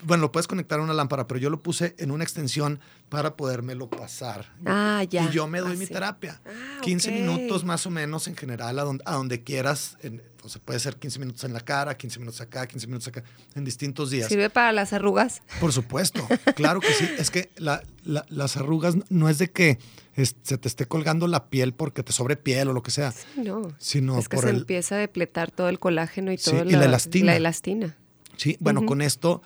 Bueno, 0.04 0.20
lo 0.22 0.32
puedes 0.32 0.46
conectar 0.46 0.78
a 0.78 0.82
una 0.82 0.92
lámpara, 0.92 1.26
pero 1.26 1.40
yo 1.40 1.48
lo 1.50 1.62
puse 1.62 1.94
en 1.98 2.10
una 2.10 2.22
extensión 2.22 2.80
para 3.08 3.34
podérmelo 3.36 3.88
pasar. 3.88 4.52
Ah, 4.66 5.02
ya. 5.08 5.24
Y 5.24 5.30
yo 5.30 5.46
me 5.48 5.60
doy 5.60 5.72
Ah, 5.72 5.76
mi 5.78 5.86
sí. 5.86 5.92
terapia. 5.92 6.40
Ah, 6.46 6.80
15 6.82 7.08
ok. 7.08 7.14
minutos 7.14 7.64
más 7.64 7.86
o 7.86 7.90
menos 7.90 8.28
en 8.28 8.36
general, 8.36 8.78
a 8.78 8.82
donde, 8.84 9.02
a 9.06 9.14
donde 9.14 9.42
quieras. 9.42 9.96
En- 10.02 10.22
o 10.44 10.48
sea, 10.48 10.60
puede 10.60 10.80
ser 10.80 10.96
15 10.96 11.18
minutos 11.20 11.44
en 11.44 11.52
la 11.52 11.60
cara, 11.60 11.96
15 11.96 12.18
minutos 12.18 12.40
acá, 12.40 12.66
15 12.66 12.86
minutos 12.88 13.08
acá, 13.08 13.22
en 13.54 13.64
distintos 13.64 14.10
días. 14.10 14.28
¿Sirve 14.28 14.50
para 14.50 14.72
las 14.72 14.92
arrugas? 14.92 15.40
Por 15.60 15.72
supuesto, 15.72 16.26
claro 16.56 16.80
que 16.80 16.92
sí. 16.92 17.08
Es 17.16 17.30
que 17.30 17.50
la- 17.56 17.82
la- 18.04 18.26
las 18.28 18.56
arrugas 18.56 18.96
no 19.08 19.28
es 19.28 19.38
de 19.38 19.50
que 19.50 19.78
es- 20.14 20.36
se 20.42 20.58
te 20.58 20.68
esté 20.68 20.86
colgando 20.86 21.26
la 21.26 21.48
piel 21.48 21.72
porque 21.74 22.02
te 22.02 22.12
sobre 22.12 22.36
piel 22.36 22.68
o 22.68 22.72
lo 22.72 22.82
que 22.82 22.90
sea. 22.90 23.12
No. 23.36 23.72
Sino 23.78 24.18
es 24.18 24.28
que 24.28 24.36
por 24.36 24.44
se 24.44 24.50
el- 24.50 24.56
empieza 24.58 24.94
a 24.96 24.98
depletar 24.98 25.50
todo 25.50 25.68
el 25.68 25.78
colágeno 25.78 26.32
y 26.32 26.38
Sí, 26.38 26.50
todo 26.50 26.64
y 26.64 26.72
la 26.72 26.84
elastina. 26.84 27.26
La 27.32 27.36
elastina. 27.36 27.96
Sí, 28.36 28.56
bueno, 28.60 28.84
con 28.86 29.02
esto 29.02 29.42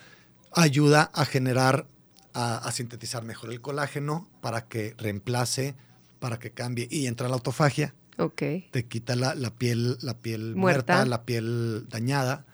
ayuda 0.53 1.11
a 1.13 1.25
generar, 1.25 1.87
a, 2.33 2.57
a 2.59 2.73
sintetizar 2.73 3.25
mejor 3.25 3.51
el 3.53 3.61
colágeno 3.61 4.29
para 4.41 4.67
que 4.67 4.95
reemplace, 4.99 5.75
para 6.19 6.39
que 6.39 6.51
cambie 6.51 6.89
y 6.91 7.07
entra 7.07 7.29
la 7.29 7.35
autofagia. 7.35 7.95
Ok. 8.19 8.43
te 8.71 8.87
quita 8.89 9.15
la, 9.15 9.35
la 9.35 9.51
piel, 9.51 9.99
la 10.01 10.15
piel 10.17 10.55
Muerta. 10.57 10.95
muerta. 10.95 11.05
la 11.05 11.25
piel 11.25 11.87
dañada 11.91 12.47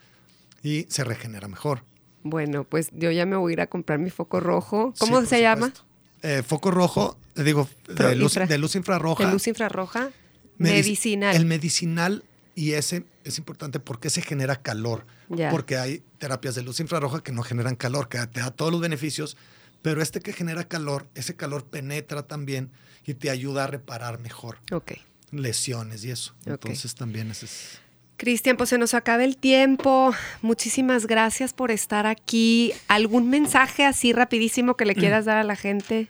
y 0.64 0.86
se 0.88 1.04
regenera 1.04 1.46
mejor. 1.46 1.84
Bueno, 2.24 2.64
pues 2.64 2.88
yo 2.92 3.12
ya 3.12 3.26
me 3.26 3.36
voy 3.36 3.52
a 3.52 3.54
ir 3.54 3.60
a 3.60 3.68
comprar 3.68 4.00
mi 4.00 4.10
foco 4.10 4.40
rojo. 4.40 4.92
Sí, 4.96 5.00
¿Cómo 5.00 5.24
se 5.24 5.40
llama? 5.40 5.66
supuesto. 5.68 5.91
Eh, 6.22 6.42
foco 6.46 6.70
rojo, 6.70 7.18
digo, 7.36 7.68
de 7.88 8.14
luz, 8.16 8.32
infra- 8.36 8.46
de 8.46 8.58
luz 8.58 8.74
infrarroja. 8.76 9.26
De 9.26 9.32
luz 9.32 9.46
infrarroja. 9.48 10.10
Medic- 10.58 10.72
Medicinal. 10.84 11.34
El 11.36 11.46
medicinal 11.46 12.24
y 12.54 12.72
ese 12.72 13.04
es 13.24 13.38
importante 13.38 13.80
porque 13.80 14.10
se 14.10 14.22
genera 14.22 14.56
calor. 14.62 15.04
Porque 15.50 15.78
hay 15.78 16.02
terapias 16.18 16.54
de 16.54 16.62
luz 16.62 16.78
infrarroja 16.80 17.22
que 17.22 17.32
no 17.32 17.42
generan 17.42 17.74
calor, 17.74 18.08
que 18.08 18.18
te 18.26 18.40
da 18.40 18.50
todos 18.50 18.70
los 18.70 18.80
beneficios, 18.82 19.36
pero 19.80 20.02
este 20.02 20.20
que 20.20 20.32
genera 20.34 20.68
calor, 20.68 21.06
ese 21.14 21.34
calor 21.34 21.64
penetra 21.64 22.22
también 22.24 22.70
y 23.06 23.14
te 23.14 23.30
ayuda 23.30 23.64
a 23.64 23.66
reparar 23.66 24.20
mejor 24.20 24.58
Ok. 24.70 24.92
lesiones 25.30 26.04
y 26.04 26.10
eso. 26.10 26.34
Entonces 26.44 26.94
también 26.94 27.30
ese 27.30 27.46
es... 27.46 27.80
Cristian, 28.22 28.56
pues 28.56 28.70
se 28.70 28.78
nos 28.78 28.94
acaba 28.94 29.24
el 29.24 29.36
tiempo. 29.36 30.14
Muchísimas 30.42 31.08
gracias 31.08 31.52
por 31.52 31.72
estar 31.72 32.06
aquí. 32.06 32.72
¿Algún 32.86 33.28
mensaje 33.28 33.84
así 33.84 34.12
rapidísimo 34.12 34.76
que 34.76 34.84
le 34.84 34.94
quieras 34.94 35.24
dar 35.24 35.38
a 35.38 35.42
la 35.42 35.56
gente 35.56 36.08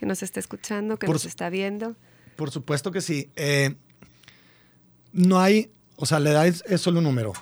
que 0.00 0.04
nos 0.04 0.24
está 0.24 0.40
escuchando, 0.40 0.98
que 0.98 1.06
Por 1.06 1.14
nos 1.14 1.24
está 1.24 1.50
viendo? 1.50 1.94
Por 2.34 2.50
supuesto 2.50 2.90
que 2.90 3.00
sí. 3.00 3.30
Eh, 3.36 3.76
no 5.12 5.38
hay, 5.38 5.70
o 5.94 6.04
sea, 6.04 6.18
la 6.18 6.32
edad 6.32 6.48
es, 6.48 6.64
es 6.66 6.80
solo 6.80 6.98
un 6.98 7.04
número, 7.04 7.32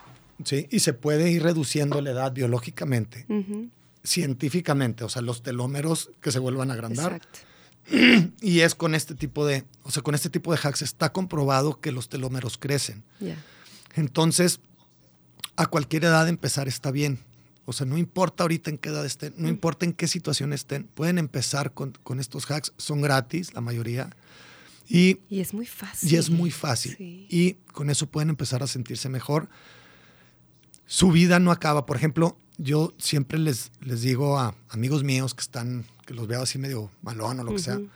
¿sí? 0.45 0.67
Y 0.71 0.81
se 0.81 0.93
puede 0.93 1.31
ir 1.31 1.43
reduciendo 1.43 2.03
la 2.03 2.11
edad 2.11 2.31
biológicamente, 2.31 3.25
científicamente, 4.05 5.03
o 5.03 5.09
sea, 5.09 5.23
los 5.23 5.43
telómeros 5.43 6.11
que 6.21 6.31
se 6.31 6.41
vuelvan 6.41 6.71
a 6.71 6.75
agrandar. 6.75 7.15
Exacto. 7.15 7.39
Y 8.43 8.61
es 8.61 8.75
con 8.75 8.95
este 8.95 9.15
tipo 9.15 9.47
de, 9.47 9.65
o 9.83 9.91
sea, 9.91 10.03
con 10.03 10.15
este 10.15 10.29
tipo 10.29 10.53
de 10.53 10.61
hacks 10.63 10.83
está 10.83 11.11
comprobado 11.11 11.81
que 11.81 11.91
los 11.91 12.11
telómeros 12.11 12.59
crecen. 12.59 13.03
Ya. 13.19 13.37
Entonces, 13.95 14.61
a 15.57 15.67
cualquier 15.67 16.05
edad 16.05 16.29
empezar 16.29 16.69
está 16.69 16.91
bien. 16.91 17.19
O 17.67 17.73
sea, 17.73 17.87
no 17.87 17.99
importa 17.99 18.45
ahorita 18.45 18.71
en 18.71 18.79
qué 18.79 18.89
edad 18.89 19.05
estén, 19.07 19.35
no 19.37 19.49
importa 19.49 19.85
en 19.85 19.93
qué 19.93 20.09
situación 20.09 20.53
estén, 20.53 20.85
pueden 20.85 21.19
empezar 21.19 21.73
con, 21.73 21.93
con 22.03 22.19
estos 22.19 22.47
hacks, 22.51 22.73
son 22.79 23.01
gratis, 23.01 23.55
la 23.55 23.61
mayoría. 23.61 24.11
Y 24.89 25.19
Y 25.29 25.39
es 25.41 25.55
muy 25.55 25.67
fácil. 25.67 26.13
y 26.13 26.17
es 26.17 26.31
muy 26.31 26.51
fácil. 26.51 26.97
Sí. 26.97 27.27
Y 27.31 27.55
con 27.73 27.91
eso 27.91 28.07
pueden 28.09 28.31
empezar 28.31 28.63
a 28.63 28.67
sentirse 28.67 29.09
mejor. 29.09 29.49
Su 30.87 31.13
vida 31.13 31.39
no 31.39 31.53
acaba. 31.53 31.87
Por 31.87 31.97
ejemplo, 31.97 32.37
yo 32.59 32.93
siempre 32.99 33.39
les, 33.39 33.71
les 33.81 34.03
digo 34.03 34.39
a 34.39 34.57
amigos 34.69 35.05
míos 35.05 35.35
que 35.35 35.43
están, 35.43 35.85
que 36.07 36.15
los 36.15 36.27
veo 36.27 36.43
así 36.43 36.59
medio 36.59 36.91
malón 37.03 37.39
o 37.39 37.45
lo 37.45 37.53
que 37.53 37.61
sea. 37.61 37.77
Ujú. 37.77 37.89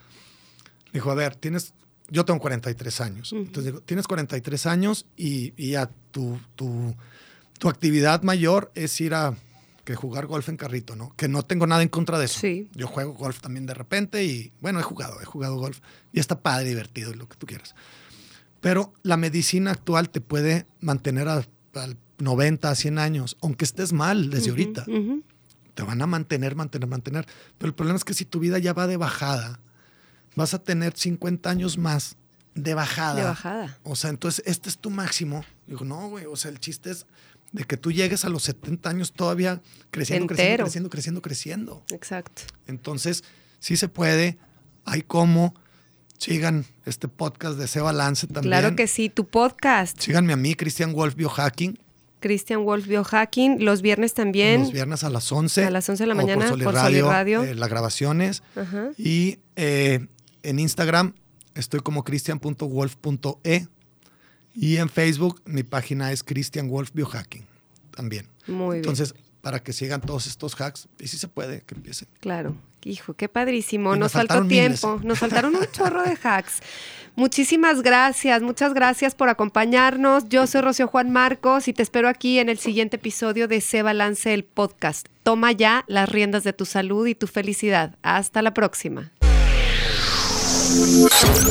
Dijo, 0.92 1.10
a 1.10 1.14
ver, 1.16 1.34
tienes, 1.34 1.72
yo 2.14 2.24
tengo 2.24 2.40
43 2.40 3.00
años. 3.02 3.32
Ujú. 3.32 3.42
Entonces 3.42 3.64
digo, 3.72 3.80
tienes 3.82 4.06
43 4.06 4.66
años 4.66 5.06
y, 5.16 5.52
y 5.56 5.72
ya 5.72 5.90
tu, 6.10 6.38
tu, 6.56 6.94
tu 7.58 7.68
actividad 7.68 8.22
mayor 8.22 8.70
es 8.74 8.98
ir 9.00 9.14
a 9.14 9.36
que 9.84 9.94
jugar 9.94 10.26
golf 10.26 10.48
en 10.48 10.56
carrito, 10.56 10.96
¿no? 10.96 11.12
Que 11.16 11.28
no 11.28 11.42
tengo 11.42 11.66
nada 11.66 11.82
en 11.82 11.88
contra 11.90 12.18
de 12.18 12.24
eso. 12.24 12.40
Sí. 12.40 12.70
Yo 12.74 12.86
juego 12.86 13.12
golf 13.12 13.40
también 13.40 13.66
de 13.66 13.74
repente 13.74 14.24
y, 14.24 14.50
bueno, 14.62 14.80
he 14.80 14.82
jugado, 14.82 15.20
he 15.20 15.26
jugado 15.26 15.56
golf 15.56 15.80
y 16.12 16.20
está 16.20 16.40
padre, 16.40 16.68
divertido 16.70 17.10
y 17.10 17.16
lo 17.16 17.28
que 17.28 17.36
tú 17.36 17.46
quieras. 17.46 17.74
Pero 18.60 18.94
la 19.02 19.16
medicina 19.18 19.72
actual 19.72 20.08
te 20.08 20.20
puede 20.22 20.66
mantener 20.80 21.28
a- 21.28 21.44
al 21.74 21.98
90, 22.18 22.70
a 22.70 22.74
100 22.74 22.98
años, 22.98 23.36
aunque 23.42 23.64
estés 23.66 23.92
mal 23.92 24.30
desde 24.30 24.44
Ujú, 24.44 24.50
ahorita. 24.52 24.84
ujú. 24.88 25.22
Te 25.74 25.82
van 25.82 26.00
a 26.00 26.06
mantener, 26.06 26.54
mantener, 26.54 26.88
mantener. 26.88 27.26
Pero 27.58 27.68
el 27.68 27.74
problema 27.74 27.96
es 27.98 28.04
que 28.04 28.14
si 28.14 28.24
tu 28.24 28.38
vida 28.38 28.58
ya 28.58 28.72
va 28.72 28.86
de 28.86 28.96
bajada, 28.96 29.60
vas 30.36 30.54
a 30.54 30.58
tener 30.58 30.94
50 30.96 31.48
años 31.50 31.78
más 31.78 32.16
de 32.54 32.74
bajada. 32.74 33.14
De 33.20 33.24
bajada. 33.24 33.78
O 33.82 33.96
sea, 33.96 34.10
entonces 34.10 34.42
este 34.46 34.68
es 34.68 34.78
tu 34.78 34.90
máximo. 34.90 35.44
Digo, 35.66 35.84
no, 35.84 36.08
güey, 36.08 36.26
o 36.26 36.36
sea, 36.36 36.50
el 36.50 36.60
chiste 36.60 36.90
es 36.90 37.06
de 37.52 37.64
que 37.64 37.76
tú 37.76 37.92
llegues 37.92 38.24
a 38.24 38.28
los 38.28 38.42
70 38.44 38.90
años 38.90 39.12
todavía 39.12 39.60
creciendo, 39.90 40.32
Entero. 40.32 40.64
creciendo, 40.64 40.90
creciendo, 40.90 41.22
creciendo, 41.22 41.82
creciendo. 41.82 41.84
Exacto. 41.94 42.42
Entonces, 42.66 43.24
sí 43.60 43.76
se 43.76 43.88
puede, 43.88 44.38
hay 44.84 45.02
cómo. 45.02 45.54
Sigan 46.16 46.64
este 46.86 47.08
podcast 47.08 47.58
de 47.58 47.64
ese 47.64 47.80
balance 47.80 48.26
también. 48.28 48.44
Claro 48.44 48.76
que 48.76 48.86
sí. 48.86 49.10
Tu 49.10 49.26
podcast, 49.26 49.98
Síganme 50.00 50.32
a 50.32 50.36
mí, 50.36 50.54
Christian 50.54 50.92
Wolf 50.94 51.16
Biohacking, 51.16 51.78
Christian 52.20 52.64
Wolf 52.64 52.86
Biohacking, 52.86 53.62
los 53.64 53.82
viernes 53.82 54.14
también. 54.14 54.60
los 54.62 54.72
viernes 54.72 55.04
a 55.04 55.10
las 55.10 55.30
11. 55.30 55.64
A 55.66 55.70
las 55.70 55.86
11 55.88 56.04
de 56.04 56.06
la 56.06 56.14
mañana, 56.14 56.48
Soli 56.48 56.64
por 56.64 56.74
Soli 56.76 57.00
Radio. 57.02 57.42
eh, 57.42 57.54
las 57.54 57.68
grabaciones. 57.68 58.42
Ajá. 58.56 58.90
Y 58.96 59.38
eh, 59.56 60.06
en 60.44 60.58
Instagram 60.58 61.14
estoy 61.54 61.80
como 61.80 62.04
cristian.wolf.e. 62.04 63.66
Y 64.54 64.76
en 64.76 64.88
Facebook 64.88 65.42
mi 65.46 65.64
página 65.64 66.12
es 66.12 66.22
Christian 66.22 66.68
Wolf 66.68 66.90
Biohacking 66.92 67.44
también. 67.90 68.28
Muy 68.46 68.76
bien. 68.76 68.84
Entonces, 68.84 69.14
para 69.44 69.62
que 69.62 69.72
sigan 69.72 70.00
todos 70.00 70.26
estos 70.26 70.58
hacks. 70.60 70.88
Y 70.98 71.06
sí 71.06 71.18
se 71.18 71.28
puede 71.28 71.60
que 71.60 71.74
empiecen. 71.74 72.08
Claro. 72.20 72.56
Hijo, 72.82 73.14
qué 73.14 73.28
padrísimo. 73.28 73.94
Y 73.94 73.98
nos, 73.98 74.12
nos 74.12 74.12
faltó 74.12 74.42
miles, 74.42 74.80
tiempo. 74.80 75.00
¿eh? 75.00 75.06
Nos 75.06 75.18
faltaron 75.18 75.54
un 75.54 75.66
chorro 75.72 76.02
de 76.02 76.16
hacks. 76.22 76.60
Muchísimas 77.16 77.82
gracias, 77.82 78.42
muchas 78.42 78.74
gracias 78.74 79.14
por 79.14 79.28
acompañarnos. 79.28 80.28
Yo 80.28 80.46
soy 80.46 80.62
Rocío 80.62 80.88
Juan 80.88 81.12
Marcos 81.12 81.68
y 81.68 81.72
te 81.72 81.82
espero 81.82 82.08
aquí 82.08 82.40
en 82.40 82.48
el 82.48 82.58
siguiente 82.58 82.96
episodio 82.96 83.46
de 83.46 83.60
Se 83.60 83.82
Balance 83.82 84.34
el 84.34 84.44
Podcast. 84.44 85.06
Toma 85.22 85.52
ya 85.52 85.84
las 85.86 86.08
riendas 86.08 86.42
de 86.42 86.52
tu 86.52 86.64
salud 86.64 87.06
y 87.06 87.14
tu 87.14 87.26
felicidad. 87.26 87.96
Hasta 88.02 88.42
la 88.42 88.52
próxima. 88.52 89.12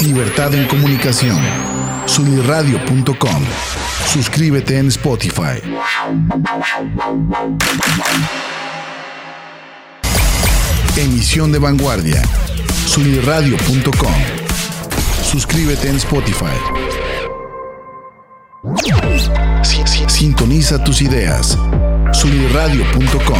Libertad 0.02 0.54
en 0.54 0.68
comunicación. 0.68 1.38
Sunirradio.com. 2.06 3.44
Suscríbete 4.12 4.78
en 4.78 4.88
Spotify. 4.88 5.62
Emisión 10.98 11.52
de 11.52 11.60
vanguardia. 11.60 12.22
Sunirradio.com. 12.86 14.14
Suscríbete 15.24 15.90
en 15.90 15.96
Spotify. 15.98 16.46
Si- 19.64 19.82
si- 19.86 20.04
Sintoniza 20.10 20.84
tus 20.84 21.02
ideas. 21.02 21.58
Sunirradio.com. 22.12 23.40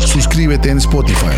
Suscríbete 0.00 0.70
en 0.70 0.78
Spotify. 0.78 1.36